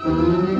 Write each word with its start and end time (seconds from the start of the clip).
Thank 0.00 0.48
you. 0.48 0.57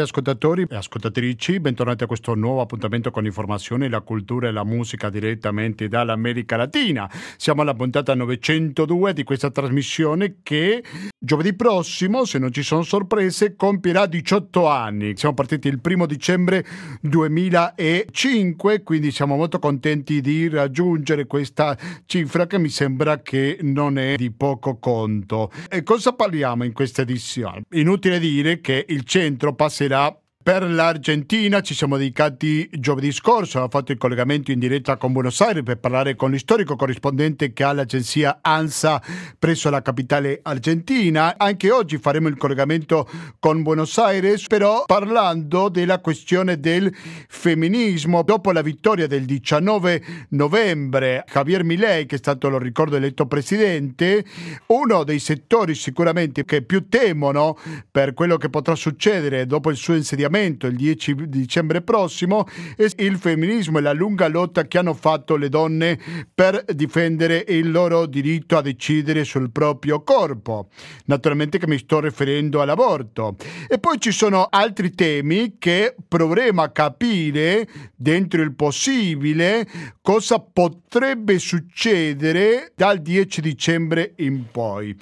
Cari 0.00 0.12
ascoltatori 0.12 0.66
e 0.68 0.76
ascoltatrici, 0.76 1.60
bentornati 1.60 2.04
a 2.04 2.06
questo 2.06 2.34
nuovo 2.34 2.62
appuntamento 2.62 3.10
con 3.10 3.26
informazioni, 3.26 3.88
la 3.88 4.00
cultura 4.00 4.48
e 4.48 4.50
la 4.50 4.64
musica 4.64 5.10
direttamente 5.10 5.88
dall'America 5.88 6.56
Latina. 6.56 7.10
Siamo 7.36 7.60
alla 7.60 7.74
puntata 7.74 8.14
902 8.14 9.12
di 9.12 9.24
questa 9.24 9.50
trasmissione 9.50 10.36
che 10.42 10.82
giovedì 11.18 11.52
prossimo, 11.54 12.24
se 12.24 12.38
non 12.38 12.50
ci 12.50 12.62
sono 12.62 12.82
sorprese, 12.82 13.56
compierà 13.56 14.06
18 14.06 14.66
anni. 14.66 15.16
Siamo 15.16 15.34
partiti 15.34 15.68
il 15.68 15.80
primo 15.80 16.06
dicembre 16.06 16.64
2005, 17.02 18.82
quindi 18.82 19.10
siamo 19.10 19.36
molto 19.36 19.58
contenti 19.58 20.22
di 20.22 20.48
raggiungere 20.48 21.26
questa 21.26 21.76
cifra 22.06 22.46
che 22.46 22.58
mi 22.58 22.70
sembra 22.70 23.20
che 23.20 23.58
non 23.60 23.98
è 23.98 24.14
di 24.14 24.30
poco 24.30 24.78
conto. 24.78 25.50
E 25.68 25.82
cosa 25.82 26.14
parliamo 26.14 26.64
in 26.64 26.72
questa 26.72 27.02
edizione? 27.02 27.64
Inutile 27.72 28.18
dire 28.18 28.60
che 28.62 28.86
il 28.88 29.04
centro 29.04 29.54
passa 29.54 29.88
passerà 29.90 30.19
per 30.42 30.62
l'Argentina 30.62 31.60
ci 31.60 31.74
siamo 31.74 31.98
dedicati 31.98 32.66
giovedì 32.72 33.12
scorso, 33.12 33.58
abbiamo 33.58 33.68
fatto 33.68 33.92
il 33.92 33.98
collegamento 33.98 34.50
in 34.50 34.58
diretta 34.58 34.96
con 34.96 35.12
Buenos 35.12 35.38
Aires 35.42 35.62
per 35.62 35.76
parlare 35.76 36.16
con 36.16 36.30
l'istorico 36.30 36.76
corrispondente 36.76 37.52
che 37.52 37.62
ha 37.62 37.74
l'agenzia 37.74 38.38
ANSA 38.40 39.02
presso 39.38 39.68
la 39.68 39.82
capitale 39.82 40.40
argentina. 40.42 41.34
Anche 41.36 41.70
oggi 41.70 41.98
faremo 41.98 42.28
il 42.28 42.38
collegamento 42.38 43.06
con 43.38 43.62
Buenos 43.62 43.98
Aires, 43.98 44.46
però 44.46 44.84
parlando 44.86 45.68
della 45.68 45.98
questione 45.98 46.58
del 46.58 46.90
femminismo. 47.28 48.22
Dopo 48.22 48.50
la 48.50 48.62
vittoria 48.62 49.06
del 49.06 49.26
19 49.26 50.02
novembre, 50.30 51.22
Javier 51.30 51.64
Milei, 51.64 52.06
che 52.06 52.14
è 52.14 52.18
stato, 52.18 52.48
lo 52.48 52.58
ricordo, 52.58 52.96
eletto 52.96 53.26
presidente, 53.26 54.24
uno 54.68 55.04
dei 55.04 55.18
settori 55.18 55.74
sicuramente 55.74 56.46
che 56.46 56.62
più 56.62 56.88
temono 56.88 57.58
per 57.90 58.14
quello 58.14 58.38
che 58.38 58.48
potrà 58.48 58.74
succedere 58.74 59.44
dopo 59.44 59.68
il 59.68 59.76
suo 59.76 59.94
insediamento 59.94 60.28
Parlamento 60.30 60.68
il 60.68 60.76
10 60.76 61.28
dicembre 61.28 61.82
prossimo 61.82 62.46
e 62.76 62.88
il 62.98 63.18
femminismo 63.18 63.78
e 63.78 63.80
la 63.80 63.92
lunga 63.92 64.28
lotta 64.28 64.68
che 64.68 64.78
hanno 64.78 64.94
fatto 64.94 65.34
le 65.34 65.48
donne 65.48 65.98
per 66.32 66.64
difendere 66.72 67.44
il 67.48 67.72
loro 67.72 68.06
diritto 68.06 68.56
a 68.56 68.62
decidere 68.62 69.24
sul 69.24 69.50
proprio 69.50 70.04
corpo. 70.04 70.68
Naturalmente 71.06 71.58
che 71.58 71.66
mi 71.66 71.78
sto 71.78 71.98
riferendo 71.98 72.62
all'aborto. 72.62 73.34
E 73.68 73.80
poi 73.80 74.00
ci 74.00 74.12
sono 74.12 74.46
altri 74.48 74.92
temi 74.92 75.56
che 75.58 75.96
proveremo 76.06 76.62
a 76.62 76.68
capire 76.68 77.66
dentro 77.96 78.40
il 78.40 78.54
possibile 78.54 79.66
cosa 80.00 80.38
potrebbe 80.38 81.40
succedere 81.40 82.72
dal 82.76 83.00
10 83.00 83.40
dicembre 83.40 84.12
in 84.18 84.44
poi. 84.50 84.96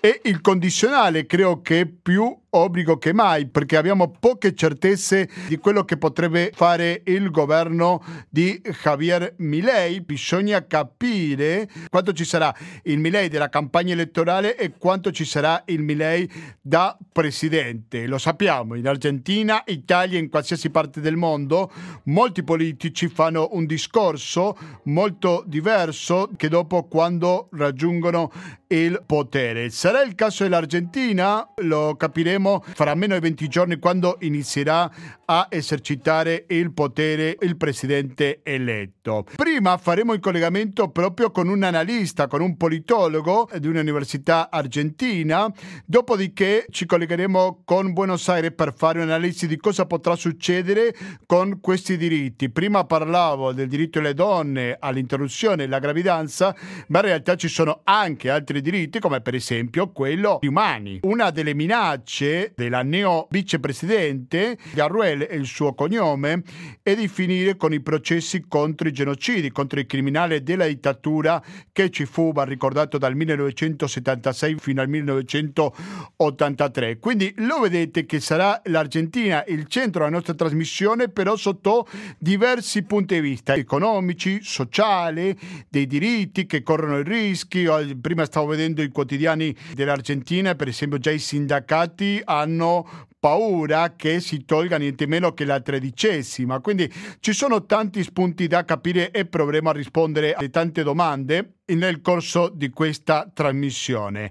E 0.00 0.20
il 0.24 0.40
condizionale 0.40 1.26
credo 1.26 1.60
che 1.60 1.86
più 1.86 2.34
obbligo 2.50 2.96
che 2.96 3.12
mai 3.12 3.46
perché 3.46 3.76
abbiamo 3.76 4.10
poche 4.18 4.54
certezze 4.54 4.69
di 4.76 5.56
quello 5.58 5.84
che 5.84 5.96
potrebbe 5.96 6.52
fare 6.54 7.02
il 7.06 7.30
governo 7.30 8.02
di 8.28 8.60
Javier 8.82 9.34
Milei. 9.38 10.00
Bisogna 10.00 10.66
capire 10.66 11.68
quanto 11.88 12.12
ci 12.12 12.24
sarà 12.24 12.54
il 12.84 12.98
Milei 12.98 13.28
della 13.28 13.48
campagna 13.48 13.92
elettorale 13.92 14.56
e 14.56 14.72
quanto 14.78 15.10
ci 15.10 15.24
sarà 15.24 15.62
il 15.66 15.82
Milei 15.82 16.30
da 16.60 16.96
presidente. 17.12 18.06
Lo 18.06 18.18
sappiamo, 18.18 18.74
in 18.74 18.86
Argentina, 18.86 19.62
Italia, 19.66 20.18
in 20.18 20.28
qualsiasi 20.28 20.70
parte 20.70 21.00
del 21.00 21.16
mondo, 21.16 21.70
molti 22.04 22.42
politici 22.42 23.08
fanno 23.08 23.48
un 23.52 23.66
discorso 23.66 24.56
molto 24.84 25.42
diverso 25.46 26.30
che 26.36 26.48
dopo 26.48 26.84
quando 26.84 27.48
raggiungono 27.52 28.30
il 28.68 29.02
potere. 29.04 29.70
Sarà 29.70 30.02
il 30.02 30.14
caso 30.14 30.44
dell'Argentina? 30.44 31.48
Lo 31.62 31.96
capiremo 31.96 32.64
fra 32.74 32.94
meno 32.94 33.14
di 33.14 33.20
20 33.20 33.48
giorni 33.48 33.78
quando 33.78 34.16
inizierà 34.20 34.59
a 34.68 35.46
esercitare 35.48 36.46
il 36.48 36.72
potere 36.72 37.36
il 37.40 37.56
presidente 37.56 38.40
eletto. 38.42 39.24
Prima 39.36 39.76
faremo 39.78 40.12
il 40.12 40.20
collegamento 40.20 40.88
proprio 40.90 41.30
con 41.30 41.48
un 41.48 41.62
analista, 41.62 42.26
con 42.26 42.40
un 42.40 42.56
politologo 42.56 43.48
di 43.58 43.68
un'università 43.68 44.50
argentina, 44.50 45.50
dopodiché 45.86 46.66
ci 46.70 46.86
collegheremo 46.86 47.62
con 47.64 47.92
Buenos 47.92 48.28
Aires 48.28 48.52
per 48.54 48.74
fare 48.74 48.98
un'analisi 48.98 49.46
di 49.46 49.56
cosa 49.56 49.86
potrà 49.86 50.16
succedere 50.16 50.94
con 51.26 51.60
questi 51.60 51.96
diritti. 51.96 52.50
Prima 52.50 52.84
parlavo 52.84 53.52
del 53.52 53.68
diritto 53.68 54.00
delle 54.00 54.14
donne 54.14 54.76
all'interruzione 54.78 55.56
della 55.56 55.78
gravidanza, 55.78 56.54
ma 56.88 56.98
in 56.98 57.04
realtà 57.04 57.36
ci 57.36 57.48
sono 57.48 57.82
anche 57.84 58.30
altri 58.30 58.60
diritti 58.60 58.98
come 58.98 59.20
per 59.20 59.34
esempio 59.34 59.90
quello 59.92 60.40
umani. 60.42 60.98
Una 61.02 61.30
delle 61.30 61.54
minacce 61.54 62.52
della 62.56 62.82
neo 62.82 63.28
vicepresidente 63.30 64.49
Garruel 64.72 65.26
e 65.28 65.34
il 65.36 65.46
suo 65.46 65.74
cognome 65.74 66.42
è 66.82 66.94
di 66.94 67.08
finire 67.08 67.56
con 67.56 67.72
i 67.72 67.80
processi 67.80 68.44
contro 68.46 68.86
i 68.88 68.92
genocidi, 68.92 69.50
contro 69.50 69.80
i 69.80 69.86
criminali 69.86 70.42
della 70.42 70.66
dittatura 70.66 71.42
che 71.72 71.88
ci 71.90 72.04
fu, 72.06 72.32
va 72.32 72.44
ricordato, 72.44 72.98
dal 72.98 73.16
1976 73.16 74.56
fino 74.58 74.80
al 74.80 74.88
1983. 74.88 76.98
Quindi 76.98 77.32
lo 77.38 77.58
vedete 77.60 78.06
che 78.06 78.20
sarà 78.20 78.60
l'Argentina 78.64 79.44
il 79.46 79.66
centro 79.66 80.04
della 80.04 80.14
nostra 80.14 80.34
trasmissione, 80.34 81.08
però 81.08 81.36
sotto 81.36 81.86
diversi 82.18 82.82
punti 82.82 83.14
di 83.14 83.20
vista 83.20 83.54
economici, 83.54 84.40
sociali, 84.42 85.38
dei 85.68 85.86
diritti 85.86 86.46
che 86.46 86.62
corrono 86.62 86.98
i 86.98 87.04
rischi. 87.04 87.66
Prima 88.00 88.24
stavo 88.24 88.46
vedendo 88.46 88.82
i 88.82 88.88
quotidiani 88.88 89.54
dell'Argentina, 89.74 90.54
per 90.54 90.68
esempio 90.68 90.98
già 90.98 91.10
i 91.10 91.18
sindacati 91.18 92.22
hanno 92.24 93.08
paura 93.20 93.94
che 93.94 94.18
si 94.18 94.44
tolga 94.46 94.78
niente 94.78 95.06
meno 95.06 95.34
che 95.34 95.44
la 95.44 95.60
tredicesima. 95.60 96.60
Quindi 96.60 96.90
ci 97.20 97.34
sono 97.34 97.66
tanti 97.66 98.02
spunti 98.02 98.46
da 98.46 98.64
capire 98.64 99.10
e 99.10 99.26
proveremo 99.26 99.68
a 99.68 99.72
rispondere 99.72 100.32
a 100.32 100.48
tante 100.48 100.82
domande 100.82 101.58
nel 101.66 102.00
corso 102.00 102.48
di 102.48 102.70
questa 102.70 103.30
trasmissione. 103.32 104.30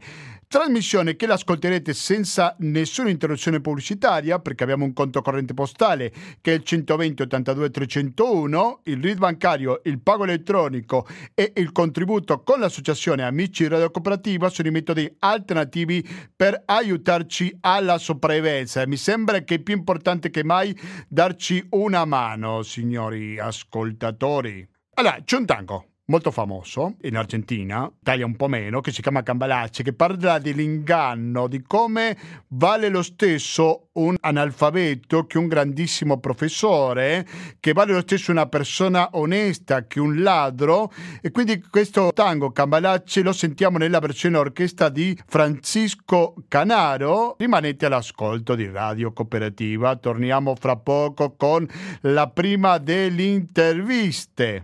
Trasmissione 0.51 1.15
che 1.15 1.27
l'ascolterete 1.27 1.93
senza 1.93 2.55
nessuna 2.61 3.11
interruzione 3.11 3.61
pubblicitaria 3.61 4.39
perché 4.39 4.63
abbiamo 4.63 4.83
un 4.83 4.93
conto 4.93 5.21
corrente 5.21 5.53
postale 5.53 6.11
che 6.41 6.53
è 6.53 6.55
il 6.55 6.63
120 6.63 7.21
82 7.21 7.69
301, 7.69 8.79
il 8.85 8.99
RID 8.99 9.19
bancario, 9.19 9.79
il 9.83 9.99
pago 9.99 10.23
elettronico 10.23 11.05
e 11.35 11.53
il 11.57 11.71
contributo 11.71 12.41
con 12.41 12.61
l'associazione 12.61 13.21
Amici 13.21 13.67
Radio 13.67 13.91
Cooperativa 13.91 14.49
sono 14.49 14.69
i 14.69 14.71
metodi 14.71 15.15
alternativi 15.19 16.03
per 16.35 16.63
aiutarci 16.65 17.55
alla 17.61 17.99
sopravvivenza. 17.99 18.87
Mi 18.87 18.97
sembra 18.97 19.41
che 19.41 19.53
è 19.53 19.59
più 19.59 19.75
importante 19.75 20.31
che 20.31 20.43
mai 20.43 20.75
darci 21.07 21.63
una 21.73 22.05
mano, 22.05 22.63
signori 22.63 23.37
ascoltatori. 23.37 24.67
Allora, 24.95 25.19
c'è 25.23 25.37
un 25.37 25.45
tango 25.45 25.88
molto 26.09 26.31
famoso 26.31 26.95
in 27.03 27.15
Argentina, 27.15 27.89
Italia 27.99 28.25
un 28.25 28.35
po' 28.35 28.47
meno, 28.47 28.81
che 28.81 28.91
si 28.91 29.01
chiama 29.01 29.23
Cambalace, 29.23 29.83
che 29.83 29.93
parla 29.93 30.39
dell'inganno, 30.39 31.47
di 31.47 31.61
come 31.61 32.17
vale 32.49 32.89
lo 32.89 33.01
stesso 33.01 33.89
un 33.93 34.15
analfabeto 34.19 35.25
che 35.25 35.37
un 35.37 35.47
grandissimo 35.47 36.19
professore, 36.19 37.25
che 37.59 37.73
vale 37.73 37.93
lo 37.93 38.01
stesso 38.01 38.31
una 38.31 38.47
persona 38.47 39.09
onesta 39.13 39.85
che 39.85 39.99
un 39.99 40.21
ladro. 40.21 40.91
E 41.21 41.31
quindi 41.31 41.61
questo 41.61 42.11
tango 42.13 42.51
Cambalace 42.51 43.21
lo 43.21 43.33
sentiamo 43.33 43.77
nella 43.77 43.99
versione 43.99 44.37
orchestra 44.37 44.89
di 44.89 45.17
Francisco 45.27 46.33
Canaro. 46.47 47.35
Rimanete 47.37 47.85
all'ascolto 47.85 48.55
di 48.55 48.67
Radio 48.69 49.13
Cooperativa, 49.13 49.95
torniamo 49.95 50.55
fra 50.55 50.75
poco 50.75 51.35
con 51.35 51.67
la 52.01 52.27
prima 52.29 52.77
delle 52.79 53.23
interviste. 53.23 54.63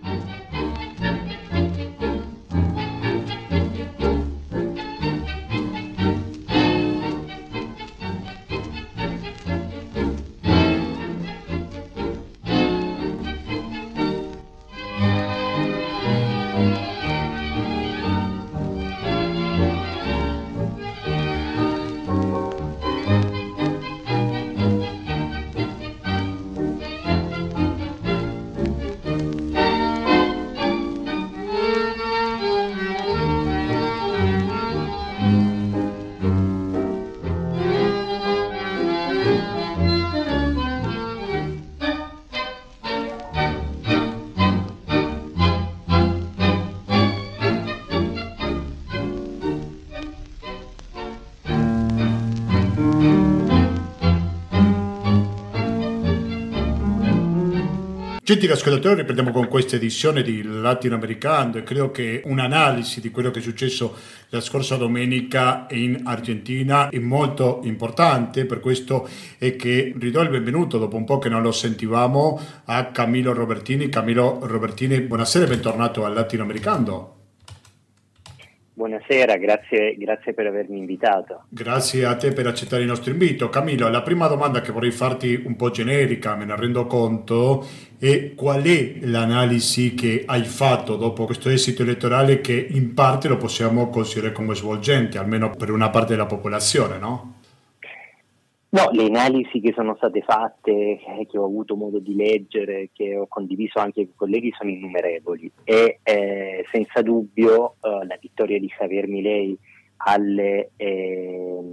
Gentili 58.25 58.53
ascoltatori, 58.53 58.95
riprendiamo 58.95 59.29
con 59.29 59.47
questa 59.47 59.75
edizione 59.75 60.23
di 60.23 60.41
Latinoamericano 60.41 61.57
e 61.57 61.63
credo 61.63 61.91
che 61.91 62.23
un'analisi 62.25 62.99
di 62.99 63.11
quello 63.11 63.29
che 63.29 63.37
è 63.37 63.41
successo 63.43 63.95
la 64.29 64.41
scorsa 64.41 64.77
domenica 64.77 65.67
in 65.69 66.01
Argentina 66.05 66.89
è 66.89 66.97
molto 66.97 67.59
importante, 67.65 68.47
per 68.47 68.61
questo 68.61 69.07
è 69.37 69.55
che 69.55 69.93
ridò 69.99 70.23
il 70.23 70.31
benvenuto 70.31 70.79
dopo 70.79 70.95
un 70.95 71.05
po' 71.05 71.19
che 71.19 71.29
non 71.29 71.43
lo 71.43 71.51
sentivamo 71.51 72.41
a 72.65 72.85
Camilo 72.85 73.31
Robertini. 73.31 73.89
Camilo 73.89 74.39
Robertini, 74.41 75.01
buonasera 75.01 75.45
e 75.45 75.49
bentornato 75.49 76.03
al 76.03 76.15
Latinoamericano. 76.15 77.14
Buonasera, 78.77 79.37
grazie, 79.37 79.95
grazie, 79.95 80.33
per 80.33 80.47
avermi 80.47 80.77
invitato. 80.77 81.43
Grazie 81.47 82.03
a 82.03 82.17
te 82.17 82.33
per 82.33 82.45
accettare 82.45 82.81
il 82.81 82.89
nostro 82.89 83.09
invito. 83.09 83.47
Camillo, 83.47 83.87
la 83.87 84.01
prima 84.01 84.27
domanda 84.27 84.59
che 84.59 84.73
vorrei 84.73 84.91
farti 84.91 85.41
un 85.45 85.55
po' 85.55 85.71
generica, 85.71 86.35
me 86.35 86.43
ne 86.43 86.57
rendo 86.57 86.85
conto, 86.85 87.65
è 87.97 88.33
qual 88.35 88.63
è 88.63 88.95
l'analisi 89.03 89.93
che 89.93 90.23
hai 90.25 90.43
fatto 90.43 90.97
dopo 90.97 91.23
questo 91.23 91.47
esito 91.47 91.83
elettorale 91.83 92.41
che 92.41 92.67
in 92.69 92.93
parte 92.93 93.29
lo 93.29 93.37
possiamo 93.37 93.89
considerare 93.89 94.33
come 94.33 94.55
svolgente, 94.55 95.17
almeno 95.17 95.51
per 95.51 95.71
una 95.71 95.89
parte 95.89 96.11
della 96.11 96.25
popolazione, 96.25 96.97
no? 96.97 97.35
No, 98.75 98.89
le 98.91 99.05
analisi 99.05 99.61
che 99.61 99.71
sono 99.73 99.95
state 99.95 100.19
fatte, 100.19 100.71
eh, 100.73 101.25
che 101.31 101.37
ho 101.37 101.45
avuto 101.45 101.77
modo 101.77 101.99
di 101.99 102.13
leggere, 102.13 102.89
che 102.91 103.15
ho 103.15 103.25
condiviso 103.25 103.79
anche 103.79 104.01
con 104.01 104.09
i 104.09 104.15
colleghi, 104.17 104.51
sono 104.51 104.69
innumerevoli. 104.69 105.49
E 105.63 105.99
eh, 106.03 106.65
senza 106.73 107.01
dubbio 107.01 107.75
eh, 107.79 108.05
la 108.05 108.17
vittoria 108.19 108.59
di 108.59 108.67
Javier 108.67 109.07
Milei 109.07 109.57
alle 109.95 110.71
eh, 110.75 111.63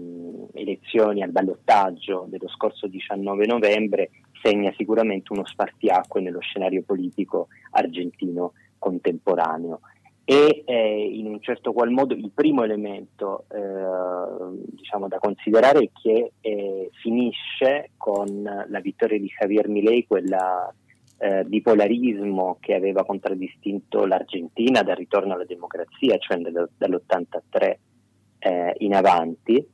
elezioni, 0.55 1.25
al 1.25 1.33
ballottaggio 1.33 2.27
dello 2.29 2.49
scorso 2.49 2.87
19 2.87 3.47
novembre 3.47 4.11
segna 4.41 4.73
sicuramente 4.77 5.33
uno 5.33 5.45
spartiacque 5.45 6.21
nello 6.21 6.41
scenario 6.41 6.83
politico 6.83 7.49
argentino 7.73 8.53
contemporaneo 8.79 9.81
e 10.25 10.63
eh, 10.65 11.11
in 11.13 11.27
un 11.27 11.41
certo 11.41 11.73
qual 11.73 11.91
modo 11.91 12.15
il 12.15 12.31
primo 12.33 12.63
elemento 12.63 13.45
eh, 13.51 14.57
diciamo, 14.71 15.09
da 15.09 15.19
considerare 15.19 15.81
è 15.81 15.91
che 15.93 16.33
eh, 16.41 16.91
finisce 17.01 17.91
con 17.97 18.43
la 18.43 18.81
vittoria 18.81 19.19
di 19.19 19.27
Javier 19.27 19.69
Milei 19.69 20.07
quella 20.07 20.73
eh, 21.19 21.45
bipolarismo 21.45 22.59
che 22.61 22.75
aveva 22.75 23.05
contraddistinto 23.05 24.05
l'Argentina 24.07 24.83
dal 24.83 24.97
ritorno 24.97 25.35
alla 25.35 25.45
democrazia, 25.45 26.19
cioè 26.19 26.39
dall'83 26.39 27.77
eh, 28.39 28.75
in 28.79 28.95
avanti, 28.95 29.65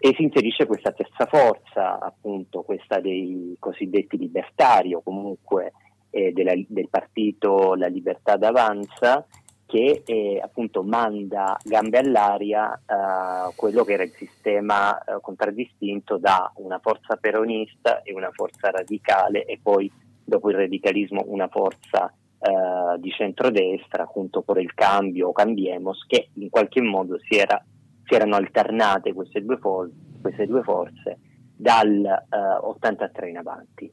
e 0.00 0.14
si 0.14 0.22
inserisce 0.22 0.66
questa 0.66 0.92
terza 0.92 1.26
forza, 1.26 1.98
appunto 1.98 2.62
questa 2.62 3.00
dei 3.00 3.56
cosiddetti 3.58 4.16
libertari 4.16 4.94
o 4.94 5.02
comunque 5.02 5.72
eh, 6.10 6.32
della, 6.32 6.52
del 6.68 6.88
partito 6.88 7.74
La 7.74 7.88
Libertà 7.88 8.36
d'Avanza, 8.36 9.26
che 9.68 10.02
eh, 10.06 10.40
appunto 10.42 10.82
manda 10.82 11.58
gambe 11.62 11.98
all'aria 11.98 12.74
eh, 12.74 13.52
quello 13.54 13.84
che 13.84 13.92
era 13.92 14.02
il 14.02 14.12
sistema 14.12 14.98
eh, 14.98 15.18
contraddistinto 15.20 16.16
da 16.16 16.50
una 16.56 16.78
forza 16.78 17.16
peronista 17.16 18.00
e 18.00 18.14
una 18.14 18.30
forza 18.32 18.70
radicale 18.70 19.44
e 19.44 19.60
poi 19.62 19.92
dopo 20.24 20.48
il 20.48 20.56
radicalismo 20.56 21.22
una 21.26 21.48
forza 21.48 22.10
eh, 22.40 22.98
di 22.98 23.10
centrodestra, 23.10 24.04
appunto 24.04 24.40
per 24.40 24.56
il 24.56 24.72
cambio 24.72 25.28
o 25.28 25.32
Cambiemos, 25.32 26.06
che 26.06 26.30
in 26.34 26.48
qualche 26.48 26.80
modo 26.80 27.18
si, 27.18 27.36
era, 27.36 27.62
si 28.04 28.14
erano 28.14 28.36
alternate 28.36 29.12
queste 29.12 29.44
due, 29.44 29.58
for- 29.58 29.90
queste 30.22 30.46
due 30.46 30.62
forze 30.62 31.18
dal 31.54 32.24
83 32.62 33.26
eh, 33.26 33.30
in 33.30 33.36
avanti. 33.36 33.92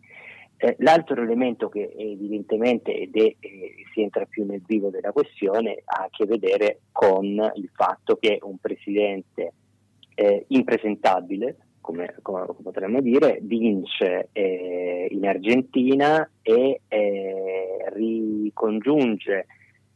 Eh, 0.58 0.76
l'altro 0.80 1.22
elemento 1.22 1.68
che 1.68 1.94
evidentemente 1.98 2.98
ed 2.98 3.16
è, 3.16 3.36
eh, 3.40 3.76
si 3.94 4.02
entra 4.02 4.26
più 4.26 4.46
nel 4.46 4.62
vivo 4.66 4.90
della 4.90 5.12
questione 5.12 5.82
ha 5.84 6.04
a 6.04 6.10
che 6.10 6.26
vedere 6.26 6.80
con 6.94 7.26
il 7.56 7.70
fatto 7.74 8.16
che 8.16 8.40
un 8.42 8.58
presidente 8.60 9.52
eh, 10.16 10.46
impresentabile, 10.48 11.58
come, 11.82 12.16
come, 12.22 12.46
potremmo 12.64 13.02
dire, 13.02 13.40
vince 13.42 14.30
eh, 14.32 15.08
in 15.12 15.28
Argentina 15.28 16.28
e 16.42 16.82
eh, 16.88 17.90
ricongiunge 17.94 19.48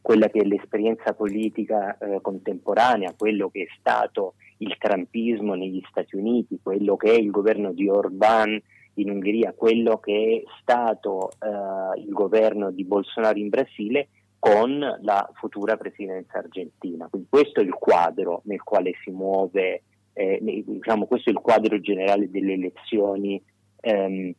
quella 0.02 0.28
che 0.28 0.40
è 0.40 0.44
l'esperienza 0.44 1.14
politica 1.14 1.96
eh, 1.96 2.20
contemporanea, 2.20 3.14
quello 3.16 3.48
che 3.48 3.62
è 3.62 3.66
stato 3.78 4.34
il 4.58 4.76
trampismo 4.78 5.54
negli 5.54 5.82
Stati 5.88 6.16
Uniti, 6.16 6.60
quello 6.62 6.96
che 6.96 7.12
è 7.12 7.18
il 7.18 7.30
governo 7.30 7.72
di 7.72 7.88
Orbán 7.88 8.60
in 9.00 9.10
Ungheria, 9.10 9.52
quello 9.52 9.98
che 9.98 10.42
è 10.44 10.50
stato 10.60 11.30
eh, 11.32 12.00
il 12.00 12.12
governo 12.12 12.70
di 12.70 12.84
Bolsonaro 12.84 13.38
in 13.38 13.48
Brasile 13.48 14.08
con 14.40 14.78
la 15.02 15.30
futura 15.34 15.76
presidenza 15.76 16.38
argentina. 16.38 17.06
Quindi 17.08 17.28
questo 17.30 17.60
è 17.60 17.62
il 17.62 17.74
quadro 17.74 18.40
nel 18.44 18.62
quale 18.62 18.92
si 19.04 19.10
muove, 19.10 19.82
eh, 20.14 20.38
diciamo, 20.40 21.06
questo 21.06 21.28
è 21.28 21.32
il 21.32 21.40
quadro 21.40 21.78
generale 21.78 22.30
delle 22.30 22.54
elezioni 22.54 23.40
ehm, 23.80 24.32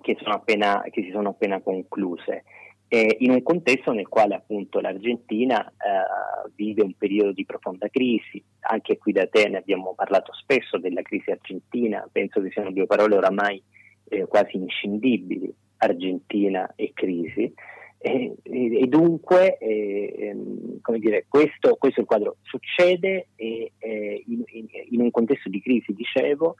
che, 0.00 0.16
appena, 0.24 0.82
che, 0.90 1.02
si 1.02 1.10
sono 1.10 1.30
appena 1.30 1.60
concluse. 1.60 2.44
Eh, 2.90 3.16
in 3.20 3.32
un 3.32 3.42
contesto 3.42 3.92
nel 3.92 4.08
quale 4.08 4.34
appunto 4.34 4.80
l'Argentina 4.80 5.62
eh, 5.62 6.50
vive 6.54 6.82
un 6.82 6.94
periodo 6.94 7.32
di 7.32 7.44
profonda 7.44 7.88
crisi, 7.88 8.42
anche 8.60 8.96
qui 8.96 9.12
da 9.12 9.26
te 9.26 9.46
ne 9.46 9.58
abbiamo 9.58 9.92
parlato 9.94 10.32
spesso 10.32 10.78
della 10.78 11.02
crisi 11.02 11.30
argentina, 11.30 12.08
penso 12.10 12.40
che 12.40 12.50
siano 12.50 12.72
due 12.72 12.86
parole 12.86 13.14
oramai 13.14 13.62
eh, 14.08 14.26
quasi 14.26 14.56
inscindibili, 14.56 15.52
Argentina 15.78 16.72
e 16.76 16.92
crisi. 16.94 17.52
E, 18.00 18.36
e, 18.42 18.80
e 18.80 18.86
dunque, 18.86 19.58
eh, 19.58 20.14
ehm, 20.18 20.80
come 20.80 20.98
dire, 20.98 21.26
questo, 21.28 21.76
questo, 21.76 22.00
è 22.00 22.02
il 22.02 22.08
quadro. 22.08 22.36
Succede 22.42 23.28
in, 23.36 24.42
in, 24.46 24.66
in, 24.90 25.00
un 25.00 25.10
contesto 25.10 25.48
di 25.48 25.60
crisi, 25.60 25.92
dicevo, 25.92 26.56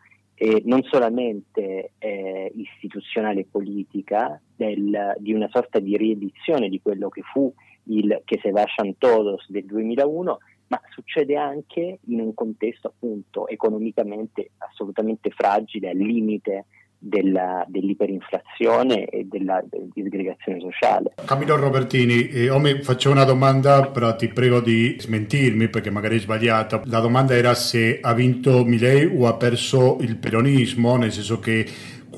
non 0.64 0.82
solamente 0.84 1.92
eh, 1.98 2.52
istituzionale 2.54 3.40
e 3.40 3.46
politica, 3.50 4.40
del, 4.54 5.14
di 5.18 5.32
una 5.32 5.48
sorta 5.50 5.78
di 5.78 5.96
riedizione 5.96 6.68
di 6.68 6.80
quello 6.80 7.08
che 7.08 7.22
fu 7.22 7.52
il 7.88 8.22
che 8.24 8.38
se 8.42 8.50
vascian 8.50 8.96
todos 8.98 9.48
del 9.48 9.64
2001, 9.64 10.38
ma 10.68 10.80
succede 10.90 11.36
anche 11.36 11.98
in 12.06 12.20
un 12.20 12.34
contesto 12.34 12.88
appunto 12.88 13.48
economicamente 13.48 14.50
assolutamente 14.58 15.30
fragile, 15.30 15.90
al 15.90 15.96
limite 15.96 16.66
della, 16.98 17.64
dell'iperinflazione 17.68 19.06
e 19.06 19.26
della, 19.28 19.62
disgregazione 19.92 20.60
sociale. 20.60 21.14
Camillo 21.24 21.56
Robertini, 21.56 22.28
eh, 22.28 22.58
mi 22.58 22.82
faccio 22.82 23.10
una 23.10 23.24
domanda, 23.24 23.86
però 23.88 24.14
ti 24.16 24.28
prego 24.28 24.60
di 24.60 24.96
smentirmi 24.98 25.68
perché 25.68 25.90
magari 25.90 26.16
è 26.16 26.20
sbagliata. 26.20 26.82
La 26.86 27.00
domanda 27.00 27.34
era 27.34 27.54
se 27.54 27.98
ha 28.00 28.12
vinto 28.14 28.64
Milei 28.64 29.06
o 29.06 29.26
ha 29.26 29.34
perso 29.34 29.98
il 30.00 30.16
peronismo, 30.16 30.96
nel 30.96 31.12
senso 31.12 31.38
che 31.38 31.66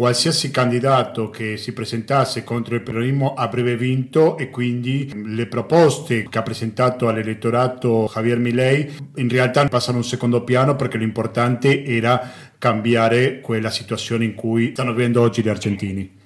qualsiasi 0.00 0.50
candidato 0.50 1.28
che 1.28 1.59
si 1.59 1.75
presentasse 1.75 2.42
contro 2.42 2.75
il 2.75 2.80
peronismo 2.80 3.35
avrebbe 3.35 3.76
vinto 3.76 4.38
e 4.38 4.49
quindi 4.49 5.12
le 5.26 5.45
proposte 5.45 6.26
che 6.26 6.38
ha 6.38 6.42
presentato 6.42 7.07
all'elettorato 7.07 8.11
Javier 8.11 8.38
Milei 8.38 8.90
in 9.16 9.28
realtà 9.28 9.69
passano 9.69 9.99
un 9.99 10.04
secondo 10.04 10.42
piano 10.42 10.75
perché 10.75 10.97
l'importante 10.97 11.85
era 11.85 12.19
cambiare 12.57 13.40
quella 13.40 13.69
situazione 13.69 14.25
in 14.25 14.35
cui 14.35 14.71
stanno 14.71 14.92
vivendo 14.92 15.21
oggi 15.21 15.42
gli 15.42 15.50
argentini. 15.50 16.19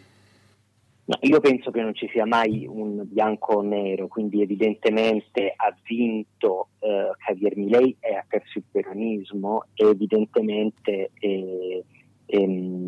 No, 1.07 1.19
io 1.23 1.41
penso 1.41 1.73
che 1.73 1.83
non 1.83 1.97
ci 1.97 2.09
sia 2.13 2.27
mai 2.27 2.69
un 2.69 3.03
bianco 3.05 3.55
o 3.55 3.63
nero, 3.63 4.07
quindi 4.07 4.41
evidentemente 4.41 5.53
ha 5.53 5.75
vinto 5.83 6.69
eh, 6.79 7.11
Javier 7.27 7.57
Milei 7.57 7.97
e 7.99 8.15
ha 8.15 8.25
perso 8.29 8.59
il 8.59 8.65
peronismo 8.71 9.65
e 9.75 9.89
evidentemente 9.89 11.11
eh, 11.19 11.85
ehm, 12.27 12.84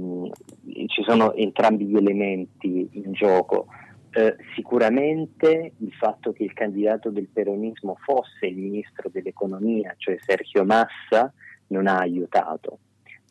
ci 0.86 1.02
sono 1.02 1.32
entrambi 1.34 1.86
gli 1.86 1.96
elementi 1.96 2.88
in 2.92 3.12
gioco. 3.12 3.66
Eh, 4.10 4.36
sicuramente 4.54 5.72
il 5.76 5.92
fatto 5.92 6.32
che 6.32 6.44
il 6.44 6.52
candidato 6.52 7.10
del 7.10 7.28
peronismo 7.30 7.96
fosse 8.02 8.46
il 8.46 8.56
ministro 8.56 9.10
dell'economia, 9.10 9.94
cioè 9.98 10.16
Sergio 10.20 10.64
Massa, 10.64 11.32
non 11.68 11.86
ha 11.86 11.98
aiutato 11.98 12.78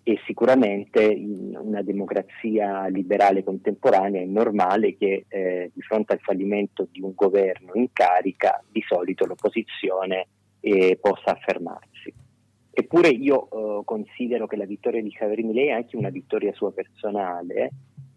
e 0.07 0.19
sicuramente 0.27 1.03
in 1.03 1.57
una 1.59 1.81
democrazia 1.81 2.85
liberale 2.89 3.43
contemporanea 3.43 4.21
è 4.21 4.25
normale 4.25 4.95
che 4.95 5.25
eh, 5.27 5.71
di 5.73 5.81
fronte 5.81 6.13
al 6.13 6.19
fallimento 6.19 6.87
di 6.91 7.01
un 7.01 7.13
governo 7.15 7.71
in 7.73 7.87
carica 7.91 8.63
di 8.71 8.83
solito 8.87 9.25
l'opposizione 9.25 10.27
eh, 10.59 10.99
possa 11.01 11.31
affermarsi. 11.31 12.13
Eppure 12.77 13.07
io 13.07 13.47
eh, 13.49 13.85
considero 13.85 14.47
che 14.47 14.57
la 14.57 14.65
vittoria 14.65 15.01
di 15.01 15.07
Javier 15.07 15.41
Milei 15.45 15.67
è 15.67 15.71
anche 15.71 15.95
una 15.95 16.09
vittoria 16.09 16.51
sua 16.51 16.73
personale 16.73 17.71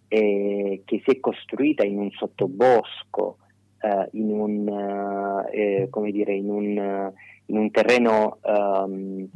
eh, 0.09 0.83
che 0.85 1.00
si 1.05 1.11
è 1.12 1.21
costruita 1.21 1.85
in 1.85 1.97
un 1.97 2.11
sottobosco, 2.11 3.37
eh, 3.81 4.09
in 4.12 4.33
un, 4.33 5.47
eh, 5.53 5.87
come 5.91 6.11
dire, 6.11 6.35
in 6.35 6.50
un, 6.50 7.12
in 7.47 7.57
un 7.57 7.71
terreno 7.71 8.38
um, 8.43 9.29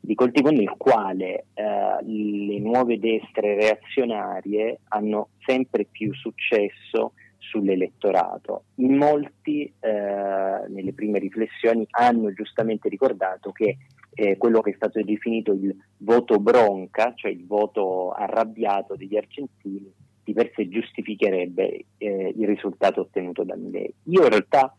di 0.00 0.14
coltivo 0.14 0.48
nel 0.48 0.72
quale 0.78 1.44
eh, 1.52 2.02
le 2.02 2.58
nuove 2.58 2.98
destre 2.98 3.56
reazionarie 3.56 4.80
hanno 4.88 5.28
sempre 5.44 5.84
più 5.84 6.14
successo 6.14 7.12
sull'elettorato. 7.36 8.64
In 8.76 8.96
molti, 8.96 9.70
eh, 9.78 10.68
nelle 10.68 10.94
prime 10.94 11.18
riflessioni, 11.18 11.86
hanno 11.90 12.32
giustamente 12.32 12.88
ricordato 12.88 13.52
che 13.52 13.76
eh, 14.14 14.36
quello 14.36 14.60
che 14.60 14.70
è 14.70 14.74
stato 14.74 15.02
definito 15.02 15.52
il 15.52 15.74
voto 15.98 16.38
bronca, 16.38 17.12
cioè 17.14 17.30
il 17.30 17.46
voto 17.46 18.10
arrabbiato 18.10 18.96
degli 18.96 19.16
argentini, 19.16 19.92
di 20.22 20.32
per 20.32 20.52
sé 20.54 20.68
giustificherebbe 20.68 21.84
eh, 21.98 22.34
il 22.36 22.46
risultato 22.46 23.00
ottenuto 23.00 23.44
da 23.44 23.56
Milei. 23.56 23.92
Io 24.04 24.22
in 24.22 24.28
realtà, 24.28 24.74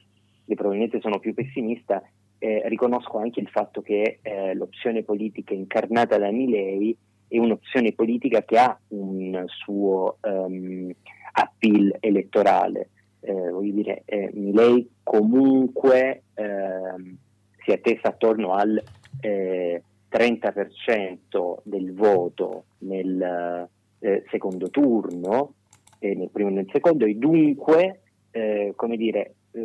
e 0.45 0.55
probabilmente 0.55 0.99
sono 1.01 1.19
più 1.19 1.33
pessimista, 1.33 2.03
eh, 2.37 2.67
riconosco 2.67 3.17
anche 3.17 3.39
il 3.39 3.47
fatto 3.49 3.81
che 3.81 4.19
eh, 4.21 4.53
l'opzione 4.55 5.03
politica 5.03 5.53
incarnata 5.53 6.17
da 6.17 6.31
Milei 6.31 6.95
è 7.27 7.37
un'opzione 7.37 7.93
politica 7.93 8.43
che 8.43 8.57
ha 8.57 8.77
un 8.89 9.43
suo 9.47 10.17
um, 10.21 10.91
appeal 11.33 11.95
elettorale. 11.99 12.89
Eh, 13.21 13.51
voglio 13.51 13.73
dire, 13.73 14.01
eh, 14.05 14.31
Milei 14.33 14.89
comunque 15.03 16.23
eh, 16.33 17.15
si 17.63 17.71
è 17.71 17.73
attesa 17.75 18.09
attorno 18.09 18.53
al 18.53 18.81
30% 19.19 21.57
del 21.63 21.93
voto 21.93 22.65
nel 22.79 23.69
eh, 23.99 24.23
secondo 24.29 24.69
turno, 24.69 25.53
eh, 25.99 26.15
nel 26.15 26.29
primo 26.29 26.49
e 26.49 26.53
nel 26.53 26.69
secondo, 26.71 27.05
e 27.05 27.15
dunque, 27.15 28.01
eh, 28.31 28.73
come 28.75 28.97
dire, 28.97 29.35
eh, 29.51 29.61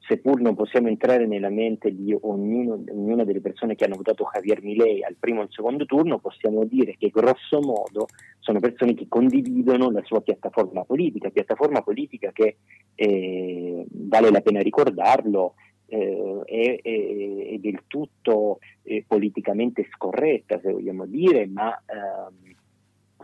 seppur 0.00 0.40
non 0.40 0.54
possiamo 0.54 0.88
entrare 0.88 1.26
nella 1.26 1.50
mente 1.50 1.94
di 1.94 2.16
ognuno, 2.18 2.82
ognuna 2.88 3.24
delle 3.24 3.40
persone 3.40 3.74
che 3.74 3.84
hanno 3.84 3.96
votato 3.96 4.28
Javier 4.32 4.62
Milei 4.62 5.02
al 5.02 5.16
primo 5.18 5.40
e 5.40 5.44
al 5.44 5.50
secondo 5.50 5.84
turno, 5.84 6.18
possiamo 6.18 6.64
dire 6.64 6.96
che 6.98 7.10
grosso 7.10 7.60
modo 7.60 8.06
sono 8.38 8.60
persone 8.60 8.94
che 8.94 9.06
condividono 9.08 9.90
la 9.90 10.02
sua 10.04 10.20
piattaforma 10.20 10.84
politica, 10.84 11.30
piattaforma 11.30 11.82
politica 11.82 12.30
che 12.32 12.56
eh, 12.94 13.84
vale 13.88 14.30
la 14.30 14.40
pena 14.40 14.60
ricordarlo, 14.60 15.54
eh, 15.90 16.40
è, 16.44 16.80
è, 16.82 17.54
è, 17.54 17.58
del 17.58 17.82
tutto 17.88 18.60
eh, 18.82 19.04
politicamente 19.06 19.88
scorretta, 19.92 20.60
se 20.60 20.70
vogliamo 20.70 21.04
dire, 21.04 21.46
ma 21.46 21.76
ehm, 21.86 22.54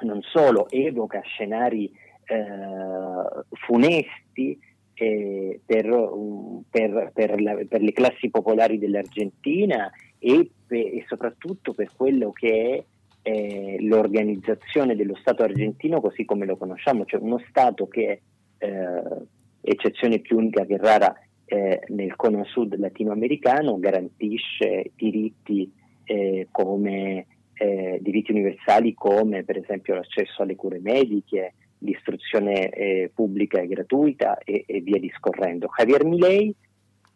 non 0.03 0.21
solo 0.23 0.69
evoca 0.69 1.21
scenari 1.21 1.91
eh, 2.25 3.45
funesti 3.51 4.59
eh, 4.95 5.61
per, 5.65 5.87
per, 6.69 7.11
per, 7.15 7.41
la, 7.41 7.57
per, 7.69 7.81
le 7.83 7.93
classi 7.93 8.31
popolari 8.31 8.79
dell'Argentina 8.79 9.91
e, 10.19 10.51
e, 10.69 11.05
soprattutto 11.07 11.73
per 11.73 11.91
quello 11.95 12.33
che 12.33 12.85
è 13.23 13.31
eh, 13.31 13.77
l'organizzazione 13.81 14.97
dello 14.97 15.15
Stato 15.17 15.45
argentino 15.45 16.01
così 16.01 16.25
come 16.25 16.47
lo 16.47 16.57
conosciamo, 16.57 17.05
cioè 17.05 17.21
uno 17.21 17.41
Stato 17.49 17.87
che, 17.87 18.23
eh, 18.59 19.03
eccezione 19.61 20.19
più 20.19 20.39
unica 20.39 20.65
che 20.65 20.77
rara 20.77 21.15
eh, 21.47 21.81
nel 21.89 22.17
cono 22.17 22.45
sud 22.45 22.77
latinoamericano, 22.77 23.79
garantisce 23.79 24.93
diritti 24.95 25.73
eh, 26.05 26.49
come 26.51 27.27
eh, 27.55 27.99
diritti 28.03 28.33
universali 28.33 28.95
come 28.95 29.43
per 29.45 29.57
esempio 29.57 29.95
l'accesso 29.95 30.43
alle 30.43 30.57
cure 30.57 30.79
mediche, 30.79 31.55
l'istruzione 31.79 32.69
eh, 32.71 33.11
pubblica 33.15 33.61
e 33.61 33.67
gratuita 33.67 34.39
e, 34.39 34.65
e, 34.67 34.81
via 34.81 34.99
discorrendo. 34.99 35.69
Javier 35.77 36.05
Milei 36.05 36.55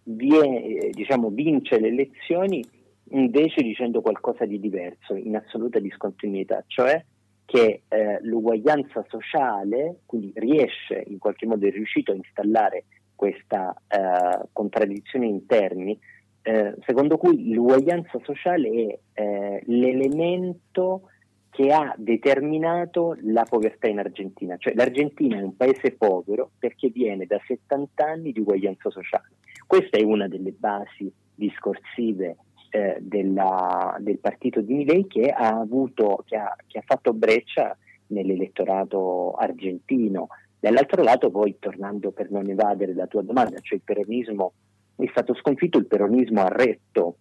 viene, 0.05 0.65
eh, 0.65 0.91
diciamo, 0.91 1.31
vince 1.31 1.79
le 1.79 1.89
elezioni 1.89 2.65
invece 3.13 3.63
dicendo 3.63 4.01
qualcosa 4.01 4.45
di 4.45 4.61
diverso, 4.61 5.15
in 5.15 5.35
assoluta 5.37 5.81
discontinuità, 5.81 6.63
cioè 6.67 7.05
che 7.45 7.83
eh, 7.89 8.19
l'uguaglianza 8.23 9.05
sociale, 9.09 10.03
quindi 10.07 10.31
riesce 10.37 11.03
in 11.09 11.19
qualche 11.19 11.47
modo, 11.47 11.67
è 11.67 11.71
riuscito 11.71 12.13
a 12.13 12.15
installare 12.15 12.85
questa 13.21 13.75
eh, 13.87 14.49
contraddizione 14.51 15.27
in 15.27 15.45
termini, 15.45 15.99
eh, 16.41 16.75
secondo 16.87 17.19
cui 17.19 17.53
l'uguaglianza 17.53 18.19
sociale 18.23 18.69
è 19.13 19.21
eh, 19.21 19.63
l'elemento 19.67 21.03
che 21.51 21.71
ha 21.71 21.93
determinato 21.99 23.19
la 23.21 23.43
povertà 23.43 23.89
in 23.89 23.99
Argentina, 23.99 24.57
cioè 24.57 24.73
l'Argentina 24.73 25.37
è 25.37 25.43
un 25.43 25.55
paese 25.55 25.93
povero 25.99 26.53
perché 26.59 26.89
viene 26.89 27.27
da 27.27 27.39
70 27.47 28.03
anni 28.03 28.33
di 28.33 28.41
uguaglianza 28.41 28.89
sociale. 28.89 29.33
Questa 29.67 29.99
è 29.99 30.03
una 30.03 30.27
delle 30.27 30.53
basi 30.53 31.13
discorsive 31.35 32.39
eh, 32.71 32.97
della, 33.03 33.99
del 34.01 34.19
partito 34.19 34.63
di 34.63 34.73
Milei 34.73 35.07
che 35.07 35.29
ha, 35.29 35.49
avuto, 35.49 36.25
che, 36.25 36.37
ha, 36.37 36.57
che 36.67 36.79
ha 36.79 36.85
fatto 36.87 37.13
breccia 37.13 37.77
nell'elettorato 38.07 39.33
argentino. 39.33 40.29
Dall'altro 40.61 41.03
lato, 41.03 41.31
poi 41.31 41.57
tornando 41.59 42.11
per 42.11 42.31
non 42.31 42.49
evadere 42.49 42.93
la 42.95 43.07
tua 43.07 43.23
domanda, 43.23 43.59
cioè 43.61 43.79
il 43.79 43.85
peronismo 43.85 44.53
è 44.97 45.07
stato 45.09 45.35
sconfitto, 45.35 45.79
il 45.79 45.87
peronismo 45.87 46.43
ha 46.43 46.49
retto 46.49 47.17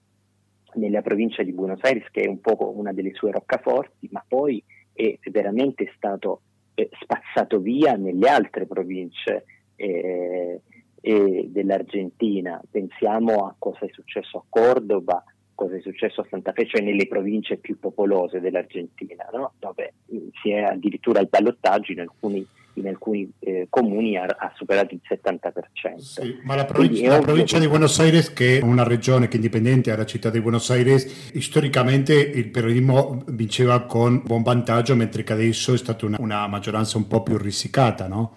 nella 0.74 1.01
provincia 1.01 1.41
di 1.41 1.53
Buenos 1.53 1.79
Aires, 1.84 2.10
che 2.12 2.24
è 2.24 2.27
un 2.27 2.41
po' 2.41 2.74
una 2.75 2.91
delle 2.91 3.13
sue 3.13 3.31
roccaforti, 3.31 4.10
ma 4.12 4.24
poi 4.27 4.62
è 4.91 5.17
veramente 5.31 5.89
stato 5.96 6.41
eh, 6.74 6.89
spazzato 7.01 7.60
via 7.60 7.93
nelle 7.93 8.27
altre 8.27 8.65
province 8.65 9.46
eh, 9.77 10.62
eh, 11.00 11.46
dell'Argentina. 11.50 12.62
Pensiamo 12.69 13.46
a 13.46 13.55
cosa 13.58 13.86
è 13.86 13.89
successo 13.91 14.38
a 14.38 14.43
Cordoba, 14.50 15.24
cosa 15.55 15.77
è 15.77 15.79
successo 15.79 16.22
a 16.22 16.27
Santa 16.29 16.51
Fe, 16.51 16.67
cioè 16.67 16.81
nelle 16.81 17.08
province 17.08 17.55
più 17.55 17.79
popolose 17.79 18.41
dell'Argentina, 18.41 19.27
no? 19.31 19.53
dove 19.60 19.93
si 20.41 20.51
è 20.51 20.63
addirittura 20.63 21.19
al 21.19 21.29
ballottaggio 21.29 21.93
in 21.93 22.01
alcuni 22.01 22.46
in 22.74 22.88
alcuni 22.88 23.32
eh, 23.40 23.68
comuni 23.70 24.18
ha, 24.18 24.26
ha, 24.26 24.52
superato 24.56 24.94
il 24.94 25.02
70%. 25.08 25.98
Sì, 25.98 26.40
ma 26.44 26.56
la, 26.56 26.66
provincia, 26.66 27.10
la 27.10 27.20
provincia 27.20 27.58
che... 27.58 27.62
di 27.64 27.68
Buenos 27.68 28.00
Aires, 28.00 28.34
che 28.34 28.60
è 28.60 28.64
una 28.64 28.84
regione 28.84 29.28
che 29.28 29.34
è 29.34 29.36
indipendente 29.36 29.90
dalla 29.90 30.06
città 30.06 30.30
di 30.30 30.42
Buenos 30.42 30.70
Aires, 30.70 31.32
storicamente 31.40 32.14
il 32.14 32.50
peronismo 32.50 33.24
vinceva 33.28 33.82
con 33.82 34.22
buon 34.24 34.44
vantaggio, 34.44 34.96
mentre 34.96 35.24
che 35.24 35.34
adesso 35.34 35.74
è 35.74 35.78
stata 35.78 36.06
una, 36.06 36.18
una 36.20 36.48
maggioranza 36.48 36.98
un 36.98 37.08
po' 37.08 37.24
più 37.24 37.38
risicata, 37.38 38.08
no? 38.08 38.34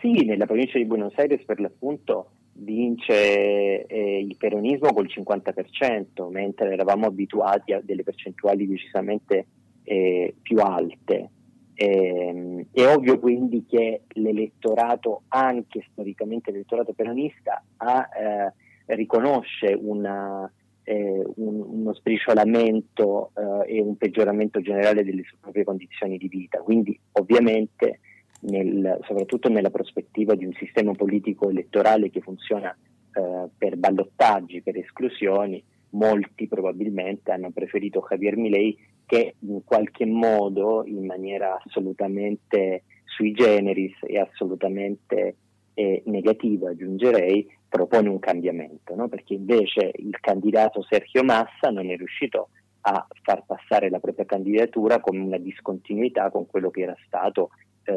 Sì, 0.00 0.24
nella 0.24 0.46
provincia 0.46 0.78
di 0.78 0.84
Buenos 0.84 1.14
Aires 1.16 1.44
per 1.44 1.60
l'appunto 1.60 2.30
vince 2.58 3.86
eh, 3.86 4.18
il 4.18 4.36
peronismo 4.36 4.92
col 4.92 5.08
50%, 5.08 6.30
mentre 6.30 6.72
eravamo 6.72 7.06
abituati 7.06 7.72
a 7.72 7.80
delle 7.82 8.02
percentuali 8.02 8.66
decisamente 8.66 9.46
eh, 9.84 10.34
più 10.40 10.58
alte. 10.58 11.30
Eh, 11.80 12.66
è 12.72 12.86
ovvio 12.88 13.20
quindi 13.20 13.64
che 13.64 14.02
l'elettorato, 14.14 15.22
anche 15.28 15.86
storicamente 15.92 16.50
l'elettorato 16.50 16.92
peronista, 16.92 17.62
ha, 17.76 18.08
eh, 18.20 18.52
riconosce 18.96 19.78
una, 19.80 20.50
eh, 20.82 21.24
un, 21.36 21.60
uno 21.60 21.94
sbriciolamento 21.94 23.30
eh, 23.36 23.76
e 23.76 23.80
un 23.80 23.96
peggioramento 23.96 24.60
generale 24.60 25.04
delle 25.04 25.22
sue 25.22 25.36
proprie 25.40 25.62
condizioni 25.62 26.18
di 26.18 26.26
vita. 26.26 26.58
Quindi 26.62 26.98
ovviamente, 27.12 28.00
nel, 28.40 28.98
soprattutto 29.06 29.48
nella 29.48 29.70
prospettiva 29.70 30.34
di 30.34 30.46
un 30.46 30.54
sistema 30.54 30.90
politico 30.94 31.48
elettorale 31.48 32.10
che 32.10 32.20
funziona 32.20 32.76
eh, 33.12 33.48
per 33.56 33.76
ballottaggi, 33.76 34.62
per 34.62 34.76
esclusioni, 34.78 35.62
molti 35.90 36.48
probabilmente 36.48 37.30
hanno 37.30 37.50
preferito 37.52 38.04
Javier 38.08 38.36
Milei 38.36 38.76
che 39.08 39.36
in 39.38 39.64
qualche 39.64 40.04
modo, 40.04 40.84
in 40.84 41.06
maniera 41.06 41.58
assolutamente 41.64 42.82
sui 43.04 43.32
generis 43.32 43.94
e 44.02 44.18
assolutamente 44.18 45.36
eh, 45.72 46.02
negativa, 46.04 46.68
aggiungerei, 46.68 47.48
propone 47.66 48.10
un 48.10 48.18
cambiamento, 48.18 48.94
no? 48.94 49.08
perché 49.08 49.32
invece 49.32 49.92
il 49.96 50.20
candidato 50.20 50.82
Sergio 50.82 51.24
Massa 51.24 51.70
non 51.70 51.88
è 51.88 51.96
riuscito 51.96 52.50
a 52.82 53.06
far 53.22 53.44
passare 53.46 53.88
la 53.88 53.98
propria 53.98 54.26
candidatura 54.26 55.00
con 55.00 55.18
una 55.18 55.38
discontinuità 55.38 56.30
con 56.30 56.46
quello 56.46 56.70
che 56.70 56.82
era 56.82 56.96
stato 57.06 57.48
eh, 57.84 57.92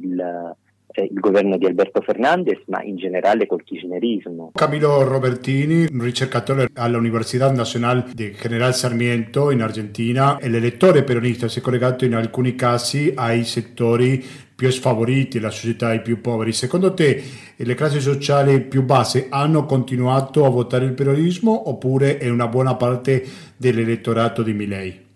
il, 0.00 0.56
il 0.94 1.20
governo 1.20 1.56
di 1.56 1.66
Alberto 1.66 2.00
Fernandez, 2.00 2.62
ma 2.66 2.82
in 2.82 2.96
generale 2.96 3.46
col 3.46 3.62
kirchnerismo. 3.62 4.52
Camilo 4.54 5.02
Robertini, 5.02 5.86
ricercatore 5.86 6.68
all'Università 6.74 7.50
Nazionale 7.50 8.06
di 8.12 8.32
General 8.32 8.74
Sarmiento 8.74 9.50
in 9.50 9.62
Argentina, 9.62 10.38
e 10.38 10.48
l'elettore 10.48 11.04
peronista 11.04 11.48
si 11.48 11.58
è 11.58 11.62
collegato 11.62 12.04
in 12.04 12.14
alcuni 12.14 12.54
casi 12.54 13.12
ai 13.14 13.44
settori 13.44 14.24
più 14.58 14.70
sfavoriti, 14.70 15.38
la 15.38 15.50
società 15.50 15.92
i 15.92 16.02
più 16.02 16.20
poveri. 16.20 16.52
Secondo 16.52 16.92
te 16.92 17.22
le 17.54 17.74
classi 17.74 18.00
sociali 18.00 18.60
più 18.60 18.82
basse 18.82 19.28
hanno 19.30 19.64
continuato 19.66 20.44
a 20.44 20.50
votare 20.50 20.84
il 20.84 20.94
peronismo 20.94 21.68
oppure 21.68 22.18
è 22.18 22.28
una 22.28 22.48
buona 22.48 22.74
parte 22.74 23.24
dell'elettorato 23.56 24.42
di 24.42 24.52
Milei? 24.54 25.06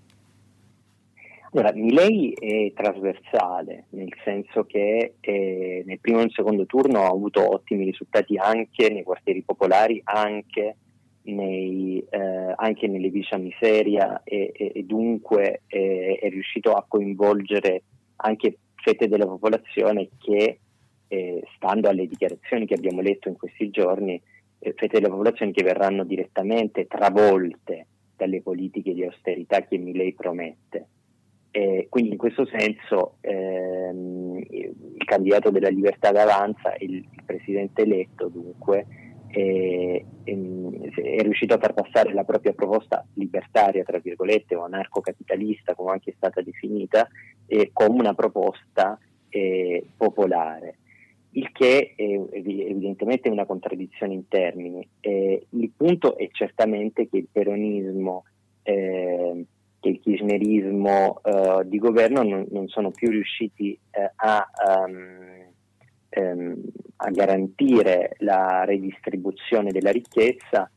Allora, 1.55 1.75
Milei 1.75 2.33
è 2.33 2.73
trasversale, 2.75 3.85
nel 3.91 4.13
senso 4.25 4.65
che 4.65 5.17
eh, 5.21 5.83
nel 5.85 6.01
primo 6.01 6.21
e 6.21 6.23
nel 6.23 6.33
secondo 6.33 6.65
turno 6.65 7.03
ha 7.03 7.09
avuto 7.09 7.47
ottimi 7.47 7.85
risultati 7.85 8.39
anche 8.39 8.89
nei 8.89 9.03
quartieri 9.03 9.43
popolari, 9.43 10.01
anche, 10.03 10.77
nei, 11.25 12.03
eh, 12.09 12.55
anche 12.57 12.89
nelle 12.89 13.11
vicia 13.11 13.37
miseria 13.37 14.23
e, 14.25 14.51
e, 14.55 14.73
e 14.75 14.83
dunque 14.85 15.65
eh, 15.67 16.19
è 16.23 16.31
riuscito 16.31 16.73
a 16.73 16.87
coinvolgere 16.89 17.83
anche 18.17 18.57
fette 18.77 19.07
della 19.07 19.27
popolazione 19.27 20.09
che 20.19 20.59
eh, 21.07 21.43
stando 21.57 21.91
alle 21.91 22.07
dichiarazioni 22.07 22.65
che 22.65 22.75
abbiamo 22.75 23.03
letto 23.03 23.29
in 23.29 23.37
questi 23.37 23.69
giorni, 23.69 24.19
eh, 24.59 24.73
fette 24.73 25.01
della 25.01 25.11
popolazione 25.13 25.53
che 25.53 25.63
verranno 25.63 26.05
direttamente 26.05 26.87
travolte 26.87 27.89
dalle 28.17 28.41
politiche 28.41 28.95
di 28.95 29.05
austerità 29.05 29.67
che 29.67 29.77
Milei 29.77 30.15
promette. 30.15 30.87
Eh, 31.55 31.87
quindi 31.91 32.13
in 32.13 32.17
questo 32.17 32.47
senso 32.47 33.17
ehm, 33.21 34.39
il 34.39 35.05
candidato 35.05 35.51
della 35.51 35.69
libertà 35.69 36.11
d'avanza, 36.11 36.75
il, 36.79 36.95
il 36.95 37.23
presidente 37.27 37.83
eletto 37.83 38.29
dunque, 38.29 38.87
è, 39.29 40.03
è, 40.25 41.23
riuscito 41.23 41.55
a 41.55 41.59
far 41.59 41.75
passare 41.75 42.15
la 42.15 42.25
propria 42.25 42.55
proposta 42.55 43.07
libertaria, 43.15 43.85
tra 43.85 43.99
virgolette, 43.99 44.55
o 44.55 44.65
anarcocapitalista, 44.65 45.75
come 45.75 45.93
anche 45.93 46.13
è 46.13 46.15
stata 46.17 46.41
definita, 46.41 47.07
eh, 47.47 47.69
come 47.73 47.99
una 47.99 48.15
proposta 48.15 48.99
eh, 49.29 49.85
popolare 49.97 50.79
il 51.35 51.51
che 51.53 51.95
è 51.97 52.03
evidentemente 52.03 53.29
una 53.29 53.47
contraddizione 53.47 54.13
in 54.13 54.29
termini. 54.29 54.87
Eh, 55.01 55.47
il 55.51 55.71
punto 55.75 56.17
è 56.19 56.29
certamente 56.31 57.09
che 57.09 57.17
il 57.17 57.29
peronismo 57.31 58.25
eh, 58.63 59.45
che 59.83 59.89
il 59.89 60.01
kirchnerismo 60.01 61.21
eh, 61.25 61.63
di 61.65 61.79
governo 61.79 62.23
non, 62.23 62.47
non, 62.51 62.69
sono 62.69 62.93
più 62.93 63.11
riusciti 63.11 63.77
eh, 63.91 64.13
a, 64.15 64.49
um, 64.87 65.51
um, 66.23 66.63
a, 66.97 67.11
garantire 67.11 68.15
la 68.19 68.63
redistribuzione 68.65 69.73
della 69.73 69.91
ricchezza 69.91 70.71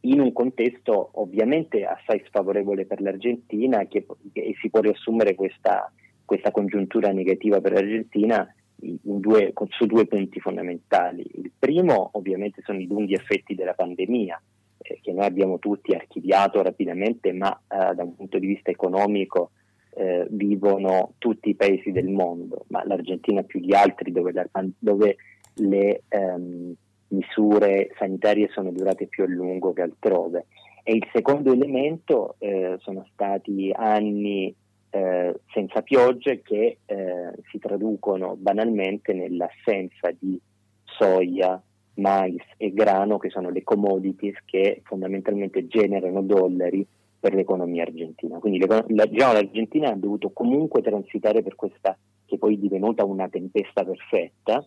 in 0.00 0.20
un 0.20 0.34
contesto 0.34 1.12
ovviamente 1.14 1.86
assai 1.86 2.22
sfavorevole 2.26 2.84
per 2.84 3.00
l'Argentina 3.00 3.86
che, 3.86 4.04
che 4.30 4.54
si 4.60 4.68
può 4.68 4.80
riassumere 4.80 5.34
questa, 5.34 5.90
questa 6.22 6.50
congiuntura 6.50 7.12
negativa 7.12 7.62
per 7.62 7.72
l'Argentina 7.72 8.46
due, 8.76 9.54
su 9.70 9.86
due 9.86 10.06
punti 10.06 10.40
fondamentali. 10.40 11.24
Il 11.36 11.50
primo 11.58 12.10
ovviamente 12.12 12.60
sono 12.66 12.80
i 12.80 12.86
lunghi 12.86 13.14
effetti 13.14 13.54
della 13.54 13.72
pandemia, 13.72 14.40
eh, 14.78 14.98
che 15.02 15.12
noi 15.12 15.24
abbiamo 15.24 15.58
tutti 15.58 15.94
archiviato 15.94 16.62
rapidamente, 16.62 17.32
ma 17.32 17.52
eh, 17.68 17.94
da 17.94 18.02
un 18.02 18.14
punto 18.14 18.38
di 18.38 18.46
vista 18.46 18.70
economico 18.70 19.50
eh, 19.94 20.26
vivono 20.30 21.14
tutti 21.18 21.50
i 21.50 21.54
paesi 21.54 21.90
del 21.90 22.08
mondo, 22.08 22.64
ma 22.68 22.84
l'Argentina 22.84 23.42
più 23.42 23.60
di 23.60 23.72
altri 23.72 24.12
dove, 24.12 24.32
la, 24.32 24.46
dove 24.78 25.16
le 25.54 26.02
ehm, 26.08 26.74
misure 27.08 27.90
sanitarie 27.96 28.48
sono 28.52 28.70
durate 28.70 29.06
più 29.06 29.24
a 29.24 29.28
lungo 29.28 29.72
che 29.72 29.82
altrove. 29.82 30.46
E 30.82 30.92
il 30.94 31.08
secondo 31.12 31.52
elemento 31.52 32.36
eh, 32.38 32.76
sono 32.78 33.06
stati 33.12 33.72
anni 33.74 34.54
eh, 34.90 35.40
senza 35.52 35.82
piogge 35.82 36.42
che 36.42 36.78
eh, 36.84 37.32
si 37.50 37.58
traducono 37.58 38.36
banalmente 38.36 39.12
nell'assenza 39.12 40.10
di 40.16 40.40
soia, 40.84 41.60
mais 41.96 42.42
e 42.56 42.72
grano 42.72 43.18
che 43.18 43.30
sono 43.30 43.50
le 43.50 43.62
commodities 43.62 44.36
che 44.44 44.80
fondamentalmente 44.84 45.66
generano 45.66 46.22
dollari 46.22 46.86
per 47.18 47.34
l'economia 47.34 47.82
argentina. 47.82 48.38
Quindi 48.38 48.64
la, 48.66 49.06
diciamo, 49.06 49.32
l'Argentina 49.32 49.90
ha 49.90 49.96
dovuto 49.96 50.30
comunque 50.30 50.82
transitare 50.82 51.42
per 51.42 51.54
questa 51.54 51.96
che 52.24 52.38
poi 52.38 52.54
è 52.54 52.58
divenuta 52.58 53.04
una 53.04 53.28
tempesta 53.28 53.84
perfetta 53.84 54.64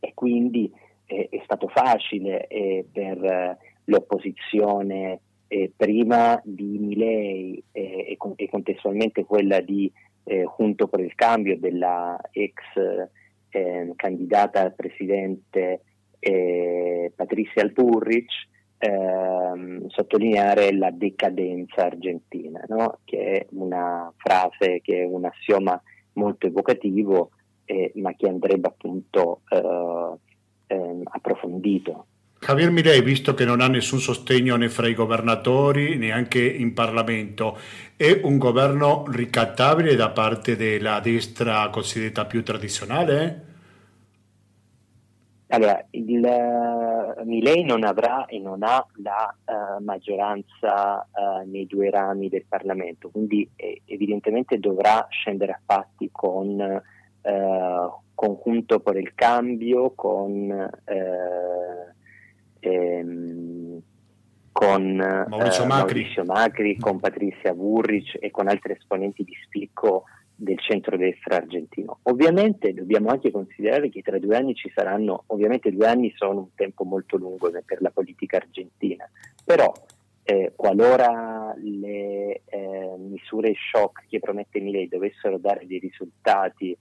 e 0.00 0.12
quindi 0.14 0.72
eh, 1.06 1.28
è 1.30 1.40
stato 1.44 1.68
facile 1.68 2.46
eh, 2.46 2.86
per 2.90 3.24
eh, 3.24 3.58
l'opposizione 3.84 5.20
eh, 5.48 5.72
prima 5.74 6.40
di 6.44 6.78
Milei 6.78 7.62
e, 7.72 8.16
e, 8.36 8.46
contestualmente 8.48 9.24
quella 9.24 9.60
di 9.60 9.90
eh, 10.24 10.44
Junto 10.56 10.88
per 10.88 11.00
il 11.00 11.14
Cambio 11.14 11.58
della 11.58 12.18
ex 12.30 12.54
eh, 13.50 13.92
candidata 13.96 14.60
al 14.60 14.74
presidente 14.74 15.80
eh, 16.18 17.12
Patricia 17.14 17.60
Alburrich 17.60 18.48
ehm, 18.78 19.88
sottolineare 19.88 20.72
la 20.76 20.90
decadenza 20.90 21.84
argentina, 21.84 22.62
no? 22.68 22.98
che 23.04 23.18
è 23.18 23.46
una 23.50 24.12
frase, 24.16 24.80
che 24.82 25.02
è 25.02 25.04
un 25.04 25.24
assioma 25.24 25.80
molto 26.12 26.46
evocativo, 26.46 27.30
eh, 27.64 27.92
ma 27.96 28.14
che 28.14 28.28
andrebbe 28.28 28.68
appunto 28.68 29.42
eh, 29.48 30.74
ehm, 30.74 31.02
approfondito. 31.04 32.06
Javier 32.40 32.70
Milei, 32.70 33.02
visto 33.02 33.34
che 33.34 33.44
non 33.44 33.60
ha 33.60 33.66
nessun 33.66 33.98
sostegno 33.98 34.54
né 34.54 34.68
fra 34.68 34.86
i 34.86 34.94
governatori 34.94 35.96
neanche 35.96 36.40
in 36.40 36.72
Parlamento, 36.72 37.58
è 37.96 38.20
un 38.22 38.38
governo 38.38 39.04
ricattabile 39.08 39.96
da 39.96 40.10
parte 40.10 40.54
della 40.54 41.00
destra 41.00 41.68
cosiddetta 41.68 42.26
più 42.26 42.44
tradizionale? 42.44 43.47
Allora, 45.50 45.82
il, 45.92 46.22
uh, 46.22 47.24
Milei 47.24 47.64
non 47.64 47.82
avrà 47.82 48.26
e 48.26 48.38
non 48.38 48.62
ha 48.62 48.84
la 48.96 49.34
uh, 49.46 49.82
maggioranza 49.82 51.06
uh, 51.10 51.48
nei 51.48 51.66
due 51.66 51.88
rami 51.88 52.28
del 52.28 52.44
Parlamento, 52.46 53.08
quindi 53.08 53.48
eh, 53.56 53.80
evidentemente 53.86 54.58
dovrà 54.58 55.06
scendere 55.10 55.52
a 55.52 55.60
patti 55.64 56.10
con 56.12 56.82
Conjunto 58.14 58.80
per 58.80 58.96
il 58.96 59.14
Cambio, 59.14 59.92
con 59.94 60.70
ehm, 62.60 63.82
con 64.58 64.96
Maurizio, 64.96 65.62
eh, 65.62 65.66
Macri. 65.66 65.94
Maurizio 65.94 66.24
Macri, 66.24 66.76
con 66.78 66.98
Patrizia 66.98 67.54
Burric 67.54 68.16
e 68.18 68.30
con 68.32 68.48
altri 68.48 68.72
esponenti 68.72 69.22
di 69.22 69.36
spicco 69.44 70.04
del 70.40 70.58
centrodestra 70.60 71.36
argentino. 71.36 71.98
Ovviamente 72.02 72.72
dobbiamo 72.72 73.08
anche 73.08 73.32
considerare 73.32 73.88
che 73.88 74.02
tra 74.02 74.20
due 74.20 74.36
anni 74.36 74.54
ci 74.54 74.70
saranno, 74.72 75.24
ovviamente 75.26 75.72
due 75.72 75.88
anni 75.88 76.12
sono 76.14 76.38
un 76.38 76.54
tempo 76.54 76.84
molto 76.84 77.16
lungo 77.16 77.50
per 77.64 77.80
la 77.80 77.90
politica 77.90 78.36
argentina, 78.36 79.08
però 79.44 79.72
eh, 80.22 80.52
qualora 80.54 81.52
le 81.56 82.42
eh, 82.44 82.94
misure 82.98 83.52
shock 83.54 84.06
che 84.08 84.20
promette 84.20 84.60
Milei 84.60 84.86
dovessero 84.86 85.38
dare 85.38 85.66
dei 85.66 85.80
risultati 85.80 86.76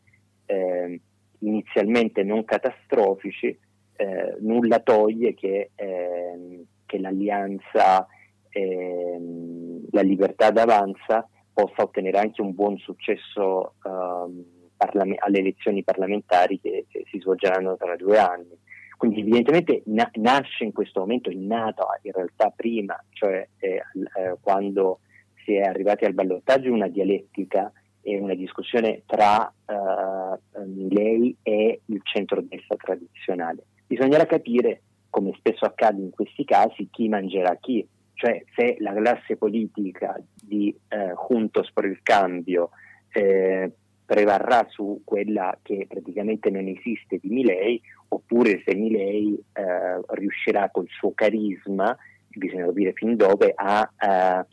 eh, 0.45 1.01
inizialmente 1.39 2.21
non 2.23 2.45
catastrofici, 2.45 3.57
eh, 3.95 4.35
nulla 4.39 4.79
toglie 4.81 5.33
che, 5.33 5.71
ehm, 5.73 6.63
che 6.85 6.99
l'alleanza 6.99 8.05
ehm, 8.49 9.87
La 9.91 10.01
Libertà 10.01 10.51
d'Avanza 10.51 11.27
possa 11.57 11.81
ottenere 11.81 12.19
anche 12.19 12.39
un 12.39 12.53
buon 12.53 12.77
successo 12.77 13.73
ehm, 13.83 14.45
parla- 14.77 15.15
alle 15.17 15.39
elezioni 15.39 15.83
parlamentari 15.83 16.59
che, 16.59 16.85
che, 16.87 17.03
si 17.09 17.17
svolgeranno 17.17 17.75
tra 17.77 17.95
due 17.95 18.19
anni. 18.19 18.55
Quindi 18.95 19.21
evidentemente 19.21 19.81
na- 19.85 20.11
nasce 20.13 20.65
in 20.65 20.71
questo 20.71 20.99
momento, 20.99 21.31
è 21.31 21.33
nata 21.33 21.87
in 22.03 22.11
realtà 22.11 22.53
prima, 22.55 23.03
cioè 23.09 23.47
eh, 23.57 23.69
eh, 23.71 24.35
quando 24.39 24.99
si 25.43 25.55
è 25.55 25.61
arrivati 25.61 26.05
al 26.05 26.13
ballottaggio, 26.13 26.71
una 26.71 26.89
dialettica 26.89 27.71
e 28.01 28.19
una 28.19 28.35
discussione 28.35 29.01
tra 29.07 29.51
uh, 29.65 30.39
lei 30.89 31.35
e 31.41 31.81
il 31.85 32.01
centro-destra 32.03 32.75
tradizionale. 32.75 33.65
Bisognerà 33.87 34.25
capire, 34.25 34.81
come 35.09 35.33
spesso 35.37 35.65
accade 35.65 36.01
in 36.01 36.11
questi 36.11 36.45
casi, 36.45 36.87
chi 36.91 37.09
mangerà 37.09 37.55
chi, 37.59 37.85
cioè 38.17 38.43
se 38.55 38.77
la 38.79 38.93
classe 38.93 39.37
politica 39.37 40.19
di 40.33 40.75
eh, 40.87 41.13
Juntos 41.27 41.71
per 41.71 41.85
il 41.85 41.99
Cambio 42.01 42.71
eh, 43.11 43.71
prevarrà 44.03 44.65
su 44.69 45.01
quella 45.03 45.55
che 45.61 45.85
praticamente 45.87 46.49
non 46.49 46.67
esiste 46.67 47.19
di 47.21 47.29
Milei, 47.29 47.79
oppure 48.07 48.63
se 48.65 48.73
Milei 48.73 49.35
eh, 49.35 50.01
riuscirà 50.15 50.71
col 50.71 50.87
suo 50.89 51.11
carisma, 51.13 51.95
bisogna 52.27 52.65
capire 52.65 52.93
fin 52.93 53.15
dove, 53.15 53.53
a 53.55 53.87
eh, 53.99 54.45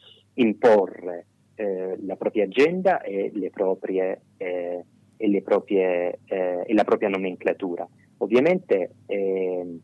imporre 0.42 1.26
eh, 1.54 1.96
la 2.04 2.16
propria 2.16 2.44
agenda 2.44 3.00
e, 3.00 3.32
proprie, 3.50 4.20
eh, 4.36 4.84
e, 5.16 5.42
proprie, 5.42 6.18
e 6.26 6.74
la 6.74 6.84
propria 6.84 7.08
nomenclatura. 7.08 7.88
Ovviamente 8.18 8.90
eh, 9.06 9.78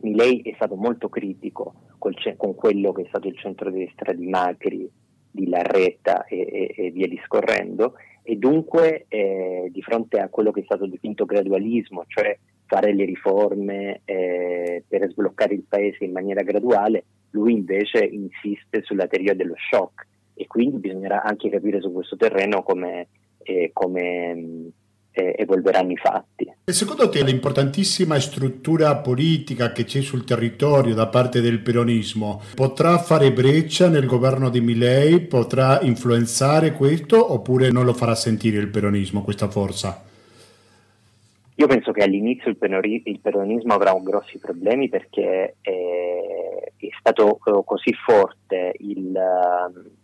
Milei 0.00 0.40
è 0.40 0.54
stato 0.56 0.74
molto 0.74 1.08
critico 1.08 1.85
con 1.98 2.54
quello 2.54 2.92
che 2.92 3.02
è 3.02 3.06
stato 3.08 3.28
il 3.28 3.36
centrodestra 3.36 4.12
di 4.12 4.26
Macri, 4.26 4.90
di 5.30 5.48
Larretta 5.48 6.24
e, 6.24 6.40
e, 6.40 6.74
e 6.76 6.90
via 6.90 7.06
discorrendo. 7.06 7.94
E 8.22 8.36
dunque 8.36 9.06
eh, 9.08 9.68
di 9.70 9.82
fronte 9.82 10.18
a 10.18 10.28
quello 10.28 10.50
che 10.50 10.60
è 10.60 10.64
stato 10.64 10.86
definito 10.86 11.24
gradualismo, 11.24 12.04
cioè 12.08 12.36
fare 12.66 12.92
le 12.92 13.04
riforme 13.04 14.00
eh, 14.04 14.82
per 14.86 15.08
sbloccare 15.10 15.54
il 15.54 15.64
paese 15.68 16.04
in 16.04 16.12
maniera 16.12 16.42
graduale, 16.42 17.04
lui 17.30 17.52
invece 17.52 18.04
insiste 18.04 18.82
sulla 18.82 19.06
teoria 19.06 19.34
dello 19.34 19.54
shock. 19.56 20.06
E 20.34 20.46
quindi 20.46 20.78
bisognerà 20.78 21.22
anche 21.22 21.48
capire 21.48 21.80
su 21.80 21.92
questo 21.92 22.16
terreno 22.16 22.62
come, 22.62 23.08
eh, 23.42 23.70
come 23.72 24.72
eh, 25.16 25.34
evolveranno 25.38 25.92
i 25.92 25.96
fatti. 25.96 26.52
E 26.64 26.72
secondo 26.72 27.08
te 27.08 27.24
l'importantissima 27.24 28.20
struttura 28.20 28.96
politica 28.96 29.72
che 29.72 29.84
c'è 29.84 30.02
sul 30.02 30.24
territorio 30.24 30.94
da 30.94 31.06
parte 31.06 31.40
del 31.40 31.60
peronismo 31.60 32.42
potrà 32.54 32.98
fare 32.98 33.32
breccia 33.32 33.88
nel 33.88 34.06
governo 34.06 34.50
di 34.50 34.60
Milei? 34.60 35.20
Potrà 35.20 35.80
influenzare 35.80 36.72
questo 36.72 37.32
oppure 37.32 37.70
non 37.70 37.84
lo 37.84 37.94
farà 37.94 38.14
sentire 38.14 38.58
il 38.58 38.68
peronismo, 38.68 39.22
questa 39.22 39.48
forza? 39.48 40.02
Io 41.58 41.66
penso 41.66 41.90
che 41.92 42.02
all'inizio 42.02 42.50
il, 42.50 42.58
penori- 42.58 43.02
il 43.06 43.18
peronismo 43.18 43.72
avrà 43.72 43.98
grossi 44.02 44.36
problemi 44.36 44.90
perché 44.90 45.54
è, 45.62 45.70
è 46.76 46.88
stato 46.98 47.38
eh, 47.46 47.62
così 47.64 47.94
forte 47.94 48.74
il, 48.80 49.18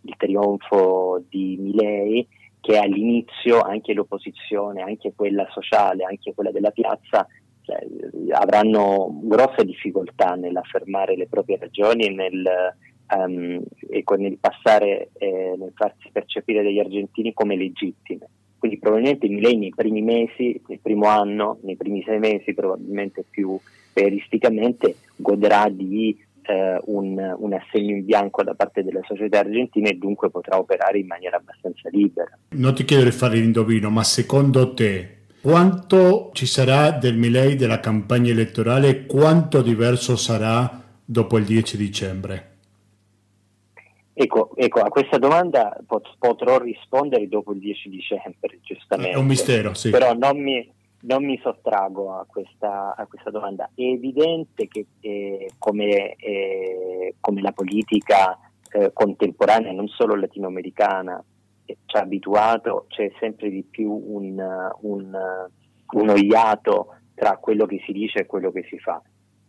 il 0.01 0.13
trionfo 0.17 1.21
di 1.29 1.57
Milei 1.59 2.27
che 2.63 2.77
all'inizio 2.77 3.59
anche 3.59 3.91
l'opposizione, 3.93 4.81
anche 4.81 5.11
quella 5.13 5.45
sociale, 5.51 6.05
anche 6.05 6.33
quella 6.33 6.49
della 6.49 6.71
piazza 6.71 7.27
cioè, 7.63 7.77
avranno 8.31 9.19
grosse 9.23 9.65
difficoltà 9.65 10.35
nell'affermare 10.35 11.17
le 11.17 11.27
proprie 11.27 11.57
ragioni 11.57 12.05
e 12.05 12.09
nel, 12.11 12.45
um, 13.17 13.61
e 13.89 14.03
nel 14.15 14.37
passare, 14.37 15.09
eh, 15.17 15.55
nel 15.57 15.73
farsi 15.75 16.09
percepire 16.09 16.63
dagli 16.63 16.79
argentini 16.79 17.33
come 17.33 17.57
legittime. 17.57 18.29
Quindi 18.57 18.79
probabilmente 18.79 19.27
Milei 19.27 19.57
nei 19.57 19.73
primi 19.75 20.01
mesi, 20.01 20.61
nel 20.67 20.79
primo 20.81 21.07
anno, 21.07 21.59
nei 21.63 21.75
primi 21.75 22.01
sei 22.03 22.19
mesi 22.19 22.53
probabilmente 22.53 23.25
più 23.29 23.59
realisticamente 23.91 24.95
godrà 25.17 25.67
di 25.69 26.17
eh, 26.45 26.79
un, 26.85 27.35
un, 27.37 27.53
assegno 27.53 27.95
in 27.95 28.05
bianco 28.05 28.43
da 28.43 28.53
parte 28.53 28.83
della 28.83 29.01
società 29.03 29.39
argentina 29.39 29.89
e 29.89 29.93
dunque 29.93 30.29
potrà 30.29 30.57
operare 30.57 30.99
in 30.99 31.07
maniera 31.07 31.37
abbastanza 31.37 31.89
libera. 31.89 32.37
Non 32.49 32.73
ti 32.73 32.85
chiedo 32.85 33.03
di 33.03 33.11
fare 33.11 33.35
l'indovino, 33.35 33.89
ma 33.89 34.03
secondo 34.03 34.73
te 34.73 35.17
quanto 35.41 36.31
ci 36.33 36.45
sarà 36.45 36.91
del 36.91 37.17
Milei 37.17 37.55
della 37.55 37.79
campagna 37.79 38.31
elettorale 38.31 38.87
e 38.89 39.05
quanto 39.05 39.61
diverso 39.61 40.15
sarà 40.15 40.81
dopo 41.03 41.37
il 41.37 41.45
10 41.45 41.77
dicembre? 41.77 42.51
Ecco, 44.15 44.51
ecco, 44.55 44.79
a 44.79 44.89
questa 44.89 45.17
domanda 45.17 45.75
pot- 45.87 46.15
potrò 46.19 46.59
rispondere 46.59 47.27
dopo 47.27 47.51
il 47.51 47.59
10 47.59 47.89
dicembre, 47.89 48.59
giustamente. 48.61 49.11
È 49.11 49.17
un 49.17 49.25
mistero, 49.25 49.73
sì. 49.73 49.89
Però 49.89 50.13
non 50.13 50.39
mi, 50.39 50.71
non 51.03 51.25
mi 51.25 51.39
sottrago 51.41 52.13
a 52.13 52.25
questa, 52.25 52.95
a 52.95 53.05
questa, 53.05 53.29
domanda. 53.29 53.69
È 53.73 53.81
evidente 53.81 54.67
che 54.67 54.85
eh, 54.99 55.51
come, 55.57 56.15
eh, 56.15 57.15
come, 57.19 57.41
la 57.41 57.51
politica 57.51 58.37
eh, 58.71 58.91
contemporanea, 58.93 59.71
non 59.71 59.87
solo 59.87 60.15
latinoamericana, 60.15 61.23
eh, 61.65 61.77
ci 61.85 61.97
ha 61.97 62.01
abituato, 62.01 62.85
c'è 62.89 63.11
sempre 63.19 63.49
di 63.49 63.63
più 63.63 63.91
un, 63.91 64.41
un, 64.81 65.17
uno 65.91 66.15
iato 66.15 66.95
tra 67.15 67.37
quello 67.37 67.65
che 67.65 67.81
si 67.85 67.91
dice 67.91 68.19
e 68.19 68.25
quello 68.25 68.51
che 68.51 68.65
si 68.69 68.77
fa. 68.79 69.01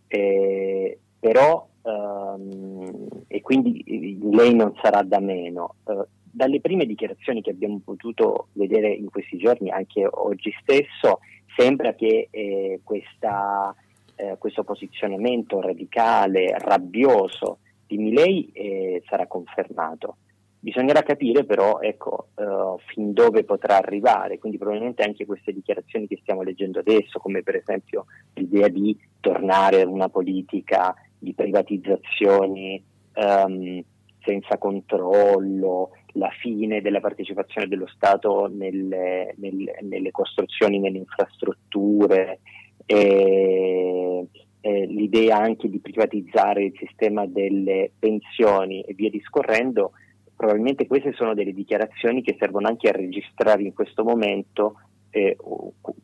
Eh, 0.07 0.99
però 1.19 1.67
um, 1.83 3.09
e 3.27 3.41
quindi 3.41 4.19
lei 4.31 4.55
non 4.55 4.75
sarà 4.83 5.03
da 5.03 5.21
meno. 5.21 5.77
Dalle 6.21 6.61
prime 6.61 6.85
dichiarazioni 6.85 7.41
che 7.41 7.51
abbiamo 7.51 7.81
potuto 7.85 8.49
vedere 8.53 8.93
in 8.93 9.09
questi 9.09 9.37
giorni, 9.39 9.71
anche 9.71 10.07
oggi 10.09 10.53
stesso, 10.61 11.21
sembra 11.57 11.95
che 11.95 12.29
eh, 12.31 12.81
questa, 12.83 13.75
eh, 14.17 14.37
questo 14.39 14.65
posizionamento 14.65 15.61
radicale, 15.61 16.57
rabbioso 16.59 17.59
di 17.87 17.99
Milei 17.99 18.51
eh, 18.53 19.03
sarà 19.07 19.27
confermato. 19.27 20.17
Bisognerà 20.65 21.03
capire 21.03 21.45
però 21.45 21.81
ecco, 21.81 22.29
uh, 22.37 22.79
fin 22.87 23.13
dove 23.13 23.45
potrà 23.45 23.77
arrivare, 23.77 24.39
quindi 24.39 24.57
probabilmente 24.57 25.03
anche 25.03 25.27
queste 25.27 25.53
dichiarazioni 25.53 26.07
che 26.07 26.19
stiamo 26.23 26.41
leggendo 26.41 26.79
adesso, 26.79 27.19
come 27.19 27.43
per 27.43 27.57
esempio 27.57 28.07
l'idea 28.33 28.69
di 28.69 28.99
tornare 29.21 29.83
a 29.83 29.87
una 29.87 30.09
politica 30.09 30.95
di 31.19 31.35
privatizzazioni 31.35 32.83
um, 33.17 33.85
senza 34.25 34.57
controllo, 34.57 35.91
la 36.15 36.31
fine 36.41 36.81
della 36.81 37.01
partecipazione 37.01 37.67
dello 37.67 37.87
Stato 37.87 38.47
nelle, 38.53 39.35
nelle, 39.39 39.79
nelle 39.83 40.11
costruzioni, 40.11 40.79
nelle 40.79 40.99
infrastrutture, 40.99 42.41
e, 42.87 44.27
e 44.61 44.87
l'idea 44.87 45.39
anche 45.39 45.69
di 45.69 45.81
privatizzare 45.81 46.65
il 46.65 46.75
sistema 46.77 47.27
delle 47.27 47.93
pensioni 47.99 48.83
e 48.83 48.95
via 48.95 49.11
discorrendo, 49.11 49.93
probabilmente 50.37 50.87
queste 50.87 51.13
sono 51.13 51.35
delle 51.35 51.53
dichiarazioni 51.53 52.23
che 52.23 52.37
servono 52.39 52.69
anche 52.69 52.89
a 52.89 52.93
registrare 52.93 53.63
in 53.63 53.73
questo 53.73 54.05
momento 54.05 54.77
eh, 55.11 55.37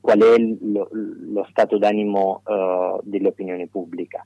qual 0.01 0.21
è 0.21 0.39
lo, 0.39 0.89
lo 0.93 1.47
stato 1.51 1.79
d'animo 1.79 2.43
uh, 2.45 3.01
dell'opinione 3.03 3.67
pubblica 3.67 4.25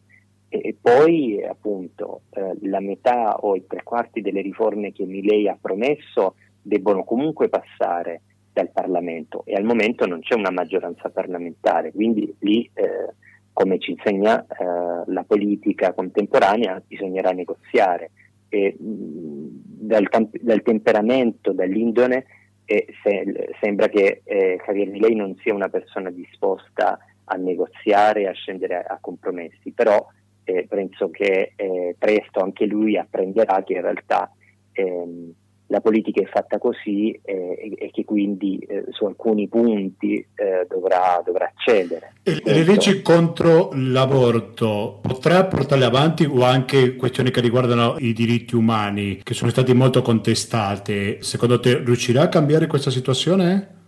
e 0.61 0.77
poi 0.81 1.43
appunto 1.45 2.23
eh, 2.31 2.57
la 2.63 2.81
metà 2.81 3.37
o 3.37 3.57
i 3.57 3.67
tre 3.67 3.83
quarti 3.83 4.21
delle 4.21 4.41
riforme 4.41 4.93
che 4.93 5.05
Milei 5.05 5.49
ha 5.49 5.59
promesso 5.61 6.35
debbono 6.61 7.05
comunque 7.05 7.49
passare 7.49 8.23
dal 8.53 8.71
Parlamento 8.71 9.43
e 9.45 9.55
al 9.55 9.65
momento 9.65 10.07
non 10.07 10.21
c'è 10.21 10.35
una 10.35 10.51
maggioranza 10.51 11.11
parlamentare, 11.11 11.93
quindi 11.93 12.33
lì 12.41 12.69
eh, 12.73 13.15
come 13.53 13.79
ci 13.79 13.93
insegna 13.93 14.43
eh, 14.43 15.05
la 15.07 15.25
politica 15.27 15.93
contemporanea 15.93 16.83
bisognerà 16.87 17.31
negoziare. 17.31 18.11
E, 18.49 18.77
mh, 18.79 19.63
dal, 19.87 20.09
dal, 20.41 20.63
temperamento, 20.63 21.53
dall'indone 21.53 22.25
se, 22.65 23.55
sembra 23.61 23.89
che 23.89 24.23
eh, 24.25 24.59
Javier 24.65 24.89
Milei 24.89 25.15
non 25.15 25.37
sia 25.43 25.53
una 25.53 25.69
persona 25.69 26.11
disposta 26.11 26.99
a 27.25 27.37
negoziare 27.37 28.29
a 28.29 28.33
scendere 28.33 28.77
a, 28.77 28.95
a 28.95 28.99
compromessi, 29.01 29.73
però 29.73 30.07
eh, 30.45 30.67
penso 30.69 31.11
che 31.11 31.53
eh, 31.57 31.97
presto 31.99 32.41
anche 32.41 32.67
lui 32.67 32.97
apprenderà 32.97 33.63
che 33.63 33.75
in 33.75 33.81
realtà 33.83 34.31
ehm, 34.73 35.33
la 35.69 35.81
politica 35.81 36.21
è 36.21 36.27
fatta 36.27 36.59
così 36.59 37.19
eh, 37.23 37.77
e, 37.79 37.91
che 37.91 38.05
quindi 38.05 38.59
eh, 38.59 38.85
su 38.91 39.07
alcuni 39.07 39.49
punti 39.49 40.15
eh, 40.15 40.67
dovrà, 40.69 41.23
dovrà, 41.25 41.51
cedere. 41.57 42.13
E 42.23 42.41
le 42.45 42.65
leggi 42.65 43.01
contro 43.01 43.71
l'aborto 43.73 45.01
potrà 45.01 45.45
portarle 45.45 45.85
avanti 45.85 46.25
o 46.25 46.43
anche 46.43 46.97
questioni 46.97 47.31
che 47.31 47.41
riguardano 47.41 47.97
i 47.99 48.13
diritti 48.13 48.55
umani 48.55 49.21
che 49.23 49.35
sono 49.35 49.51
stati 49.51 49.73
molto 49.73 50.03
contestate? 50.03 51.23
Secondo 51.23 51.59
te 51.59 51.79
riuscirà 51.79 52.23
a 52.23 52.29
cambiare 52.29 52.67
questa 52.67 52.91
situazione? 52.91 53.83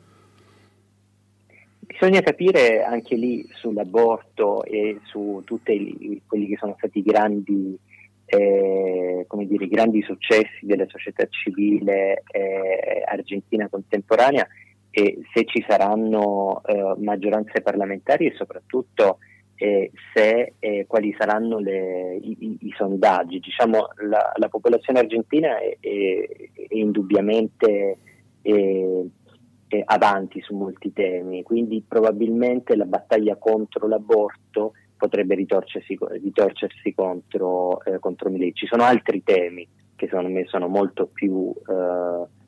Bisogna 1.99 2.21
capire 2.21 2.83
anche 2.83 3.15
lì 3.15 3.49
sull'aborto 3.55 4.63
e 4.65 5.01
su 5.05 5.41
tutti 5.47 6.21
quelli 6.27 6.47
che 6.47 6.59
sono 6.59 6.75
stati 6.77 6.99
i 6.99 7.03
grandi, 7.03 7.75
eh, 8.27 9.27
grandi 9.71 10.03
successi 10.03 10.67
della 10.67 10.85
società 10.89 11.27
civile 11.31 12.23
eh, 12.33 13.03
argentina 13.07 13.67
contemporanea 13.71 14.47
e 14.91 15.21
se 15.33 15.47
ci 15.47 15.65
saranno 15.67 16.61
eh, 16.67 16.97
maggioranze 16.99 17.63
parlamentari 17.63 18.27
e 18.27 18.35
soprattutto 18.37 19.17
eh, 19.55 19.91
se, 20.13 20.53
eh, 20.59 20.85
quali 20.87 21.17
saranno 21.19 21.59
le, 21.59 22.17
i, 22.21 22.37
i, 22.41 22.59
i, 22.61 22.75
sondaggi. 22.77 23.39
Diciamo, 23.39 23.89
la, 24.07 24.33
la 24.35 24.49
popolazione 24.51 24.99
argentina 24.99 25.59
è, 25.59 25.79
è, 25.81 25.89
è 26.69 26.75
indubbiamente 26.75 27.97
eh, 29.79 29.83
avanti 29.85 30.41
su 30.41 30.55
molti 30.55 30.93
temi, 30.93 31.43
quindi 31.43 31.83
probabilmente 31.87 32.77
la 32.77 32.85
battaglia 32.85 33.37
contro 33.37 33.87
l'aborto 33.89 34.73
potrebbe 34.97 35.35
ritorcersi, 35.35 35.99
ritorcersi 36.23 36.95
contro, 36.95 37.83
eh, 37.85 37.99
contro 37.99 38.31
Milei. 38.31 38.55
Ci 38.55 38.67
sono 38.67 38.83
altri 38.83 39.23
temi 39.23 39.67
che 39.95 40.07
secondo 40.07 40.31
me 40.31 40.45
sono 40.47 40.69
molto 40.69 41.07
più, 41.07 41.53
eh 41.69 42.45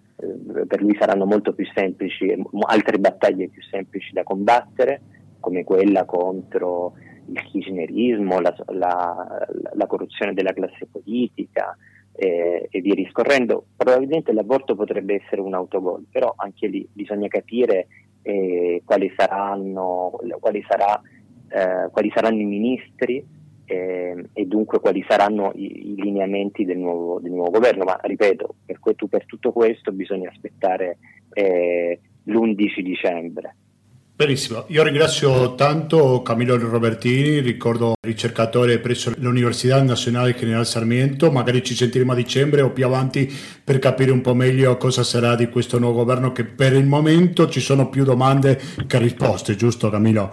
per 0.67 0.83
lui 0.83 0.97
saranno 0.99 1.27
molto 1.27 1.53
più 1.53 1.65
semplici, 1.73 2.35
altre 2.67 2.99
battaglie 2.99 3.49
più 3.49 3.63
semplici 3.63 4.13
da 4.13 4.25
combattere, 4.25 5.01
come 5.39 5.63
quella 5.63 6.05
contro 6.05 6.95
il 7.27 7.41
kirchnerismo, 7.45 8.41
la, 8.41 8.55
la, 8.73 9.47
la 9.75 9.87
corruzione 9.87 10.35
della 10.35 10.53
classe 10.53 10.89
politica, 10.91 11.77
eh, 12.21 12.67
e 12.69 12.81
via 12.81 12.95
discorrendo, 12.95 13.65
probabilmente 13.77 14.33
l'aborto 14.33 14.75
potrebbe 14.75 15.23
essere 15.23 15.41
un 15.41 15.55
autogol, 15.55 16.05
però 16.11 16.35
anche 16.37 16.67
lì 16.67 16.87
bisogna 16.93 17.29
capire 17.29 17.87
eh, 18.23 18.83
quali, 18.85 19.13
saranno, 19.17 20.19
quali, 20.41 20.65
sarà, 20.69 21.01
eh, 21.49 21.89
quali, 21.93 22.11
saranno, 22.13 22.41
i 22.41 22.45
ministri 22.45 23.25
eh, 23.65 24.25
e 24.33 24.47
dunque 24.47 24.81
quali 24.81 25.05
saranno 25.09 25.53
i, 25.55 25.93
i 25.93 25.95
lineamenti 25.95 26.65
del 26.65 26.79
nuovo, 26.79 27.21
del 27.21 27.31
nuovo, 27.31 27.51
governo, 27.51 27.85
ma 27.85 27.97
ripeto, 28.03 28.55
per, 28.67 28.81
per, 29.09 29.25
tutto 29.25 29.53
questo 29.53 29.93
bisogna 29.93 30.29
aspettare 30.29 30.99
eh, 31.35 32.01
l'11 32.25 32.81
dicembre. 32.81 33.55
Benissimo, 34.19 34.65
io 34.67 34.83
ringrazio 34.83 35.55
tanto 35.55 36.23
Camillo 36.23 36.59
Robertini, 36.59 37.39
ricordo 37.39 37.93
ricercatore 38.01 38.81
presso 38.81 39.13
l'Università 39.19 39.81
Nazionale 39.81 40.35
General 40.35 40.67
Sarmiento, 40.67 41.31
magari 41.31 41.63
ci 41.63 41.77
sentiremo 41.77 42.11
a 42.11 42.15
dicembre 42.17 42.63
o 42.63 42.73
più 42.73 42.85
avanti 42.85 43.31
per 43.63 43.79
capire 43.79 44.11
un 44.11 44.21
po' 44.21 44.35
meglio 44.35 44.77
cosa 44.77 45.05
sarà 45.05 45.37
di 45.37 45.49
questo 45.49 45.79
nuovo 45.79 45.99
governo 45.99 46.33
che 46.33 46.45
per 46.45 46.73
il 46.73 46.85
momento 46.85 47.49
ci 47.49 47.61
sono 47.61 47.89
più 47.91 48.03
domande 48.03 48.59
che 48.89 48.99
risposte, 48.99 49.55
giusto 49.55 49.89
Camillo? 49.89 50.33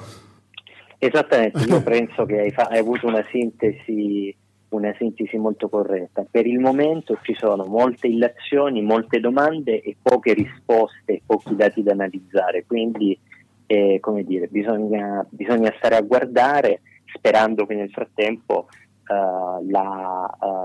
Esattamente, 0.97 1.59
io 1.65 1.83
penso 1.85 2.25
che 2.25 2.39
hai, 2.39 2.49
fa- 2.49 2.69
hai 2.71 2.79
avuto 2.79 3.05
una 3.05 3.23
sintesi 3.29 4.35
una 4.69 4.95
sintesi 4.97 5.37
molto 5.37 5.69
corretta. 5.69 6.25
Per 6.29 6.47
il 6.47 6.59
momento 6.59 7.19
ci 7.21 7.35
sono 7.37 7.65
molte 7.65 8.07
illazioni, 8.07 8.81
molte 8.81 9.19
domande 9.19 9.79
e 9.79 9.95
poche 10.01 10.33
risposte, 10.33 11.21
pochi 11.23 11.55
dati 11.55 11.83
da 11.83 11.93
analizzare, 11.93 12.65
quindi 12.65 13.17
e 13.67 13.99
come 13.99 14.23
dire, 14.23 14.47
bisogna, 14.47 15.25
bisogna 15.29 15.73
stare 15.77 15.95
a 15.95 16.01
guardare 16.01 16.81
sperando 17.13 17.65
che 17.65 17.75
nel 17.75 17.89
frattempo 17.89 18.67
uh, 19.07 19.65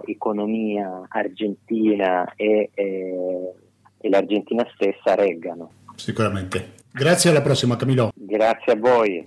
l'economia 0.05 0.89
uh, 0.89 1.05
argentina 1.09 2.33
e, 2.37 2.71
e, 2.75 3.53
e 3.99 4.09
l'Argentina 4.09 4.67
stessa 4.75 5.15
reggano. 5.15 5.71
Sicuramente. 5.97 6.79
Grazie 6.93 7.31
alla 7.31 7.43
prossima 7.43 7.77
Camilo. 7.77 8.11
Grazie 8.15 8.73
a 8.73 8.77
voi. 8.77 9.25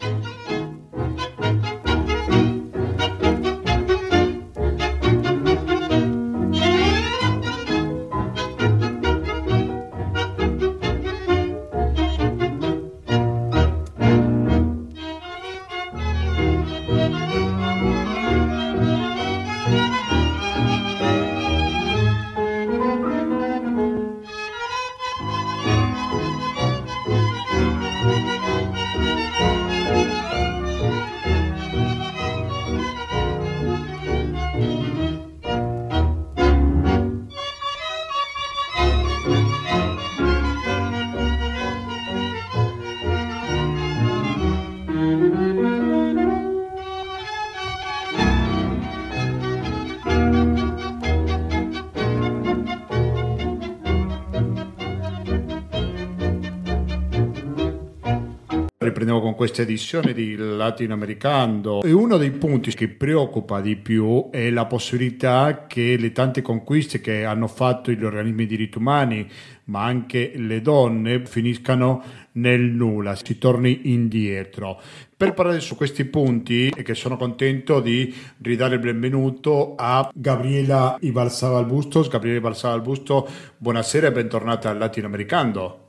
Questa 59.43 59.63
edizione 59.63 60.13
di 60.13 60.37
Latinoamericano 60.37 61.81
e 61.81 61.91
uno 61.91 62.15
dei 62.15 62.31
punti 62.31 62.73
che 62.73 62.87
preoccupa 62.87 63.59
di 63.59 63.75
più 63.75 64.29
è 64.31 64.49
la 64.49 64.65
possibilità 64.67 65.65
che 65.67 65.97
le 65.97 66.13
tante 66.13 66.41
conquiste 66.41 67.01
che 67.01 67.25
hanno 67.25 67.47
fatto 67.47 67.91
gli 67.91 68.05
organismi 68.05 68.45
di 68.45 68.55
diritti 68.55 68.77
umani, 68.77 69.29
ma 69.65 69.83
anche 69.83 70.31
le 70.37 70.61
donne, 70.61 71.25
finiscano 71.25 72.01
nel 72.33 72.61
nulla, 72.61 73.17
si 73.21 73.37
torni 73.37 73.91
indietro. 73.91 74.79
Per 75.17 75.33
parlare 75.33 75.59
su 75.59 75.75
questi 75.75 76.05
punti, 76.05 76.69
e 76.69 76.81
che 76.81 76.95
sono 76.95 77.17
contento 77.17 77.81
di 77.81 78.15
ridare 78.43 78.75
il 78.75 78.79
benvenuto 78.79 79.75
a 79.75 80.09
Gabriela 80.15 80.95
Ibalzaba 81.01 81.63
Bustos. 81.63 82.07
Gabriela 82.07 82.37
Ibalzaba 82.37 82.79
Bustos, 82.79 83.29
buonasera 83.57 84.07
e 84.07 84.11
bentornata 84.13 84.69
al 84.69 84.77
Latinoamericano. 84.77 85.82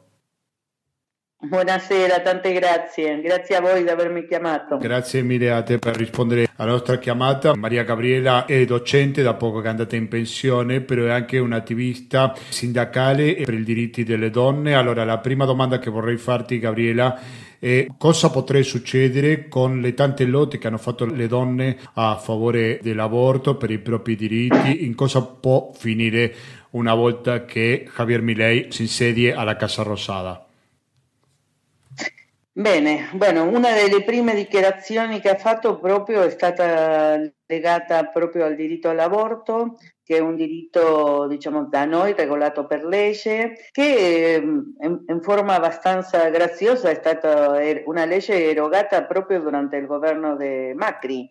Buonasera, 1.46 2.20
tante 2.20 2.52
grazie. 2.52 3.20
Grazie 3.20 3.56
a 3.56 3.60
voi 3.60 3.82
di 3.82 3.88
avermi 3.90 4.26
chiamato. 4.26 4.78
Grazie 4.78 5.20
mille 5.22 5.50
a 5.50 5.62
te 5.62 5.78
per 5.78 5.94
rispondere 5.94 6.48
alla 6.56 6.72
nostra 6.72 6.96
chiamata. 6.96 7.54
Maria 7.54 7.82
Gabriela 7.82 8.46
è 8.46 8.64
docente, 8.64 9.22
da 9.22 9.34
poco 9.34 9.60
che 9.60 9.66
è 9.66 9.70
andata 9.70 9.94
in 9.94 10.08
pensione, 10.08 10.80
però 10.80 11.04
è 11.04 11.10
anche 11.10 11.38
un'attivista 11.38 12.34
sindacale 12.48 13.34
per 13.44 13.52
i 13.52 13.62
diritti 13.62 14.04
delle 14.04 14.30
donne. 14.30 14.74
Allora, 14.74 15.04
la 15.04 15.18
prima 15.18 15.44
domanda 15.44 15.78
che 15.78 15.90
vorrei 15.90 16.16
farti, 16.16 16.58
Gabriela, 16.58 17.20
è 17.58 17.86
cosa 17.98 18.30
potrebbe 18.30 18.64
succedere 18.64 19.46
con 19.46 19.80
le 19.80 19.92
tante 19.92 20.24
lotte 20.24 20.56
che 20.56 20.66
hanno 20.66 20.78
fatto 20.78 21.04
le 21.04 21.26
donne 21.26 21.76
a 21.94 22.16
favore 22.16 22.78
dell'aborto, 22.80 23.56
per 23.56 23.70
i 23.70 23.78
propri 23.78 24.16
diritti, 24.16 24.86
in 24.86 24.94
cosa 24.94 25.22
può 25.22 25.72
finire 25.74 26.34
una 26.70 26.94
volta 26.94 27.44
che 27.44 27.86
Javier 27.94 28.22
Milei 28.22 28.68
si 28.70 28.82
insedie 28.82 29.34
alla 29.34 29.56
Casa 29.56 29.82
Rosada? 29.82 30.46
Bene, 32.56 33.10
bueno, 33.14 33.48
una 33.48 33.72
delle 33.72 34.04
prime 34.04 34.32
dichiarazioni 34.32 35.18
che 35.18 35.28
ha 35.28 35.36
fatto 35.36 35.80
proprio 35.80 36.22
è 36.22 36.30
stata 36.30 37.18
legata 37.46 38.04
proprio 38.06 38.44
al 38.44 38.54
diritto 38.54 38.88
all'aborto, 38.88 39.76
che 40.04 40.18
è 40.18 40.20
un 40.20 40.36
diritto, 40.36 41.26
diciamo, 41.26 41.64
da 41.66 41.84
noi 41.84 42.12
regolato 42.12 42.64
per 42.66 42.84
legge, 42.84 43.54
che 43.72 44.34
ehm, 44.34 44.74
in, 44.82 45.02
in 45.04 45.20
forma 45.20 45.56
abbastanza 45.56 46.28
graziosa 46.28 46.90
è 46.90 46.94
stata 46.94 47.60
er, 47.60 47.82
una 47.86 48.04
legge 48.04 48.48
erogata 48.50 49.04
proprio 49.04 49.40
durante 49.40 49.76
il 49.76 49.86
governo 49.86 50.36
di 50.36 50.72
Macri, 50.76 51.28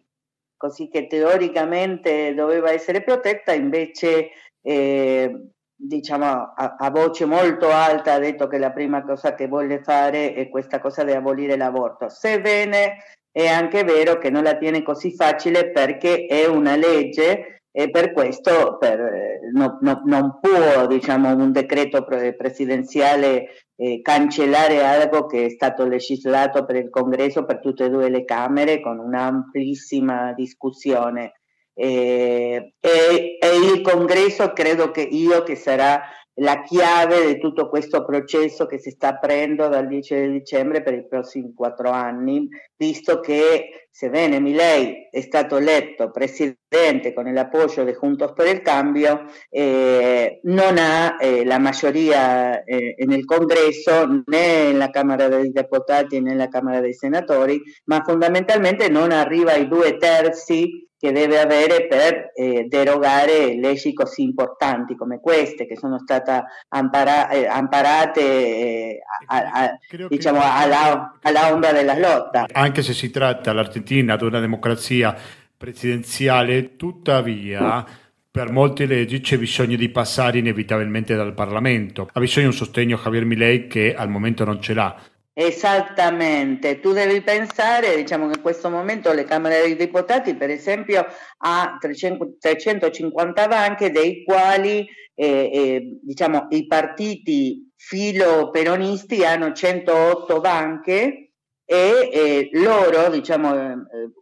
così 0.57 0.89
che 0.89 1.07
teoricamente 1.07 2.33
doveva 2.33 2.71
essere 2.71 3.01
protetta, 3.01 3.53
invece 3.53 4.31
eh, 4.61 5.51
diciamo 5.85 6.25
a, 6.25 6.75
a, 6.77 6.89
voce 6.89 7.25
molto 7.25 7.69
alta 7.69 8.13
ha 8.13 8.19
detto 8.19 8.47
che 8.47 8.57
la 8.57 8.71
prima 8.71 9.03
cosa 9.03 9.35
che 9.35 9.47
vuole 9.47 9.81
fare 9.81 10.33
è 10.33 10.49
questa 10.49 10.79
cosa 10.79 11.03
di 11.03 11.11
abolire 11.11 11.57
l'aborto. 11.57 12.09
Sebbene 12.09 12.97
è 13.31 13.47
anche 13.47 13.83
vero 13.83 14.17
che 14.17 14.29
non 14.29 14.43
la 14.43 14.55
tiene 14.57 14.83
così 14.83 15.13
facile 15.13 15.71
perché 15.71 16.25
è 16.25 16.45
una 16.45 16.75
legge 16.75 17.63
e 17.75 17.89
per 17.89 18.13
questo 18.13 18.77
per, 18.77 19.39
no, 19.51 19.79
no, 19.81 20.03
non 20.05 20.39
può 20.39 20.85
diciamo, 20.85 21.35
un 21.35 21.51
decreto 21.51 22.05
presidenziale 22.05 23.65
eh, 23.75 23.99
cancellare 24.01 24.83
algo 24.83 25.25
che 25.25 25.45
è 25.45 25.49
stato 25.49 25.85
legislato 25.85 26.65
per 26.65 26.75
il 26.75 26.89
congresso, 26.89 27.45
per 27.45 27.59
tutte 27.59 27.85
e 27.85 27.89
due 27.89 28.09
le 28.09 28.23
Camere, 28.25 28.79
con 28.79 28.99
un'amplissima 28.99 30.33
discussione. 30.33 31.33
Eh, 31.75 32.73
e, 32.79 33.37
e, 33.39 33.55
il 33.57 33.81
congresso 33.81 34.53
credo 34.53 34.91
che 34.91 35.01
io 35.01 35.41
che 35.41 35.55
sarà 35.55 36.01
la 36.37 36.61
chiave 36.61 37.27
di 37.27 37.39
tutto 37.39 37.69
questo 37.69 38.03
processo 38.03 38.65
che 38.65 38.79
si 38.79 38.89
sta 38.89 39.09
aprendo 39.09 39.67
dal 39.67 39.87
10 39.87 40.29
dicembre 40.31 40.81
per 40.81 40.93
i 40.95 41.07
prossimi 41.07 41.53
quattro 41.53 41.89
anni, 41.89 42.47
visto 42.75 43.19
che 43.19 43.87
sebbene 43.91 44.39
Milei 44.39 45.09
è 45.11 45.21
stato 45.21 45.57
eletto 45.57 46.09
presidente 46.09 47.13
con 47.13 47.31
l'appoggio 47.31 47.83
di 47.83 47.91
Juntos 47.91 48.33
per 48.33 48.47
il 48.47 48.61
Cambio, 48.63 49.25
eh, 49.49 50.39
non 50.43 50.77
ha 50.79 51.17
eh, 51.19 51.45
la 51.45 51.59
maggioria 51.59 52.63
eh, 52.63 52.95
nel 53.05 53.25
congresso 53.25 54.23
né 54.25 54.71
nella 54.71 54.89
Camera 54.89 55.27
dei 55.27 55.51
Deputati 55.51 56.19
né 56.19 56.31
nella 56.31 56.47
Camera 56.47 56.79
dei 56.79 56.93
Senatori, 56.93 57.61
ma 57.85 58.01
fondamentalmente 58.03 58.89
non 58.89 59.11
arriva 59.11 59.51
ai 59.51 59.67
due 59.67 59.97
terzi 59.97 60.87
che 61.03 61.11
deve 61.11 61.37
avere 61.37 61.85
per 61.85 62.31
eh, 62.33 62.65
derogare 62.69 63.59
leggi 63.59 63.91
così 63.91 64.21
importanti 64.21 64.95
come 64.95 65.19
queste 65.19 65.67
che 65.67 65.75
sono 65.75 65.99
state 65.99 66.45
ampara- 66.69 67.27
eh, 67.27 67.45
amparate 67.45 68.21
eh, 68.21 68.99
a, 69.27 69.37
a, 69.37 69.77
diciamo, 70.07 70.39
alla, 70.41 71.19
alla, 71.21 71.51
ombra 71.51 71.73
della 71.73 71.97
lotta. 71.97 72.45
Anche 72.53 72.81
se 72.83 72.93
si 72.93 73.11
tratta 73.11 73.51
l'Argentina 73.51 74.15
di 74.15 74.23
una 74.23 74.39
democrazia 74.39 75.13
presidenziale, 75.57 76.77
tuttavia 76.77 77.85
per 78.31 78.49
molte 78.49 78.85
leggi 78.85 79.19
c'è 79.19 79.37
bisogno 79.37 79.75
di 79.75 79.89
passare 79.89 80.37
inevitabilmente 80.37 81.15
dal 81.15 81.33
Parlamento. 81.33 82.07
Ha 82.13 82.19
bisogno 82.21 82.47
di 82.47 82.53
un 82.53 82.57
sostegno 82.57 82.95
Javier 82.95 83.25
Milei 83.25 83.67
che 83.67 83.93
al 83.93 84.09
momento 84.09 84.45
non 84.45 84.61
ce 84.61 84.73
l'ha. 84.73 84.97
Esattamente, 85.35 86.79
tu 86.79 86.91
devi 86.91 87.21
pensare, 87.21 87.95
diciamo 87.95 88.27
che 88.27 88.35
in 88.35 88.41
questo 88.43 88.69
momento 88.69 89.11
le 89.13 89.23
Camere 89.23 89.61
dei 89.63 89.75
Deputati, 89.75 90.35
per 90.35 90.51
esempio, 90.51 91.03
ha 91.37 91.75
300, 91.79 92.35
350 92.39 93.47
banche, 93.47 93.89
dei 93.89 94.23
quali 94.23 94.87
eh, 95.15 95.49
eh, 95.51 95.99
diciamo, 96.03 96.47
i 96.49 96.67
partiti 96.67 97.71
filo 97.75 98.51
peronisti 98.51 99.25
hanno 99.25 99.51
108 99.53 100.39
banche 100.39 101.31
e 101.65 102.09
eh, 102.11 102.49
loro, 102.53 103.09
diciamo, 103.09 103.55
eh, 103.55 103.75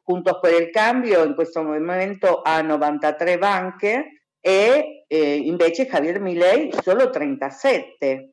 Juntos 0.06 0.39
per 0.39 0.62
il 0.62 0.69
Cambio, 0.69 1.26
in 1.26 1.36
questo 1.36 1.62
momento 1.62 2.41
ha 2.41 2.62
93 2.62 3.38
banche 3.38 4.28
e 4.39 5.04
eh, 5.08 5.36
invece 5.36 5.88
Javier 5.88 6.21
Milei 6.21 6.71
solo 6.82 7.10
37 7.10 8.32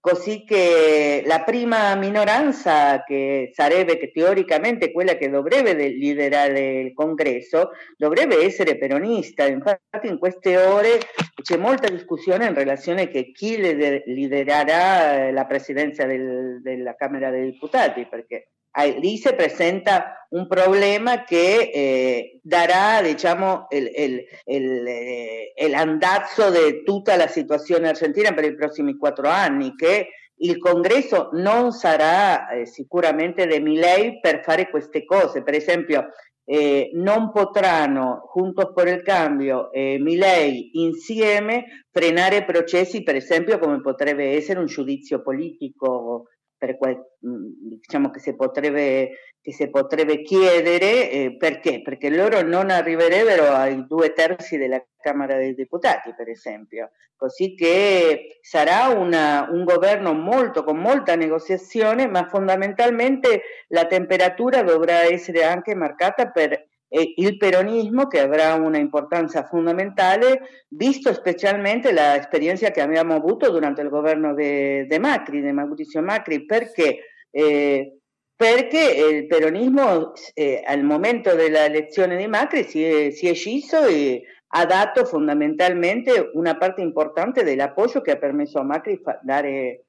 così 0.00 0.44
che 0.44 1.22
la 1.26 1.42
prima 1.42 1.94
minoranza, 1.96 3.02
che 3.04 3.50
sarebbe 3.52 3.98
che 3.98 4.10
teoricamente 4.10 4.92
quella 4.92 5.16
che 5.16 5.28
dovrebbe 5.28 5.74
liderare 5.74 6.80
il 6.80 6.92
congresso, 6.94 7.70
dovrebbe 7.96 8.44
essere 8.44 8.78
peronista. 8.78 9.46
Infatti 9.46 10.06
in 10.06 10.18
queste 10.18 10.56
ore 10.56 10.98
c'è 11.42 11.56
molta 11.56 11.88
discussione 11.88 12.46
in 12.46 12.54
relazione 12.54 13.02
a 13.02 13.08
chi 13.08 13.56
lidererà 13.56 15.30
la 15.30 15.44
presidenza 15.46 16.04
del, 16.04 16.60
della 16.62 16.94
Camera 16.94 17.30
dei 17.30 17.50
Deputati, 17.52 18.06
perché 18.06 18.50
lì 18.84 19.16
si 19.16 19.32
presenta 19.34 20.26
un 20.30 20.46
problema 20.46 21.24
che 21.24 21.70
eh, 21.72 22.40
darà 22.42 23.00
diciamo, 23.02 23.66
il, 23.70 23.90
il, 23.96 24.24
il, 24.44 24.86
eh, 24.86 25.68
l'andazzo 25.68 26.50
di 26.50 26.82
tutta 26.84 27.16
la 27.16 27.28
situazione 27.28 27.88
argentina 27.88 28.32
per 28.32 28.44
i 28.44 28.54
prossimi 28.54 28.96
quattro 28.96 29.28
anni, 29.28 29.74
che 29.74 30.08
il 30.40 30.58
congresso 30.58 31.30
non 31.32 31.72
sarà 31.72 32.50
eh, 32.50 32.66
sicuramente 32.66 33.46
di 33.46 33.58
Milei 33.60 34.20
per 34.20 34.42
fare 34.42 34.68
queste 34.68 35.04
cose. 35.04 35.42
Per 35.42 35.54
esempio, 35.54 36.08
eh, 36.44 36.90
non 36.94 37.30
potranno 37.30 38.30
Juntos 38.34 38.72
por 38.72 38.88
el 38.88 39.02
Cambio 39.02 39.70
e 39.72 39.98
Milei 39.98 40.70
insieme 40.74 41.84
frenare 41.90 42.44
processi, 42.44 43.02
per 43.02 43.16
esempio, 43.16 43.58
come 43.58 43.80
potrebbe 43.80 44.36
essere 44.36 44.58
un 44.58 44.66
giudizio 44.66 45.22
politico 45.22 46.28
per 46.58 46.76
quel, 46.76 47.00
diciamo 47.18 48.10
che 48.10 48.18
si 48.18 48.34
potrebbe, 48.34 49.10
che 49.40 49.52
si 49.52 49.70
potrebbe 49.70 50.22
chiedere 50.22 51.10
eh, 51.10 51.36
perché? 51.38 51.80
Perché 51.82 52.10
loro 52.10 52.42
non 52.42 52.70
arriverebbero 52.70 53.44
ai 53.52 53.86
due 53.86 54.12
terzi 54.12 54.58
della 54.58 54.84
Camera 55.00 55.36
dei 55.36 55.54
Deputati, 55.54 56.12
per 56.14 56.28
esempio. 56.28 56.90
Così 57.16 57.54
che 57.54 58.38
sarà 58.42 58.88
una, 58.88 59.48
un 59.50 59.64
governo 59.64 60.12
molto, 60.12 60.64
con 60.64 60.78
molta 60.78 61.14
negoziazione, 61.14 62.06
ma 62.06 62.28
fondamentalmente 62.28 63.42
la 63.68 63.86
temperatura 63.86 64.62
dovrà 64.62 65.02
essere 65.02 65.44
anche 65.44 65.74
marcata 65.74 66.30
per 66.30 66.67
il 66.88 67.36
peronismo 67.36 68.06
che 68.06 68.20
avrà 68.20 68.54
una 68.54 68.78
importanza 68.78 69.44
fondamentale, 69.44 70.64
visto 70.68 71.12
specialmente 71.12 71.92
l'esperienza 71.92 72.70
che 72.70 72.80
abbiamo 72.80 73.14
avuto 73.14 73.50
durante 73.50 73.82
il 73.82 73.88
governo 73.88 74.34
di 74.34 74.98
Macri, 74.98 75.42
di 75.42 75.52
Mauricio 75.52 76.00
Macri, 76.00 76.44
perché, 76.46 76.98
eh, 77.30 77.98
perché 78.34 79.10
il 79.10 79.26
peronismo 79.26 80.12
eh, 80.32 80.62
al 80.64 80.82
momento 80.82 81.34
della 81.34 81.64
elezione 81.64 82.16
di 82.16 82.26
Macri 82.26 82.64
si 82.64 83.10
si 83.12 83.28
è 83.28 83.34
scisso 83.34 83.84
e 83.84 84.22
ha 84.52 84.64
dato 84.64 85.04
fondamentalmente 85.04 86.30
una 86.34 86.56
parte 86.56 86.80
importante 86.80 87.42
dell'appoggio 87.42 88.00
che 88.00 88.12
ha 88.12 88.16
permesso 88.16 88.58
a 88.58 88.62
Macri 88.62 88.98
dare 89.22 89.87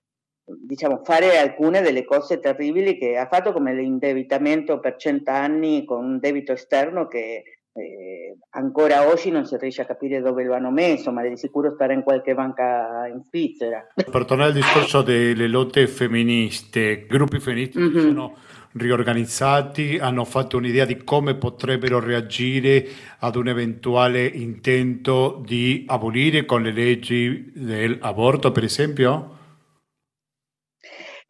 diciamo, 0.58 1.02
fare 1.04 1.38
alcune 1.38 1.82
delle 1.82 2.06
cose 2.06 2.40
terribili 2.40 2.98
che 2.98 3.18
ha 3.18 3.28
fatto 3.28 3.52
come 3.52 3.74
l'indebitamento 3.74 4.80
per 4.80 4.96
cent'anni 4.96 5.86
con 5.86 6.04
un 6.04 6.20
debito 6.20 6.54
esterno 6.54 7.08
che 7.08 7.44
eh, 7.74 8.38
ancora 8.52 9.08
oggi 9.08 9.30
non 9.30 9.46
si 9.46 9.56
riesce 9.58 9.82
a 9.82 9.86
capire 9.86 10.22
dove 10.22 10.44
lo 10.44 10.54
hanno 10.54 10.72
messo, 10.72 11.12
ma 11.12 11.24
di 11.24 11.38
sicuro 11.38 11.72
stare 11.72 11.94
in 11.94 12.04
qualche 12.04 12.34
banca 12.34 13.08
in 13.08 13.22
Svizzera. 13.24 13.86
Per 13.94 14.26
tornare 14.26 14.50
al 14.50 14.56
discorso 14.56 15.02
delle 15.02 15.48
lotte 15.48 15.88
femministe, 15.88 17.06
gruppi 17.08 17.40
femministi 17.40 17.80
mm-hmm. 17.80 18.00
sono 18.00 18.36
riorganizzati, 18.74 19.98
hanno 19.98 20.26
fatto 20.26 20.58
un'idea 20.58 20.86
di 20.86 20.98
come 21.04 21.36
potrebbero 21.36 22.00
reagire 22.00 22.86
ad 23.20 23.36
un 23.36 23.48
eventuale 23.48 24.26
intento 24.26 25.42
di 25.44 25.86
abolire 25.88 26.46
con 26.46 26.62
le 26.62 26.72
leggi 26.72 27.52
dell'aborto, 27.54 28.52
per 28.52 28.64
esempio? 28.64 29.38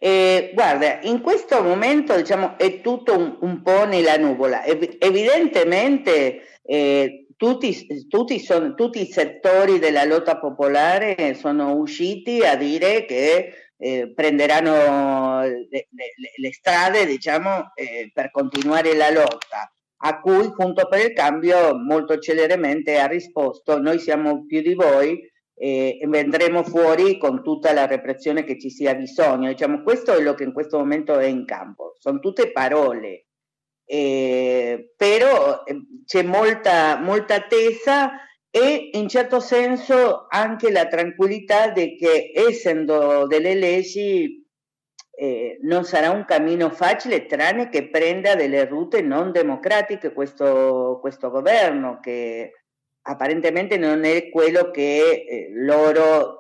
Eh, 0.02 0.52
guarda, 0.54 1.02
in 1.02 1.20
questo 1.22 1.62
momento 1.62 2.16
diciamo, 2.16 2.58
è 2.58 2.80
tutto 2.80 3.18
un, 3.18 3.38
un 3.42 3.62
po' 3.62 3.86
nella 3.86 4.18
nuvola. 4.18 4.64
Ev- 4.64 4.96
evidentemente 4.98 6.62
eh, 6.64 7.26
tutti, 7.36 8.08
tutti, 8.08 8.40
son, 8.40 8.76
tutti, 8.76 9.02
i 9.02 9.12
settori 9.12 9.78
della 9.78 10.06
lotta 10.06 10.40
popolare 10.40 11.34
sono 11.36 11.76
usciti 11.76 12.42
a 12.42 12.56
dire 12.56 13.04
che 13.04 13.54
eh, 13.76 14.12
prenderanno 14.14 15.42
le, 15.42 15.68
le, 15.70 16.14
le, 16.38 16.54
strade 16.54 17.06
diciamo, 17.06 17.72
eh, 17.76 18.10
per 18.14 18.32
continuare 18.32 18.96
la 18.96 19.10
lotta 19.10 19.70
a 20.02 20.20
cui 20.22 20.50
Junto 20.58 20.88
per 20.88 21.06
il 21.06 21.14
Cambio 21.14 21.76
molto 21.76 22.20
celermente 22.20 23.00
ha 23.00 23.08
risposto 23.08 23.82
noi 23.82 24.00
siamo 24.00 24.46
più 24.46 24.62
di 24.62 24.74
voi 24.74 25.20
e 25.60 26.00
vendremo 26.08 26.64
fuori 26.64 27.18
con 27.18 27.44
tutta 27.44 27.74
la 27.74 27.86
repressione 27.86 28.46
che 28.46 28.58
ci 28.58 28.70
sia 28.70 28.96
bisogno. 28.96 29.50
Diciamo, 29.50 29.84
questo 29.84 30.12
è 30.12 30.16
quello 30.16 30.34
che 30.34 30.46
in 30.46 30.54
questo 30.54 30.78
momento 30.78 31.18
è 31.20 31.26
in 31.26 31.46
campo, 31.46 31.96
sono 32.00 32.20
tutte 32.20 32.52
parole, 32.52 33.26
eh, 33.86 34.94
però 34.96 35.64
eh, 35.66 35.82
c'è 36.06 36.24
molta, 36.24 36.98
molta 36.98 37.36
attesa 37.36 38.12
e 38.50 38.92
in 38.94 39.10
certo 39.10 39.40
senso 39.40 40.28
anche 40.30 40.72
la 40.72 40.88
tranquillità 40.88 41.70
di 41.70 41.96
che 41.98 42.32
essendo 42.34 43.28
delle 43.28 43.54
leggi 43.54 44.48
eh, 45.12 45.60
non 45.64 45.84
sarà 45.84 46.10
un 46.10 46.24
cammino 46.26 46.70
facile 46.70 47.26
tranne 47.26 47.68
che 47.68 47.90
prenda 47.90 48.36
delle 48.36 48.66
route 48.66 49.02
non 49.02 49.32
democratiche 49.32 50.14
questo, 50.14 51.00
questo 51.02 51.30
governo 51.30 52.00
che 52.00 52.59
apparentemente 53.04 53.78
non 53.78 54.04
è 54.04 54.30
quello 54.30 54.72
che 54.72 55.26
eh, 55.28 55.50
loro 55.54 56.40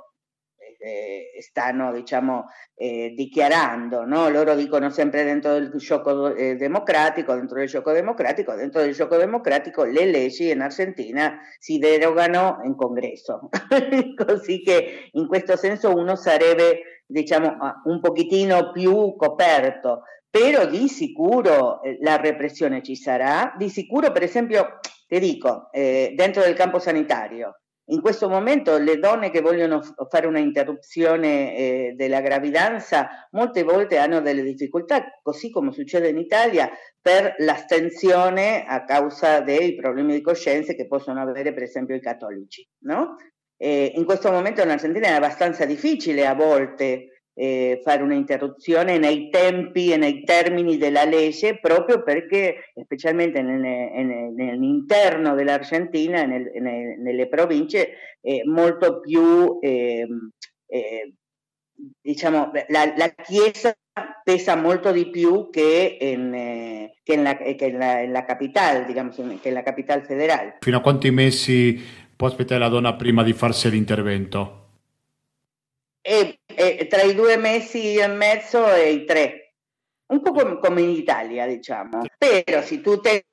eh, 0.80 1.42
stanno 1.42 1.92
diciamo, 1.92 2.46
eh, 2.76 3.14
dichiarando. 3.16 4.06
No? 4.06 4.30
Loro 4.30 4.56
dicono 4.56 4.90
sempre 4.90 5.24
dentro 5.24 5.54
del 5.54 5.72
gioco 5.76 6.34
eh, 6.34 6.56
democratico, 6.56 7.36
dentro 7.36 7.58
del 7.60 7.68
gioco 7.68 7.92
democratico, 7.92 8.54
dentro 8.56 8.82
del 8.82 8.94
gioco 8.94 9.18
democratico 9.18 9.84
le 9.84 10.06
leggi 10.06 10.50
in 10.50 10.62
Argentina 10.62 11.40
si 11.60 11.78
derogano 11.78 12.60
in 12.64 12.76
congresso. 12.76 13.50
Così 14.16 14.62
che 14.64 15.10
in 15.12 15.28
questo 15.28 15.58
senso 15.58 15.94
uno 15.94 16.16
sarebbe 16.16 17.04
diciamo, 17.06 17.58
un 17.86 18.00
pochettino 18.00 18.72
più 18.72 19.16
coperto. 19.18 20.04
Però 20.32 20.68
di 20.68 20.88
sicuro 20.88 21.82
eh, 21.82 21.98
la 22.02 22.18
repressione 22.18 22.84
ci 22.84 22.96
sarà, 22.96 23.56
di 23.58 23.68
sicuro 23.68 24.12
per 24.12 24.22
esempio 24.22 24.80
ti 25.10 25.20
dico, 25.20 25.72
eh, 25.72 26.14
dentro 26.16 26.44
del 26.44 26.54
campo 26.54 26.78
sanitario, 26.78 27.62
in 27.86 28.00
questo 28.00 28.30
momento 28.30 28.78
le 28.78 29.00
donne 29.00 29.32
che 29.32 29.42
vogliono 29.42 29.82
fare 30.08 30.28
una 30.28 30.38
interruzione 30.38 31.58
eh, 31.58 31.94
della 31.96 32.22
gravidanza 32.22 33.28
molte 33.32 33.64
volte 33.64 33.98
hanno 33.98 34.22
delle 34.22 34.44
difficoltà, 34.44 35.04
così 35.24 35.50
come 35.50 35.72
succede 35.72 36.10
in 36.10 36.20
Italia, 36.20 36.70
per 37.02 37.34
l'astensione 37.40 38.66
a 38.68 38.84
causa 38.86 39.42
dei 39.42 39.74
problemi 39.74 40.14
di 40.14 40.22
coscienza 40.22 40.74
che 40.74 40.86
possono 40.86 41.20
avere 41.20 41.52
per 41.54 41.64
esempio 41.64 41.96
i 41.96 42.02
cattolici. 42.02 42.64
No? 42.84 43.16
Eh, 43.58 43.94
in 43.96 44.06
questo 44.06 44.30
momento 44.30 44.62
in 44.62 44.70
Argentina 44.70 45.08
è 45.08 45.14
abbastanza 45.14 45.66
difficile 45.66 46.28
a 46.28 46.36
volte 46.36 47.19
eh, 47.40 47.80
fare 47.82 48.04
un'interruzione 48.04 48.98
nei 48.98 49.30
tempi 49.30 49.94
e 49.94 49.98
nei 49.98 50.26
termini 50.26 50.76
della 50.76 51.06
legge 51.06 51.58
proprio 51.58 52.04
perché 52.04 52.74
specialmente 52.84 53.42
nel, 53.42 53.62
nell'interno 54.36 55.36
dell'Argentina, 55.36 56.26
nel, 56.26 56.52
nel, 56.60 57.00
nelle 57.00 57.30
province, 57.30 57.92
è 58.20 58.42
molto 58.44 59.00
più, 59.00 59.58
eh, 59.62 60.06
eh, 60.68 61.14
diciamo, 62.02 62.52
la, 62.68 62.94
la, 62.98 63.10
Chiesa 63.10 63.74
pesa 64.22 64.58
molto 64.58 64.92
di 64.92 65.10
più 65.10 65.50
che 65.50 65.98
in, 65.98 66.90
che 67.02 67.14
in, 67.14 67.24
la, 67.24 67.38
che 67.38 67.56
in 67.58 67.78
la, 67.78 68.02
in 68.02 68.12
la 68.12 68.26
capitale, 68.26 68.84
diciamo, 68.84 69.12
che 69.40 69.48
in 69.48 69.54
la 69.54 69.64
capitale 69.64 70.04
federale. 70.04 70.58
Fino 70.60 70.76
a 70.76 70.82
quanti 70.82 71.10
mesi 71.10 71.82
può 72.18 72.28
aspettare 72.28 72.60
la 72.60 72.68
donna 72.68 72.96
prima 72.96 73.24
di 73.24 73.32
farsi 73.32 73.70
l'intervento? 73.70 74.69
E, 76.02 76.40
e, 76.46 76.88
tra 76.88 77.02
i 77.02 77.14
due 77.14 77.38
mesi 77.38 77.96
e 77.96 78.08
mezzo 78.08 78.74
e 78.74 78.92
i 78.92 79.06
tre, 79.06 79.56
un 80.08 80.22
po' 80.22 80.32
come, 80.32 80.60
come 80.60 80.82
in 80.82 80.90
Italia, 80.90 81.46
diciamo. 81.46 82.02
Però 82.18 82.62
se 82.62 82.82
tu 82.82 83.00
te, 83.00 83.26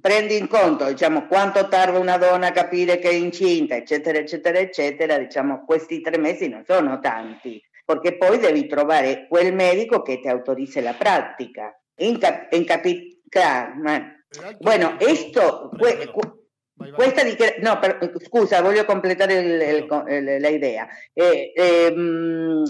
prendi 0.00 0.36
in 0.36 0.46
conto 0.48 0.84
diciamo, 0.84 1.26
quanto 1.26 1.68
tarda 1.68 1.98
una 1.98 2.18
donna 2.18 2.48
a 2.48 2.52
capire 2.52 2.98
che 2.98 3.08
è 3.10 3.14
incinta, 3.14 3.74
eccetera, 3.76 4.18
eccetera, 4.18 4.58
eccetera, 4.58 5.18
diciamo, 5.18 5.64
questi 5.64 6.00
tre 6.00 6.18
mesi 6.18 6.48
non 6.48 6.64
sono 6.66 7.00
tanti, 7.00 7.60
perché 7.84 8.16
poi 8.16 8.38
devi 8.38 8.66
trovare 8.66 9.26
quel 9.28 9.54
medico 9.54 10.02
che 10.02 10.20
ti 10.20 10.28
autorizzi 10.28 10.80
la 10.80 10.94
pratica. 10.94 11.72
In, 12.00 12.18
cap- 12.18 12.52
in 12.52 12.64
capi- 12.64 13.20
bueno, 14.58 14.96
esto, 15.00 15.70
questa 16.94 17.22
dichiar- 17.22 17.58
no, 17.58 17.78
per- 17.78 18.12
scusa, 18.24 18.62
voglio 18.62 18.84
completare 18.84 19.78
l'idea. 20.38 20.86
Eh, 21.12 21.52
ehm, 21.54 22.64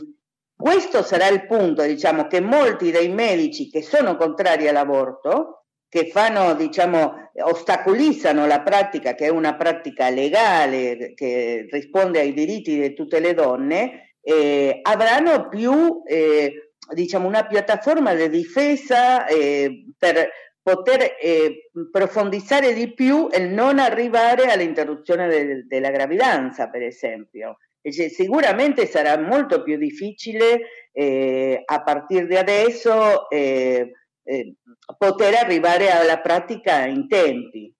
questo 0.56 1.02
sarà 1.02 1.28
il 1.28 1.46
punto, 1.46 1.82
diciamo, 1.82 2.26
che 2.26 2.40
molti 2.40 2.90
dei 2.90 3.08
medici 3.10 3.70
che 3.70 3.82
sono 3.82 4.16
contrari 4.16 4.66
all'aborto, 4.66 5.66
che 5.88 6.08
fanno, 6.08 6.54
diciamo, 6.54 7.30
ostacolizzano 7.44 8.46
la 8.46 8.60
pratica, 8.60 9.14
che 9.14 9.26
è 9.26 9.30
una 9.30 9.54
pratica 9.56 10.10
legale, 10.10 11.14
che 11.14 11.66
risponde 11.70 12.20
ai 12.20 12.32
diritti 12.32 12.78
di 12.78 12.92
tutte 12.92 13.20
le 13.20 13.34
donne, 13.34 14.16
eh, 14.20 14.80
avranno 14.82 15.48
più, 15.48 16.02
eh, 16.04 16.72
diciamo, 16.92 17.26
una 17.26 17.46
piattaforma 17.46 18.12
di 18.14 18.28
difesa 18.28 19.26
eh, 19.26 19.86
per 19.96 20.28
poter 20.68 21.16
eh, 21.18 21.70
profondizzare 21.90 22.74
di 22.74 22.92
più 22.92 23.28
e 23.32 23.38
non 23.38 23.78
arrivare 23.78 24.50
all'interruzione 24.50 25.26
de- 25.26 25.64
della 25.66 25.90
gravidanza, 25.90 26.68
per 26.68 26.82
esempio. 26.82 27.56
E 27.80 27.90
sicuramente 28.10 28.84
sarà 28.84 29.18
molto 29.18 29.62
più 29.62 29.78
difficile 29.78 30.60
eh, 30.92 31.62
a 31.64 31.82
partire 31.82 32.26
da 32.26 32.40
adesso 32.40 33.30
eh, 33.30 33.92
eh, 34.22 34.54
poter 34.98 35.34
arrivare 35.36 35.90
alla 35.90 36.20
pratica 36.20 36.84
in 36.84 37.08
tempi. 37.08 37.72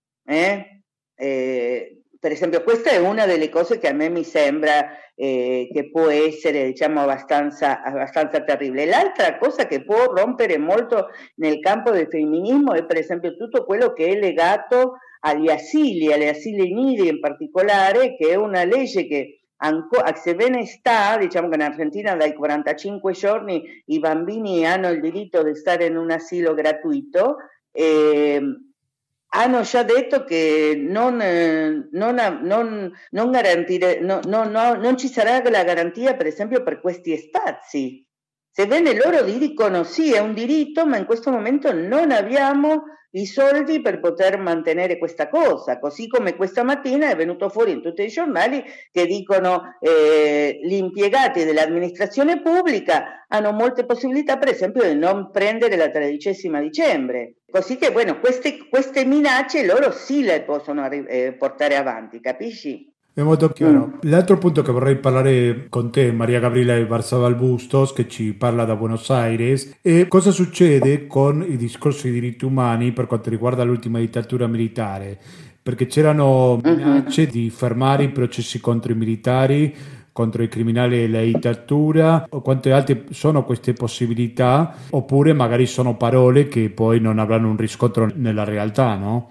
Eh? 2.18 2.20
Eh, 2.20 2.20
per 2.20 2.32
esempio, 2.32 2.62
questa 2.62 2.90
è 2.90 2.98
una 2.98 3.26
delle 3.26 3.48
cose 3.48 3.78
che 3.78 3.88
a 3.88 3.92
me 3.92 4.08
mi 4.08 4.24
sembra 4.24 4.90
eh, 5.14 5.68
che 5.72 5.90
può 5.90 6.08
essere, 6.08 6.66
diciamo, 6.66 7.00
abbastanza, 7.00 7.82
abbastanza 7.82 8.42
terribile. 8.42 8.86
L'altra 8.86 9.38
cosa 9.38 9.66
che 9.66 9.84
può 9.84 10.12
rompere 10.12 10.58
molto 10.58 11.08
nel 11.36 11.60
campo 11.60 11.90
del 11.90 12.08
femminismo 12.08 12.74
è, 12.74 12.84
per 12.84 12.98
esempio, 12.98 13.36
tutto 13.36 13.64
quello 13.64 13.92
che 13.92 14.08
è 14.08 14.18
legato 14.18 14.98
agli 15.20 15.48
asili, 15.48 16.12
alle 16.12 16.30
asili 16.30 16.72
nidi 16.72 17.08
in 17.08 17.20
particolare, 17.20 18.16
che 18.16 18.30
è 18.30 18.34
una 18.34 18.64
legge 18.64 19.06
che 19.06 19.40
ancora, 19.60 20.14
sebbene 20.14 20.64
sta, 20.66 21.16
diciamo 21.18 21.48
che 21.48 21.56
in 21.56 21.62
Argentina 21.62 22.14
dai 22.14 22.32
45 22.34 23.12
giorni 23.12 23.82
i 23.86 23.98
bambini 23.98 24.64
hanno 24.64 24.88
il 24.90 25.00
diritto 25.00 25.42
di 25.42 25.56
stare 25.56 25.86
in 25.86 25.96
un 25.96 26.10
asilo 26.12 26.54
gratuito, 26.54 27.36
eh, 27.72 28.40
hanno 29.30 29.60
già 29.62 29.82
detto 29.82 30.24
che 30.24 30.74
non, 30.78 31.20
eh, 31.20 31.88
non, 31.92 32.40
non, 32.42 32.92
non, 33.10 33.30
garantire, 33.30 34.00
no, 34.00 34.20
no, 34.24 34.44
no, 34.44 34.74
non 34.74 34.96
ci 34.96 35.08
sarà 35.08 35.42
la 35.50 35.64
garanzia, 35.64 36.14
per 36.14 36.26
esempio, 36.26 36.62
per 36.62 36.80
questi 36.80 37.16
spazi. 37.16 38.06
Sebbene 38.50 38.94
loro 38.94 39.22
dicono 39.22 39.84
sì, 39.84 40.12
è 40.12 40.18
un 40.18 40.34
diritto, 40.34 40.86
ma 40.86 40.96
in 40.96 41.04
questo 41.04 41.30
momento 41.30 41.72
non 41.72 42.10
abbiamo 42.10 42.84
i 43.12 43.24
soldi 43.24 43.80
per 43.80 44.00
poter 44.00 44.38
mantenere 44.38 44.98
questa 44.98 45.28
cosa, 45.28 45.78
così 45.78 46.08
come 46.08 46.36
questa 46.36 46.62
mattina 46.62 47.10
è 47.10 47.16
venuto 47.16 47.48
fuori 47.48 47.72
in 47.72 47.80
tutti 47.80 48.02
i 48.02 48.08
giornali 48.08 48.62
che 48.90 49.06
dicono 49.06 49.76
eh, 49.80 50.58
gli 50.62 50.74
impiegati 50.74 51.44
dell'amministrazione 51.44 52.42
pubblica 52.42 53.24
hanno 53.28 53.52
molte 53.52 53.86
possibilità 53.86 54.36
per 54.36 54.48
esempio 54.48 54.82
di 54.82 54.94
non 54.94 55.30
prendere 55.30 55.76
la 55.76 55.90
tredicesima 55.90 56.60
dicembre, 56.60 57.36
così 57.50 57.76
che 57.78 57.92
bueno, 57.92 58.18
queste, 58.20 58.68
queste 58.68 59.04
minacce 59.04 59.64
loro 59.64 59.90
sì 59.90 60.22
le 60.22 60.42
possono 60.42 60.90
eh, 60.90 61.34
portare 61.38 61.76
avanti, 61.76 62.20
capisci? 62.20 62.92
È 63.12 63.22
molto 63.22 63.48
chiaro. 63.48 63.98
L'altro 64.02 64.38
punto 64.38 64.62
che 64.62 64.70
vorrei 64.70 64.96
parlare 64.96 65.66
con 65.68 65.90
te, 65.90 66.12
Maria 66.12 66.38
Gabriela 66.38 66.80
Barzaval 66.84 67.34
Bustos, 67.34 67.92
che 67.92 68.06
ci 68.08 68.32
parla 68.32 68.64
da 68.64 68.76
Buenos 68.76 69.10
Aires, 69.10 69.78
è 69.82 70.06
cosa 70.06 70.30
succede 70.30 71.08
con 71.08 71.44
i 71.46 71.56
discorsi 71.56 72.08
di 72.08 72.20
diritti 72.20 72.44
umani 72.44 72.92
per 72.92 73.06
quanto 73.06 73.28
riguarda 73.28 73.64
l'ultima 73.64 73.98
dittatura 73.98 74.46
militare. 74.46 75.18
Perché 75.60 75.86
c'erano 75.86 76.60
mm-hmm. 76.64 76.76
minacce 76.76 77.26
di 77.26 77.50
fermare 77.50 78.04
i 78.04 78.10
processi 78.10 78.60
contro 78.60 78.92
i 78.92 78.96
militari, 78.96 79.74
contro 80.12 80.42
i 80.42 80.48
criminali 80.48 81.02
e 81.02 81.08
la 81.08 81.20
dittatura, 81.20 82.26
o 82.28 82.40
quante 82.40 82.72
altre 82.72 83.04
sono 83.10 83.44
queste 83.44 83.72
possibilità, 83.72 84.74
oppure 84.90 85.32
magari 85.32 85.66
sono 85.66 85.96
parole 85.96 86.48
che 86.48 86.70
poi 86.70 87.00
non 87.00 87.18
avranno 87.18 87.50
un 87.50 87.56
riscontro 87.56 88.10
nella 88.14 88.44
realtà, 88.44 88.96
no? 88.96 89.28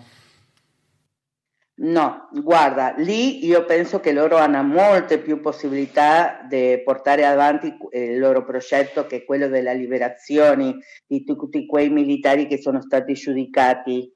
No, 1.80 2.30
guarda, 2.32 2.96
lì 2.98 3.46
io 3.46 3.64
penso 3.66 4.00
che 4.00 4.12
loro 4.12 4.38
hanno 4.38 4.64
molte 4.64 5.20
più 5.20 5.40
possibilità 5.40 6.44
di 6.50 6.82
portare 6.84 7.24
avanti 7.24 7.72
eh, 7.92 8.14
il 8.14 8.20
loro 8.20 8.44
progetto 8.44 9.06
che 9.06 9.18
è 9.18 9.26
quello 9.26 9.48
della 9.48 9.74
liberazione 9.74 10.78
di 11.06 11.24
tutti 11.24 11.68
quei 11.68 11.90
militari 11.90 12.48
che 12.48 12.60
sono 12.60 12.82
stati 12.82 13.14
giudicati 13.14 14.12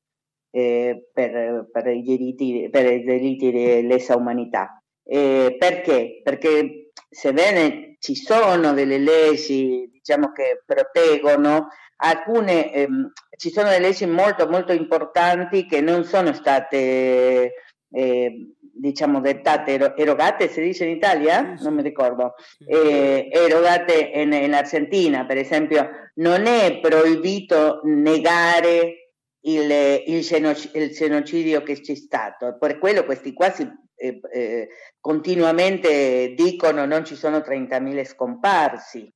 eh, 0.49 1.09
per, 1.14 1.70
per, 1.72 1.88
i 1.88 2.70
per 2.72 3.03
delitti 3.03 3.51
lesa 3.51 4.16
umanità. 4.16 4.82
Eh, 5.03 5.55
perché? 5.59 6.20
Perché 6.24 6.91
sebbene 7.07 7.97
ci 7.99 8.16
sono 8.16 8.74
delle 8.74 8.97
leggi 8.97 9.88
diciamo, 9.91 10.32
che 10.32 10.64
proteggono 10.66 11.68
alcune, 12.04 12.74
ehm, 12.74 13.12
ci 13.38 13.52
sono 13.52 13.70
delle 13.70 13.88
leggi 13.88 14.06
molto 14.06 14.47
molto 14.47 14.74
importanti 14.74 15.66
che 15.66 15.82
non 15.82 16.04
sono 16.04 16.34
state 16.34 17.54
eh, 17.91 18.54
diciamo 18.74 19.20
dettate, 19.20 19.93
erogate, 19.95 20.47
si 20.49 20.62
dice 20.62 20.86
in 20.86 20.95
Italia? 20.95 21.56
Non 21.60 21.76
mi 21.76 21.82
ricordo, 21.82 22.34
eh, 22.66 23.30
erogate 23.32 24.12
in, 24.14 24.34
in, 24.34 24.54
Argentina, 24.54 25.26
per 25.26 25.38
esempio, 25.38 25.89
non 26.16 26.45
è 26.47 26.80
proibito 26.80 27.82
negare 27.84 29.12
il, 29.41 30.04
il, 30.06 30.22
genoc- 30.22 30.74
il 30.74 30.89
genocidio 30.91 31.62
che 31.62 31.80
c'è 31.80 31.95
stato, 31.95 32.58
per 32.58 32.80
quello 32.80 33.04
questi 33.04 33.34
quasi 33.34 33.70
eh, 33.95 34.20
eh, 34.34 34.70
continuamente 34.99 36.34
dicono 36.36 36.86
non 36.86 37.06
ci 37.06 37.16
sono 37.16 37.38
30.000 37.38 38.04
scomparsi, 38.06 39.12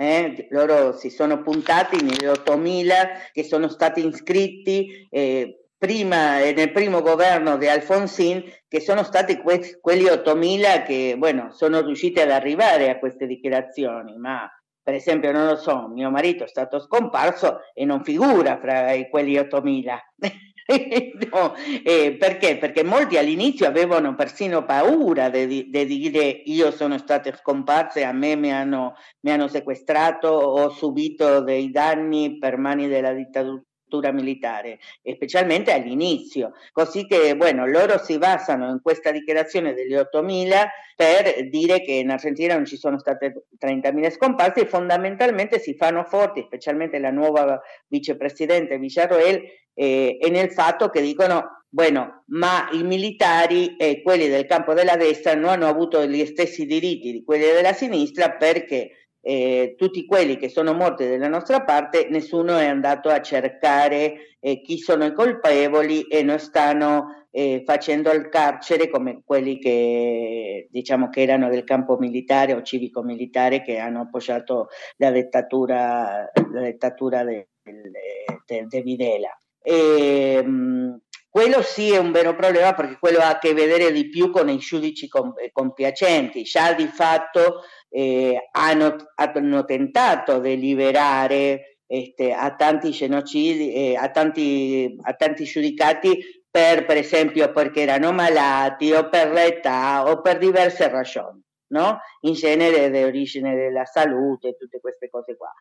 eh, 0.00 0.46
loro 0.48 0.96
si 0.96 1.10
sono 1.10 1.42
puntati 1.42 2.02
negli 2.02 2.24
8.000 2.24 3.32
che 3.32 3.44
sono 3.44 3.68
stati 3.68 4.06
iscritti 4.06 5.06
eh, 5.10 5.66
prima, 5.76 6.38
nel 6.38 6.72
primo 6.72 7.02
governo 7.02 7.58
di 7.58 7.66
Alfonsin, 7.66 8.42
che 8.66 8.80
sono 8.80 9.02
stati 9.02 9.36
que- 9.36 9.78
quelli 9.78 10.04
8.000 10.04 10.86
che 10.86 11.16
bueno, 11.18 11.52
sono 11.52 11.82
riusciti 11.82 12.18
ad 12.18 12.30
arrivare 12.30 12.88
a 12.88 12.98
queste 12.98 13.26
dichiarazioni, 13.26 14.16
ma 14.16 14.50
per 14.82 14.94
esempio, 14.94 15.32
non 15.32 15.46
lo 15.46 15.56
so, 15.56 15.88
mio 15.88 16.10
marito 16.10 16.44
è 16.44 16.48
stato 16.48 16.80
scomparso 16.80 17.60
e 17.74 17.84
non 17.84 18.02
figura 18.02 18.58
fra 18.58 18.92
quelli 19.10 19.34
8.000. 19.34 19.98
no, 21.32 21.54
eh, 21.84 22.16
perché? 22.18 22.56
Perché 22.58 22.84
molti 22.84 23.16
all'inizio 23.16 23.66
avevano 23.66 24.14
persino 24.14 24.64
paura 24.64 25.28
di, 25.28 25.68
di 25.68 25.86
dire 25.86 26.24
io 26.44 26.70
sono 26.70 26.96
stata 26.98 27.34
scomparsa 27.36 28.00
e 28.00 28.04
a 28.04 28.12
me 28.12 28.36
mi 28.36 28.52
hanno, 28.52 28.94
mi 29.20 29.32
hanno 29.32 29.48
sequestrato, 29.48 30.28
ho 30.28 30.68
subito 30.70 31.40
dei 31.40 31.70
danni 31.70 32.38
per 32.38 32.56
mani 32.56 32.86
della 32.86 33.12
dittatura 33.12 33.64
militare, 34.12 34.78
specialmente 35.02 35.72
all'inizio. 35.72 36.52
Così 36.70 37.06
che, 37.06 37.34
bueno, 37.36 37.66
loro 37.66 37.98
si 37.98 38.18
basano 38.18 38.70
in 38.70 38.80
questa 38.80 39.10
dichiarazione 39.10 39.74
degli 39.74 39.94
8.000 39.94 40.66
per 40.94 41.48
dire 41.48 41.80
che 41.80 41.92
in 41.92 42.10
Argentina 42.10 42.54
non 42.54 42.66
ci 42.66 42.76
sono 42.76 42.98
state 42.98 43.46
30.000 43.58 44.10
scomparse 44.10 44.60
e 44.60 44.66
fondamentalmente 44.66 45.58
si 45.58 45.74
fanno 45.74 46.04
forti, 46.04 46.42
specialmente 46.42 46.98
la 46.98 47.10
nuova 47.10 47.60
vicepresidente 47.88 48.78
Villarroel, 48.78 49.42
eh, 49.74 50.18
e 50.20 50.30
nel 50.30 50.52
fatto 50.52 50.88
che 50.88 51.00
dicono 51.00 51.60
Bueno, 51.72 52.24
ma 52.30 52.68
i 52.72 52.82
militari 52.82 53.76
e 53.76 54.02
quelli 54.02 54.26
del 54.26 54.44
campo 54.46 54.74
della 54.74 54.96
destra 54.96 55.36
non 55.36 55.50
hanno 55.50 55.68
avuto 55.68 56.04
gli 56.04 56.26
stessi 56.26 56.66
diritti 56.66 57.12
di 57.12 57.22
quelli 57.22 57.44
della 57.44 57.72
sinistra 57.72 58.32
perché 58.32 59.08
eh, 59.20 59.74
tutti 59.76 60.04
quelli 60.04 60.36
che 60.36 60.48
sono 60.48 60.72
morti 60.72 61.08
dalla 61.08 61.28
nostra 61.28 61.62
parte, 61.62 62.08
nessuno 62.10 62.56
è 62.56 62.66
andato 62.66 63.08
a 63.08 63.20
cercare 63.20 64.36
eh, 64.40 64.62
chi 64.62 64.78
sono 64.78 65.04
i 65.04 65.12
colpevoli 65.12 66.02
e 66.08 66.24
non 66.24 66.40
stanno 66.40 67.26
eh, 67.30 67.62
facendo 67.64 68.10
il 68.10 68.28
carcere 68.28 68.88
come 68.90 69.22
quelli 69.24 69.60
che 69.60 70.66
diciamo 70.72 71.08
che 71.08 71.22
erano 71.22 71.48
del 71.48 71.62
campo 71.62 71.96
militare 71.98 72.54
o 72.54 72.62
civico-militare 72.62 73.62
che 73.62 73.78
hanno 73.78 74.00
appoggiato 74.00 74.68
la 74.96 75.12
dittatura, 75.12 76.28
la 76.52 76.62
dittatura 76.62 77.22
de, 77.22 77.48
de, 77.62 78.66
de 78.66 78.82
Videla. 78.82 79.32
E, 79.62 80.34
ehm, 80.34 81.00
quello 81.30 81.62
sì 81.62 81.92
è 81.92 81.98
un 81.98 82.10
vero 82.10 82.34
problema 82.34 82.74
perché 82.74 82.98
quello 82.98 83.20
ha 83.20 83.28
a 83.28 83.38
che 83.38 83.54
vedere 83.54 83.92
di 83.92 84.08
più 84.08 84.30
con 84.30 84.48
i 84.48 84.58
giudici 84.58 85.08
compiacenti. 85.52 86.42
Già 86.42 86.72
di 86.72 86.86
fatto 86.86 87.62
eh, 87.88 88.48
hanno, 88.50 88.96
hanno, 89.14 89.64
tentato 89.64 90.40
di 90.40 90.58
liberare 90.58 91.78
este, 91.86 92.32
a 92.32 92.54
tanti 92.56 92.90
genocidi, 92.90 93.72
eh, 93.72 93.96
a, 93.96 94.10
tanti, 94.10 94.96
a 95.02 95.12
tanti 95.14 95.44
giudicati 95.44 96.42
per, 96.50 96.84
per 96.84 96.96
esempio 96.96 97.52
perché 97.52 97.82
erano 97.82 98.12
malati 98.12 98.92
o 98.92 99.08
per 99.08 99.30
l'età 99.30 100.08
o 100.10 100.20
per 100.20 100.38
diverse 100.38 100.88
ragioni, 100.88 101.40
no? 101.68 102.00
in 102.22 102.32
genere 102.32 102.90
di 102.90 103.02
origine 103.04 103.54
della 103.54 103.84
salute, 103.84 104.56
tutte 104.56 104.80
queste 104.80 105.08
cose 105.08 105.36
qua. 105.36 105.52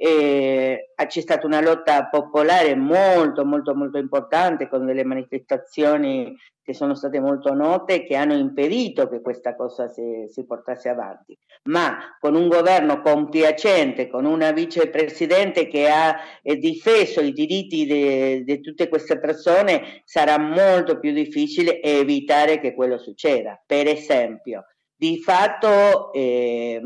E 0.00 0.92
c'è 0.94 1.20
stata 1.20 1.44
una 1.44 1.60
lotta 1.60 2.06
popolare 2.06 2.76
molto 2.76 3.44
molto 3.44 3.74
molto 3.74 3.98
importante 3.98 4.68
con 4.68 4.86
delle 4.86 5.04
manifestazioni 5.04 6.36
che 6.62 6.74
sono 6.74 6.94
state 6.94 7.18
molto 7.18 7.54
note 7.54 8.04
che 8.04 8.14
hanno 8.14 8.36
impedito 8.36 9.08
che 9.08 9.22
questa 9.22 9.56
cosa 9.56 9.88
si, 9.88 10.26
si 10.28 10.44
portasse 10.44 10.88
avanti. 10.88 11.36
Ma 11.64 12.16
con 12.20 12.36
un 12.36 12.46
governo 12.46 13.00
compiacente 13.00 14.08
con 14.08 14.24
una 14.24 14.52
vicepresidente 14.52 15.66
che 15.66 15.88
ha 15.88 16.14
eh, 16.42 16.56
difeso 16.58 17.20
i 17.20 17.32
diritti 17.32 18.44
di 18.44 18.60
tutte 18.60 18.88
queste 18.88 19.18
persone 19.18 20.02
sarà 20.04 20.38
molto 20.38 20.98
più 20.98 21.12
difficile 21.12 21.80
evitare 21.80 22.60
che 22.60 22.74
quello 22.74 22.98
succeda. 22.98 23.60
Per 23.66 23.86
esempio 23.88 24.66
di 24.94 25.18
fatto 25.22 26.12
eh, 26.12 26.80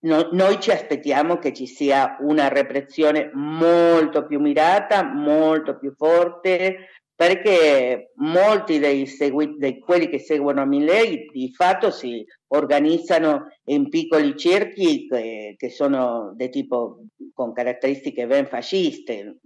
No, 0.00 0.28
noi 0.30 0.60
ci 0.60 0.70
aspettiamo 0.70 1.38
che 1.38 1.52
ci 1.52 1.66
sia 1.66 2.16
una 2.20 2.46
repressione 2.48 3.30
molto 3.34 4.26
più 4.26 4.38
mirata, 4.38 5.02
molto 5.02 5.76
più 5.76 5.92
forte, 5.96 6.90
perché 7.18 8.12
molti 8.18 8.78
dei, 8.78 9.08
segui, 9.08 9.56
di 9.58 9.80
quelli 9.80 10.08
che 10.08 10.20
seguono 10.20 10.64
Milley 10.64 11.26
di 11.32 11.52
fatto 11.52 11.90
si 11.90 12.24
organizzano 12.52 13.48
in 13.64 13.88
piccoli 13.88 14.36
cerchi 14.36 15.08
che, 15.08 15.56
che 15.58 15.68
sono 15.68 16.32
di 16.36 16.48
tipo 16.48 17.06
con 17.34 17.52
caratteristiche 17.52 18.28
ben 18.28 18.46
fasciste, 18.46 19.38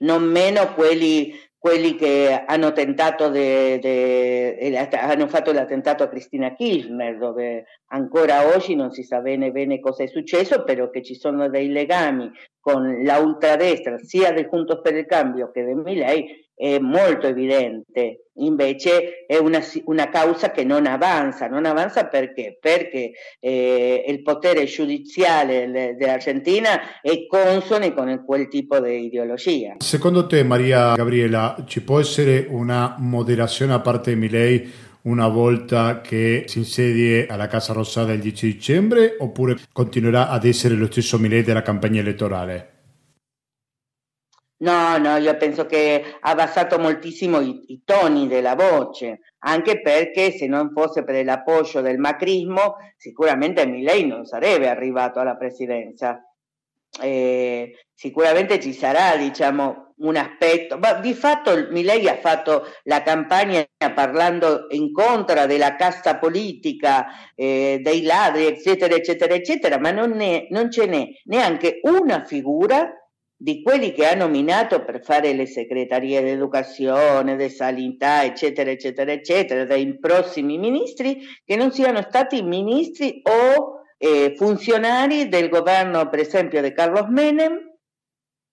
non 0.00 0.24
meno 0.24 0.74
quelli 0.74 1.32
quelli 1.66 1.96
che 1.96 2.44
hanno 2.46 2.70
de, 2.70 3.80
de, 3.80 4.88
hanno 4.92 5.26
fatto 5.26 5.50
l'attentato 5.50 6.04
a 6.04 6.08
Cristina 6.08 6.54
Kirchner, 6.54 7.18
dove 7.18 7.64
ancora 7.88 8.54
oggi 8.54 8.76
non 8.76 8.92
si 8.92 9.02
sa 9.02 9.18
bene 9.18 9.50
bene 9.50 9.80
cosa 9.80 10.04
è 10.04 10.06
successo, 10.06 10.62
però 10.62 10.90
che 10.90 11.02
ci 11.02 11.16
sono 11.16 11.48
dei 11.48 11.66
legami 11.70 12.30
con 12.60 13.02
la 13.02 13.18
ultradestra, 13.18 13.98
sia 13.98 14.30
del 14.30 14.46
Juntos 14.48 14.80
per 14.80 14.94
il 14.94 15.06
Cambio 15.06 15.50
che 15.50 15.64
del 15.64 15.74
Milei, 15.74 16.45
è 16.56 16.78
molto 16.78 17.26
evidente, 17.26 18.28
invece 18.36 19.26
è 19.26 19.36
una, 19.36 19.60
una, 19.84 20.08
causa 20.08 20.50
che 20.50 20.64
non 20.64 20.86
avanza, 20.86 21.48
non 21.48 21.66
avanza 21.66 22.06
perché? 22.06 22.56
Perché 22.58 23.12
eh, 23.38 24.04
il 24.08 24.22
potere 24.22 24.64
giudiziale 24.64 25.94
dell'Argentina 25.98 27.02
è 27.02 27.26
consone 27.26 27.92
con 27.92 28.24
quel 28.24 28.48
tipo 28.48 28.80
di 28.80 29.04
ideologia. 29.04 29.74
Secondo 29.78 30.26
te 30.26 30.42
Maria 30.44 30.94
Gabriela 30.94 31.62
ci 31.66 31.82
può 31.82 32.00
essere 32.00 32.46
una 32.48 32.96
moderazione 32.98 33.74
a 33.74 33.80
parte 33.80 34.14
di 34.14 34.18
Milei 34.18 34.72
una 35.02 35.28
volta 35.28 36.00
che 36.00 36.44
si 36.46 36.58
insedie 36.58 37.26
alla 37.26 37.46
Casa 37.46 37.74
Rosada 37.74 38.12
il 38.12 38.20
10 38.20 38.46
dicembre 38.46 39.16
oppure 39.18 39.56
continuerà 39.72 40.30
ad 40.30 40.44
essere 40.44 40.74
lo 40.74 40.86
stesso 40.86 41.18
Milei 41.18 41.42
della 41.42 41.62
campagna 41.62 42.00
elettorale? 42.00 42.75
No, 44.58 44.96
no, 44.96 45.16
io 45.18 45.36
penso 45.36 45.66
che 45.66 46.16
ha 46.18 46.30
abbassato 46.30 46.78
moltissimo 46.78 47.40
i, 47.40 47.64
i, 47.66 47.82
toni 47.84 48.26
della 48.26 48.54
voce, 48.54 49.20
anche 49.40 49.82
perché 49.82 50.30
se 50.30 50.46
non 50.46 50.70
fosse 50.72 51.04
per 51.04 51.22
l'appoggio 51.26 51.82
del 51.82 51.98
macrismo, 51.98 52.76
sicuramente 52.96 53.66
Milei 53.66 54.06
non 54.06 54.24
sarebbe 54.24 54.68
arrivato 54.68 55.20
alla 55.20 55.36
presidenza. 55.36 56.22
Eh, 57.02 57.86
sicuramente 57.92 58.58
ci 58.58 58.72
sarà, 58.72 59.16
diciamo, 59.16 59.92
un 59.98 60.16
aspetto, 60.16 60.78
ma 60.78 60.94
di 60.94 61.12
fatto 61.12 61.68
Milei 61.70 62.08
ha 62.08 62.16
fatto 62.16 62.64
la 62.84 63.02
campagna 63.02 63.62
parlando 63.94 64.68
in 64.70 64.90
contra 64.90 65.44
della 65.44 65.76
casta 65.76 66.16
politica, 66.16 67.06
eh, 67.34 67.80
dei 67.82 68.02
ladri, 68.02 68.46
eccetera, 68.46 68.94
eccetera, 68.94 69.34
eccetera, 69.34 69.78
ma 69.78 69.90
non, 69.90 70.12
ne, 70.12 70.46
non 70.48 70.70
ce 70.70 70.86
n'è 70.86 71.06
neanche 71.24 71.80
una 71.82 72.24
figura 72.24 72.90
di 73.38 73.62
quelli 73.62 73.92
che 73.92 74.06
ha 74.06 74.14
nominato 74.14 74.82
per 74.82 75.02
fare 75.02 75.34
le 75.34 75.46
segreterie 75.46 76.22
d'educazione, 76.22 77.36
di 77.36 77.48
sanità, 77.50 78.24
eccetera, 78.24 78.70
eccetera, 78.70 79.12
eccetera, 79.12 79.64
dai 79.64 79.98
prossimi 79.98 80.56
ministri, 80.56 81.18
che 81.44 81.56
non 81.56 81.70
siano 81.70 82.00
stati 82.02 82.42
ministri 82.42 83.20
o 83.24 83.82
eh, 83.98 84.34
funzionari 84.36 85.28
del 85.28 85.48
governo, 85.50 86.08
per 86.08 86.20
esempio, 86.20 86.62
di 86.62 86.72
Carlos 86.72 87.08
Menem 87.08 87.58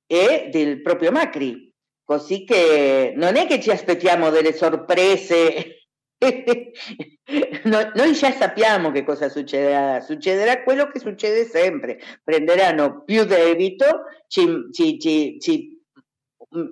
e 0.05 0.49
del 0.51 0.81
proprio 0.81 1.11
Macri. 1.11 1.71
Così 2.03 2.43
che 2.43 3.13
non 3.15 3.37
è 3.37 3.47
che 3.47 3.61
ci 3.61 3.71
aspettiamo 3.71 4.29
delle 4.29 4.51
sorprese 4.51 5.82
No, 7.63 7.91
noi 7.95 8.11
già 8.13 8.31
sappiamo 8.31 8.91
che 8.91 9.03
cosa 9.03 9.29
succederà, 9.29 10.01
succederà 10.01 10.61
quello 10.61 10.87
che 10.87 10.99
succede 10.99 11.45
sempre, 11.45 11.99
prenderanno 12.21 13.03
più 13.03 13.23
debito, 13.23 13.85
ci, 14.27 14.67
ci, 14.71 14.99
ci, 14.99 15.37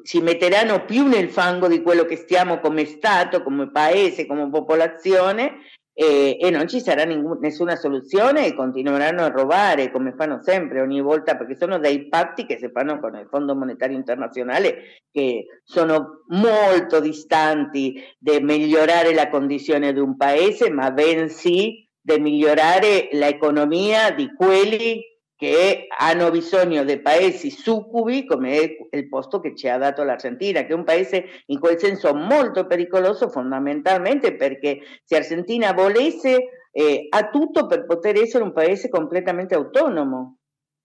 ci, 0.04 0.22
metteranno 0.22 0.84
più 0.84 1.08
nel 1.08 1.30
fango 1.30 1.68
di 1.68 1.82
quello 1.82 2.04
che 2.04 2.18
stiamo 2.18 2.60
come 2.60 2.86
Stato, 2.86 3.42
come 3.44 3.72
Paese, 3.72 4.26
come 4.26 4.50
popolazione 4.50 5.60
e, 6.02 6.36
e 6.42 6.50
non 6.50 6.68
ci 6.68 6.82
sarà 6.82 7.04
ningun, 7.04 7.38
nessuna 7.40 7.76
soluzione 7.76 8.48
e 8.48 8.56
continueranno 8.56 9.22
a 9.22 9.28
rubare 9.28 9.92
come 9.92 10.16
fanno 10.18 10.42
sempre 10.42 10.82
ogni 10.82 11.00
volta 11.00 11.38
perché 11.38 11.56
sono 11.56 11.78
dei 11.78 12.08
patti 12.08 12.48
che 12.48 12.58
si 12.58 12.72
fanno 12.74 13.00
con 13.00 13.16
il 13.18 13.28
Fondo 13.30 13.56
Monetario 13.56 13.98
Internazionale 13.98 15.04
che 15.12 15.62
sono 15.64 16.24
molto 16.30 17.00
distanti 17.00 18.02
da 18.18 18.40
migliorare 18.40 19.14
la 19.14 19.30
condizione 19.30 19.94
di 19.94 20.00
un 20.00 20.18
paese 20.18 20.72
ma 20.72 20.90
bensì 20.90 21.88
di 22.02 22.20
migliorare 22.20 23.10
l'economia 23.12 24.10
di 24.10 24.34
quelli 24.34 25.04
che 25.42 25.88
hanno 25.98 26.30
bisogno 26.30 26.84
di 26.84 27.02
paesi 27.02 27.50
succubi 27.50 28.28
come 28.28 28.78
il 28.92 29.10
posto 29.10 29.40
che 29.40 29.56
ci 29.56 29.68
ha 29.68 29.80
dato 29.80 30.04
l'Argentina, 30.04 30.62
che 30.62 30.68
è 30.68 30.76
un 30.76 30.84
paese 30.84 31.26
in 31.48 31.60
quel 31.60 31.80
senso 31.80 32.14
molto 32.14 32.68
pericoloso 32.68 33.28
fondamentalmente 33.28 34.36
perché 34.36 34.82
se 35.04 35.16
Argentina 35.16 35.74
volesse 35.74 36.68
eh, 36.72 37.08
ha 37.10 37.30
tutto 37.32 37.66
per 37.66 37.88
poter 37.88 38.22
essere 38.22 38.44
un 38.44 38.54
paese 38.54 38.88
completamente 38.88 39.56
autonomo 39.56 40.41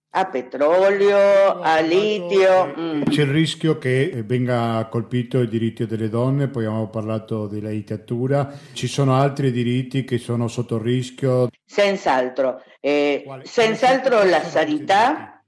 a 0.09 0.25
petrolio, 0.25 1.59
a 1.59 1.79
litio. 1.79 2.73
Mm. 2.77 3.03
C'è 3.03 3.21
il 3.21 3.31
rischio 3.31 3.77
che 3.77 4.23
venga 4.25 4.87
colpito 4.89 5.39
il 5.39 5.49
diritto 5.49 5.85
delle 5.85 6.09
donne, 6.09 6.47
poi 6.47 6.65
abbiamo 6.65 6.89
parlato 6.89 7.47
della 7.47 7.69
dittatura, 7.69 8.51
ci 8.73 8.87
sono 8.87 9.15
altri 9.15 9.51
diritti 9.51 10.03
che 10.03 10.17
sono 10.17 10.47
sotto 10.47 10.81
rischio? 10.81 11.49
Senz'altro, 11.65 12.61
eh, 12.79 13.23
senz'altro 13.43 14.23
la 14.23 14.41
sanità, 14.41 15.43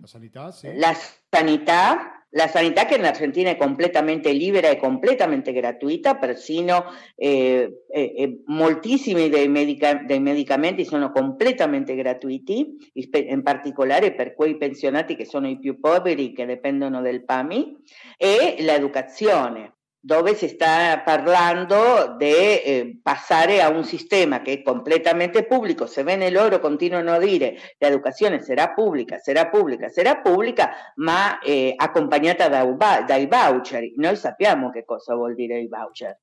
la 0.00 0.06
sanità, 0.06 0.50
sì. 0.50 0.74
la 0.76 0.94
sanità 1.28 2.17
la 2.30 2.46
sanità 2.46 2.84
che 2.84 2.96
in 2.96 3.04
Argentina 3.04 3.50
è 3.50 3.56
completamente 3.56 4.32
libera 4.32 4.68
e 4.68 4.76
completamente 4.76 5.52
gratuita, 5.52 6.16
persino 6.16 6.84
eh, 7.14 7.84
eh, 7.90 8.42
moltissimi 8.46 9.28
dei, 9.28 9.48
medica- 9.48 10.02
dei, 10.04 10.20
medicamenti 10.20 10.84
sono 10.84 11.10
completamente 11.10 11.94
gratuiti, 11.94 12.76
in 12.92 13.42
particolare 13.42 14.14
per 14.14 14.34
quei 14.34 14.56
pensionati 14.56 15.16
che 15.16 15.24
sono 15.24 15.48
i 15.48 15.58
più 15.58 15.80
poveri 15.80 16.32
che 16.32 16.44
dipendono 16.44 17.00
del 17.00 17.24
PAMI, 17.24 17.76
e 18.16 18.56
l'educazione 18.58 19.77
dove 20.00 20.34
si 20.34 20.48
sta 20.48 21.00
parlando 21.04 22.14
di 22.16 22.26
eh, 22.26 23.00
passare 23.02 23.60
a 23.60 23.68
un 23.68 23.84
sistema 23.84 24.40
che 24.42 24.52
è 24.52 24.62
completamente 24.62 25.44
pubblico, 25.44 25.86
sebbene 25.86 26.30
loro 26.30 26.60
continuano 26.60 27.12
a 27.12 27.18
dire 27.18 27.56
la 27.78 27.88
educazione 27.88 28.40
sarà 28.40 28.72
pubblica, 28.72 29.18
sarà 29.18 29.48
pubblica, 29.48 29.88
sarà 29.88 30.20
pubblica, 30.20 30.70
ma 30.96 31.40
eh, 31.40 31.72
accompagnata 31.76 32.48
da, 32.48 32.64
dai 33.06 33.26
voucher. 33.26 33.92
Noi 33.96 34.16
sappiamo 34.16 34.70
che 34.70 34.84
cosa 34.84 35.14
vuol 35.14 35.34
dire 35.34 35.58
i 35.58 35.68
voucher. 35.68 36.18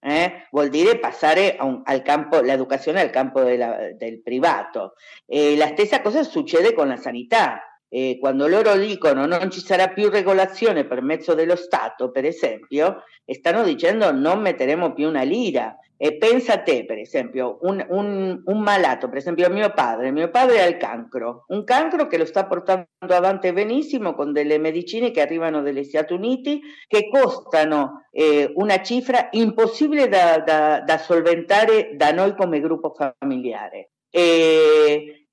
Eh? 0.00 0.46
Vuol 0.50 0.68
dire 0.68 0.98
passare 0.98 1.56
un, 1.60 1.80
al 1.82 2.02
campo, 2.02 2.40
l'educazione 2.40 3.00
al 3.00 3.08
campo 3.08 3.42
del 3.42 4.20
privato. 4.22 4.94
E 5.24 5.56
la 5.56 5.68
stessa 5.68 6.02
cosa 6.02 6.22
succede 6.22 6.74
con 6.74 6.88
la 6.88 6.96
sanità 6.96 7.73
eh, 7.94 8.18
quando 8.18 8.48
loro 8.48 8.76
dicono 8.76 9.24
non 9.24 9.52
ci 9.52 9.60
sarà 9.60 9.86
più 9.86 10.10
regolazione 10.10 10.84
per 10.84 11.00
mezzo 11.00 11.32
dello 11.34 11.54
Stato, 11.54 12.10
per 12.10 12.24
esempio, 12.24 13.04
stanno 13.24 13.62
dicendo 13.62 14.10
non 14.10 14.40
metteremo 14.40 14.92
più 14.92 15.06
una 15.06 15.22
lira. 15.22 15.78
E 15.96 16.16
pensa 16.16 16.58
te, 16.58 16.84
per 16.84 16.98
esempio, 16.98 17.58
un, 17.62 17.82
un, 17.88 18.42
un, 18.44 18.60
malato, 18.60 19.08
per 19.08 19.18
esempio 19.18 19.48
mio 19.48 19.72
padre, 19.72 20.10
mio 20.10 20.28
padre 20.28 20.60
ha 20.60 20.66
il 20.66 20.76
cancro, 20.76 21.44
un 21.48 21.62
cancro 21.62 22.08
che 22.08 22.18
lo 22.18 22.24
sta 22.24 22.46
portando 22.46 22.88
avanti 22.98 23.52
benissimo 23.52 24.12
con 24.14 24.32
delle 24.32 24.58
medicine 24.58 25.12
che 25.12 25.20
arrivano 25.20 25.62
dagli 25.62 25.84
Stati 25.84 26.12
Uniti 26.12 26.60
che 26.88 27.08
costano 27.08 28.06
eh, 28.10 28.50
una 28.56 28.82
cifra 28.82 29.28
impossibile 29.30 30.08
da, 30.08 30.40
da, 30.40 30.80
da 30.80 30.98
solventare 30.98 31.94
da 31.94 32.10
noi 32.10 32.34
come 32.34 32.58
gruppo 32.58 32.92
familiare. 32.92 33.92
E, 34.10 35.23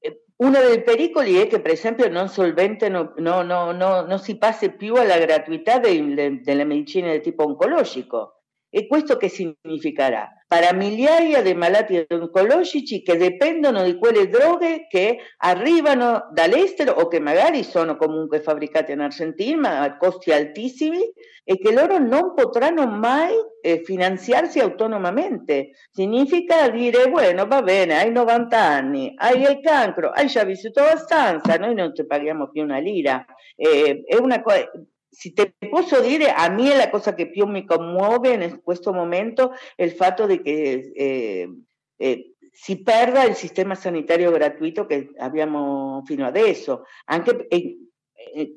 uno 0.42 0.60
dei 0.60 0.82
pericoli 0.82 1.36
è 1.36 1.48
che, 1.48 1.62
per 1.62 1.72
esempio, 1.72 2.10
non 2.10 2.28
solventano, 2.28 3.14
no, 3.18 3.44
no, 3.44 3.72
no, 3.72 4.02
non 4.02 4.20
si 4.20 4.38
passi 4.38 4.72
più 4.72 4.96
alla 4.96 5.20
gratuità 5.20 5.78
delle, 5.78 6.42
delle 6.42 6.64
medicine 6.64 7.14
di 7.14 7.22
tipo 7.22 7.44
oncologico. 7.46 8.41
E 8.74 8.88
questo 8.88 9.18
che 9.18 9.28
significherà? 9.28 10.30
Per 10.48 10.76
migliaia 10.76 11.42
di 11.42 11.54
malati 11.54 12.06
oncologici 12.08 13.02
che 13.02 13.18
dipendono 13.18 13.84
di 13.84 13.98
quelle 13.98 14.30
droghe 14.30 14.88
che 14.88 15.18
arrivano 15.40 16.30
dall'estero 16.32 16.94
o 16.94 17.10
che 17.10 17.20
magari 17.20 17.64
sono 17.64 17.98
comunque 17.98 18.40
fabbricate 18.40 18.94
in 18.94 19.02
Argentina 19.02 19.82
a 19.82 19.98
costi 19.98 20.32
altissimi 20.32 21.00
e 21.44 21.58
che 21.58 21.74
loro 21.74 21.98
non 21.98 22.34
potranno 22.34 22.88
mai 22.88 23.34
eh, 23.62 23.82
finanziarsi 23.84 24.60
autonomamente. 24.60 25.72
Significa 25.92 26.70
dire, 26.70 27.10
bueno, 27.10 27.46
va 27.48 27.62
bene, 27.62 27.98
hai 28.00 28.10
90 28.10 28.58
anni, 28.58 29.14
hai 29.18 29.42
il 29.42 29.60
cancro, 29.62 30.12
hai 30.12 30.28
già 30.28 30.46
vissuto 30.46 30.80
abbastanza, 30.80 31.58
noi 31.58 31.76
non 31.76 31.94
ti 31.94 32.06
paghiamo 32.06 32.50
più 32.50 32.64
una 32.64 32.78
lira. 32.80 33.26
Eh, 33.58 34.04
è 34.06 34.16
una 34.16 34.42
cosa 34.42 34.70
se 35.12 35.34
te 35.34 35.54
posso 35.70 36.00
dire, 36.02 36.32
a 36.32 36.50
me 36.50 36.76
la 36.76 36.90
cosa 36.90 37.14
che 37.14 37.30
più 37.30 37.46
mi 37.46 37.66
commuove 37.66 38.34
in 38.34 38.62
questo 38.64 38.94
momento 38.94 39.52
è 39.76 39.84
il 39.84 39.92
fatto 39.92 40.26
di 40.26 40.42
eh, 40.42 41.50
eh, 41.98 42.34
si 42.52 42.82
perda 42.82 43.24
il 43.24 43.36
sistema 43.36 43.76
sanitario 43.76 44.32
gratuito 44.32 44.86
che 44.86 45.12
abbiamo 45.18 46.02
fino 46.06 46.26
adesso, 46.26 46.86
anche 47.06 47.48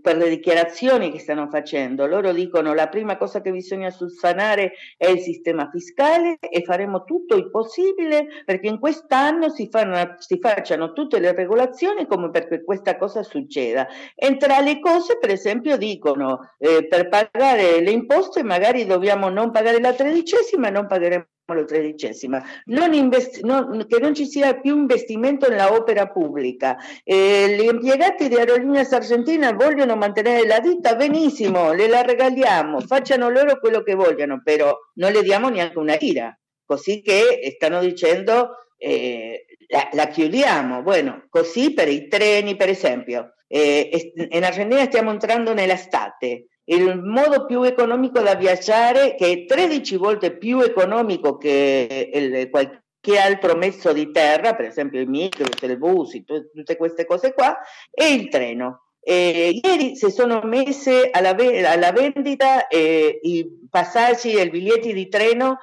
per 0.00 0.16
le 0.16 0.28
dichiarazioni 0.28 1.10
che 1.10 1.18
stanno 1.18 1.48
facendo. 1.48 2.06
Loro 2.06 2.32
dicono 2.32 2.74
la 2.74 2.88
prima 2.88 3.16
cosa 3.16 3.40
che 3.40 3.50
bisogna 3.50 3.90
sanare 3.90 4.72
è 4.96 5.08
il 5.08 5.20
sistema 5.20 5.68
fiscale 5.70 6.38
e 6.38 6.62
faremo 6.62 7.04
tutto 7.04 7.36
il 7.36 7.50
possibile 7.50 8.26
perché 8.44 8.68
in 8.68 8.78
quest'anno 8.78 9.50
si, 9.50 9.68
fanno, 9.70 10.16
si 10.18 10.38
facciano 10.38 10.92
tutte 10.92 11.18
le 11.18 11.34
regolazioni 11.34 12.06
come 12.06 12.30
perché 12.30 12.62
questa 12.64 12.96
cosa 12.96 13.22
succeda. 13.22 13.86
E 14.14 14.36
tra 14.36 14.60
le 14.60 14.80
cose, 14.80 15.18
per 15.18 15.30
esempio, 15.30 15.76
dicono 15.76 16.54
eh, 16.58 16.86
per 16.86 17.08
pagare 17.08 17.80
le 17.80 17.90
imposte 17.90 18.42
magari 18.42 18.86
dobbiamo 18.86 19.28
non 19.28 19.50
pagare 19.50 19.80
la 19.80 19.92
tredicesima 19.92 20.68
e 20.68 20.70
non 20.70 20.86
pagheremo 20.86 21.26
la 21.52 21.64
tredicesima, 21.64 22.42
non 22.66 22.94
invest- 22.94 23.42
non, 23.42 23.84
che 23.86 23.98
non 23.98 24.14
ci 24.14 24.24
sia 24.24 24.58
più 24.58 24.78
investimento 24.78 25.48
nella 25.48 25.72
opera 25.72 26.06
pubblica. 26.08 26.76
Eh, 27.02 27.54
gli 27.58 27.64
impiegati 27.64 28.28
di 28.28 28.36
Aerolíneas 28.36 28.92
Argentina 28.92 29.52
vogliono 29.52 29.94
mantenere 29.96 30.46
la 30.46 30.60
ditta, 30.60 30.94
benissimo, 30.94 31.72
le 31.72 31.88
la 31.88 32.00
regaliamo, 32.00 32.80
facciano 32.80 33.28
loro 33.28 33.58
quello 33.58 33.82
che 33.82 33.94
vogliono, 33.94 34.40
però 34.42 34.74
non 34.94 35.12
le 35.12 35.22
diamo 35.22 35.50
neanche 35.50 35.78
una 35.78 35.96
lira, 36.00 36.34
così 36.64 37.02
che 37.02 37.52
stanno 37.54 37.80
dicendo 37.80 38.68
eh, 38.78 39.44
la, 39.68 39.88
la, 39.92 40.06
chiudiamo. 40.06 40.82
Bueno, 40.82 41.26
così 41.28 41.74
per 41.74 41.88
i 41.88 42.08
treni, 42.08 42.56
per 42.56 42.70
esempio. 42.70 43.34
Eh, 43.46 44.12
in 44.30 44.42
Argentina 44.42 44.84
stiamo 44.84 45.10
entrando 45.10 45.52
nell'estate 45.52 46.46
il 46.66 46.98
modo 47.02 47.44
più 47.44 47.62
economico 47.62 48.20
da 48.20 48.34
viaggiare, 48.34 49.14
che 49.14 49.30
è 49.32 49.44
13 49.44 49.96
volte 49.96 50.36
più 50.36 50.60
economico 50.60 51.36
che 51.36 52.10
il, 52.12 52.48
qualche 52.50 53.18
altro 53.18 53.56
mezzo 53.56 53.92
di 53.92 54.10
terra, 54.10 54.54
per 54.54 54.66
esempio 54.66 55.00
il 55.00 55.08
microbus, 55.08 56.14
il 56.14 56.24
bus, 56.24 56.50
tutte 56.52 56.76
queste 56.76 57.04
cose 57.04 57.34
qua, 57.34 57.58
è 57.90 58.04
il 58.04 58.28
treno. 58.28 58.84
Eh, 59.06 59.60
ieri 59.62 59.96
si 59.96 60.10
sono 60.10 60.40
messe 60.44 61.10
alla, 61.10 61.36
alla 61.68 61.92
vendita 61.92 62.68
eh, 62.68 63.18
i 63.20 63.68
passaggi 63.68 64.32
e 64.32 64.44
i 64.44 64.50
biglietti 64.50 64.94
di 64.94 65.08
treno 65.08 65.58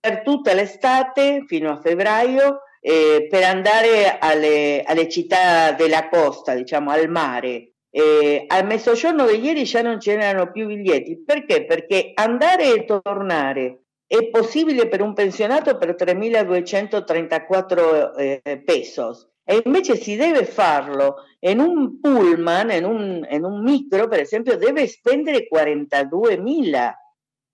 per 0.00 0.22
tutta 0.22 0.54
l'estate 0.54 1.44
fino 1.46 1.70
a 1.72 1.80
febbraio 1.80 2.60
eh, 2.80 3.26
per 3.28 3.42
andare 3.42 4.18
alle, 4.18 4.82
alle 4.82 5.08
città 5.10 5.72
della 5.72 6.08
costa, 6.08 6.54
diciamo 6.54 6.90
al 6.90 7.10
mare. 7.10 7.72
Eh, 7.96 8.44
al 8.46 8.66
mezzogiorno 8.66 9.26
di 9.26 9.40
ieri 9.40 9.64
già 9.64 9.80
non 9.80 9.96
c'erano 9.96 10.50
più 10.50 10.66
biglietti. 10.66 11.22
Perché? 11.24 11.64
Perché 11.64 12.10
andare 12.12 12.74
e 12.74 12.84
tornare 12.84 13.84
è 14.06 14.28
possibile 14.28 14.86
per 14.86 15.00
un 15.00 15.14
pensionato 15.14 15.78
per 15.78 15.94
3.234 15.94 18.18
eh, 18.18 18.62
pesos 18.62 19.30
e 19.44 19.62
invece 19.64 19.96
si 19.96 20.14
deve 20.14 20.44
farlo 20.44 21.24
in 21.38 21.58
un 21.58 21.98
pullman, 21.98 22.72
in 22.72 22.84
un, 22.84 23.26
in 23.30 23.44
un 23.44 23.62
micro 23.62 24.08
per 24.08 24.20
esempio, 24.20 24.58
deve 24.58 24.86
spendere 24.88 25.48
42.000. 25.50 26.92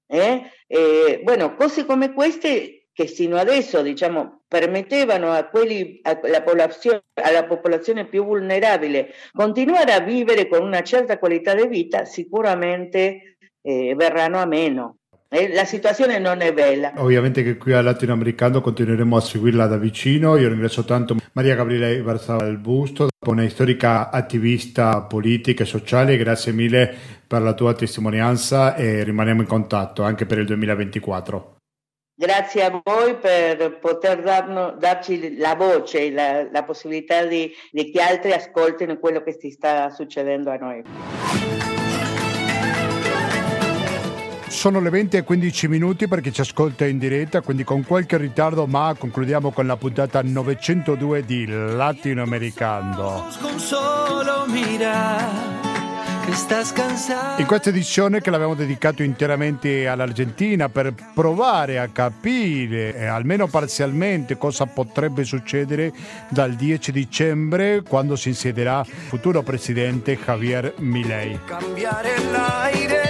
Eh? 0.08 0.42
Eh, 0.66 1.20
bueno, 1.22 1.54
cose 1.54 1.84
come 1.84 2.12
queste 2.12 2.88
che 2.92 3.06
sino 3.06 3.36
adesso 3.36 3.80
diciamo, 3.80 4.41
permettevano 4.52 5.30
a 5.30 5.44
quelli, 5.44 6.02
alla, 6.02 6.42
popolazione, 6.42 7.04
alla 7.14 7.44
popolazione 7.44 8.04
più 8.04 8.22
vulnerabile 8.22 9.08
continuare 9.32 9.94
a 9.94 10.00
vivere 10.00 10.46
con 10.46 10.62
una 10.62 10.82
certa 10.82 11.18
qualità 11.18 11.54
di 11.54 11.66
vita, 11.66 12.04
sicuramente 12.04 13.38
eh, 13.62 13.94
verranno 13.96 14.38
a 14.38 14.44
meno. 14.44 14.98
La 15.54 15.64
situazione 15.64 16.18
non 16.18 16.42
è 16.42 16.52
bella. 16.52 16.92
Ovviamente 16.96 17.42
che 17.42 17.56
qui 17.56 17.72
al 17.72 17.84
Latinoamericano 17.84 18.60
continueremo 18.60 19.16
a 19.16 19.20
seguirla 19.22 19.66
da 19.66 19.78
vicino. 19.78 20.36
Io 20.36 20.48
ringrazio 20.48 20.84
tanto 20.84 21.16
Maria 21.32 21.54
Gabriele 21.54 22.02
Barzava 22.02 22.44
del 22.44 22.58
Busto, 22.58 23.08
una 23.26 23.48
storica 23.48 24.10
attivista 24.10 25.00
politica 25.00 25.62
e 25.62 25.66
sociale. 25.66 26.18
Grazie 26.18 26.52
mille 26.52 26.94
per 27.26 27.40
la 27.40 27.54
tua 27.54 27.72
testimonianza 27.72 28.74
e 28.74 29.02
rimaniamo 29.04 29.40
in 29.40 29.46
contatto 29.46 30.02
anche 30.02 30.26
per 30.26 30.36
il 30.36 30.44
2024. 30.44 31.61
Grazie 32.14 32.64
a 32.64 32.82
voi 32.84 33.16
per 33.16 33.78
poter 33.78 34.22
darno, 34.22 34.76
darci 34.78 35.38
la 35.38 35.54
voce, 35.54 36.10
la, 36.10 36.46
la 36.50 36.62
possibilità 36.62 37.24
di, 37.24 37.50
di 37.70 37.90
che 37.90 38.02
altri 38.02 38.32
ascoltino 38.32 38.98
quello 38.98 39.22
che 39.22 39.36
si 39.38 39.50
sta 39.50 39.88
succedendo 39.90 40.50
a 40.50 40.56
noi. 40.56 40.82
Sono 44.46 44.80
le 44.80 44.90
20 44.90 45.16
e 45.16 45.22
15 45.22 45.68
minuti 45.68 46.06
perché 46.06 46.30
ci 46.30 46.42
ascolta 46.42 46.84
in 46.86 46.98
diretta, 46.98 47.40
quindi 47.40 47.64
con 47.64 47.82
qualche 47.84 48.18
ritardo, 48.18 48.66
ma 48.66 48.94
concludiamo 48.96 49.50
con 49.50 49.66
la 49.66 49.76
puntata 49.76 50.22
902 50.22 51.24
di 51.24 51.46
Latinoamericano. 51.46 53.26
Con 53.40 53.58
solo 53.58 54.44
mirar 54.48 55.71
in 57.38 57.46
questa 57.46 57.70
edizione 57.70 58.20
che 58.20 58.30
l'abbiamo 58.30 58.54
dedicato 58.54 59.02
interamente 59.02 59.88
all'Argentina 59.88 60.68
per 60.68 60.94
provare 61.14 61.78
a 61.78 61.88
capire, 61.88 62.94
eh, 62.94 63.06
almeno 63.06 63.48
parzialmente, 63.48 64.38
cosa 64.38 64.66
potrebbe 64.66 65.24
succedere 65.24 65.92
dal 66.28 66.54
10 66.54 66.92
dicembre 66.92 67.82
quando 67.82 68.16
si 68.16 68.28
insiederà 68.28 68.80
il 68.86 68.92
futuro 68.92 69.42
presidente 69.42 70.16
Javier 70.16 70.74
Milei. 70.78 71.38
Cambiare 71.44 72.14
l'aire 72.30 73.02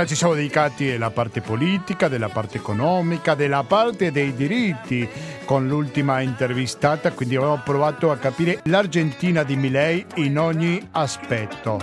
Prima 0.00 0.14
ci 0.14 0.18
siamo 0.18 0.34
dedicati 0.34 0.90
alla 0.92 1.10
parte 1.10 1.42
politica, 1.42 2.08
della 2.08 2.30
parte 2.30 2.56
economica, 2.56 3.34
della 3.34 3.64
parte 3.64 4.10
dei 4.10 4.34
diritti 4.34 5.06
con 5.44 5.68
l'ultima 5.68 6.20
intervistata, 6.20 7.12
quindi 7.12 7.36
abbiamo 7.36 7.60
provato 7.62 8.10
a 8.10 8.16
capire 8.16 8.60
l'Argentina 8.64 9.42
di 9.42 9.56
Milei 9.56 10.02
in 10.14 10.38
ogni 10.38 10.88
aspetto. 10.92 11.78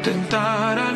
Tentare 0.00 0.93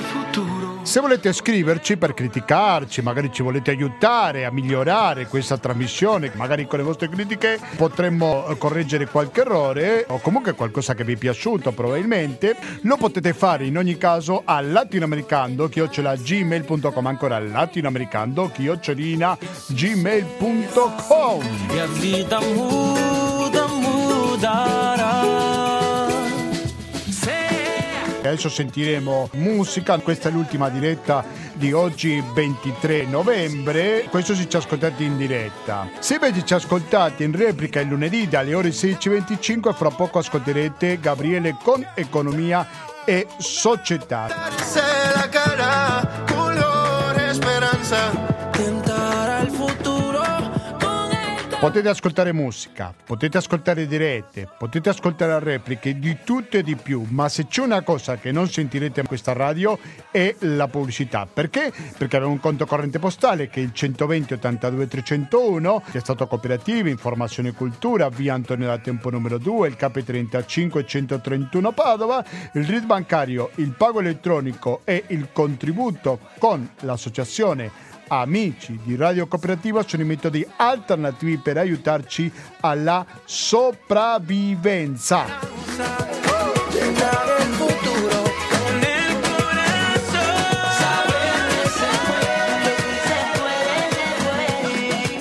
se 0.88 1.00
volete 1.00 1.34
scriverci 1.34 1.98
per 1.98 2.14
criticarci, 2.14 3.02
magari 3.02 3.30
ci 3.30 3.42
volete 3.42 3.72
aiutare 3.72 4.46
a 4.46 4.50
migliorare 4.50 5.26
questa 5.26 5.58
trasmissione, 5.58 6.32
magari 6.34 6.66
con 6.66 6.78
le 6.78 6.84
vostre 6.84 7.10
critiche 7.10 7.60
potremmo 7.76 8.46
eh, 8.46 8.56
correggere 8.56 9.06
qualche 9.06 9.42
errore 9.42 10.06
o 10.08 10.18
comunque 10.18 10.54
qualcosa 10.54 10.94
che 10.94 11.04
vi 11.04 11.12
è 11.12 11.18
piaciuto 11.18 11.72
probabilmente, 11.72 12.56
lo 12.84 12.96
potete 12.96 13.34
fare 13.34 13.66
in 13.66 13.76
ogni 13.76 13.98
caso 13.98 14.40
a 14.46 14.62
latinoamericando 14.62 15.68
gmail.com 15.68 17.06
ancora 17.06 17.38
latinoamericando 17.38 18.50
chiocciolina 18.50 19.36
gmail.com 19.66 21.42
e 21.70 21.80
a 21.80 21.86
vita 21.86 22.40
muda 22.40 23.66
mudarà 23.66 25.67
Adesso 28.18 28.48
sentiremo 28.48 29.30
musica, 29.34 29.96
questa 29.98 30.28
è 30.28 30.32
l'ultima 30.32 30.68
diretta 30.68 31.24
di 31.54 31.72
oggi 31.72 32.22
23 32.34 33.04
novembre, 33.04 34.06
questo 34.10 34.34
si 34.34 34.48
ci 34.48 34.56
ascoltate 34.56 35.04
in 35.04 35.16
diretta. 35.16 35.88
Se 35.98 36.14
invece 36.14 36.44
ci 36.44 36.54
ascoltate 36.54 37.24
in 37.24 37.34
replica 37.34 37.80
il 37.80 37.88
lunedì 37.88 38.28
dalle 38.28 38.54
ore 38.54 38.70
16.25, 38.70 39.72
fra 39.72 39.90
poco 39.90 40.18
ascolterete 40.18 40.98
Gabriele 41.00 41.56
con 41.62 41.86
Economia 41.94 42.66
e 43.04 43.26
Società. 43.38 44.26
Potete 51.60 51.88
ascoltare 51.88 52.32
musica, 52.32 52.94
potete 53.04 53.38
ascoltare 53.38 53.88
dirette, 53.88 54.48
potete 54.56 54.90
ascoltare 54.90 55.40
repliche 55.40 55.98
di 55.98 56.18
tutto 56.22 56.56
e 56.56 56.62
di 56.62 56.76
più, 56.76 57.04
ma 57.08 57.28
se 57.28 57.48
c'è 57.48 57.62
una 57.62 57.82
cosa 57.82 58.16
che 58.16 58.30
non 58.30 58.48
sentirete 58.48 59.00
in 59.00 59.06
questa 59.08 59.32
radio 59.32 59.76
è 60.12 60.36
la 60.42 60.68
pubblicità. 60.68 61.26
Perché? 61.26 61.72
Perché 61.98 62.14
abbiamo 62.14 62.34
un 62.34 62.38
conto 62.38 62.64
corrente 62.64 63.00
postale 63.00 63.48
che 63.48 63.58
è 63.58 63.64
il 63.64 63.72
120 63.72 64.34
82 64.34 64.86
301, 64.86 65.82
che 65.90 65.98
è 65.98 66.00
stato 66.00 66.28
cooperativo, 66.28 66.88
informazione 66.90 67.48
e 67.48 67.54
cultura, 67.54 68.08
via 68.08 68.34
Antonio 68.34 68.68
da 68.68 68.78
Tempo 68.78 69.10
numero 69.10 69.36
2, 69.38 69.66
il 69.66 69.76
KP35 69.76 70.86
131 70.86 71.72
Padova, 71.72 72.24
il 72.52 72.64
RID 72.66 72.84
bancario, 72.84 73.50
il 73.56 73.72
pago 73.72 73.98
elettronico 73.98 74.82
e 74.84 75.02
il 75.08 75.30
contributo 75.32 76.20
con 76.38 76.70
l'associazione 76.82 77.87
amici 78.08 78.78
di 78.82 78.96
Radio 78.96 79.26
Cooperativa 79.26 79.86
sono 79.86 80.02
i 80.02 80.06
metodi 80.06 80.46
alternativi 80.56 81.36
per 81.38 81.58
aiutarci 81.58 82.32
alla 82.60 83.04
sopravvivenza. 83.24 85.48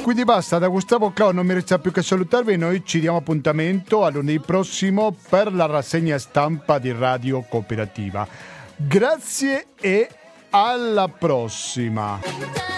Quindi 0.07 0.23
basta, 0.23 0.57
da 0.57 0.69
Gustavo 0.69 1.11
Clau 1.11 1.33
non 1.33 1.45
mi 1.45 1.53
resta 1.53 1.79
più 1.79 1.91
che 1.91 2.01
salutarvi 2.01 2.53
e 2.53 2.57
noi 2.57 2.85
ci 2.85 3.01
diamo 3.01 3.17
appuntamento 3.17 4.05
a 4.05 4.09
lunedì 4.09 4.39
prossimo 4.39 5.13
per 5.29 5.53
la 5.53 5.65
rassegna 5.65 6.17
stampa 6.17 6.79
di 6.79 6.93
Radio 6.93 7.41
Cooperativa. 7.41 8.25
Grazie 8.77 9.65
e 9.75 10.07
alla 10.49 11.09
prossima! 11.09 12.76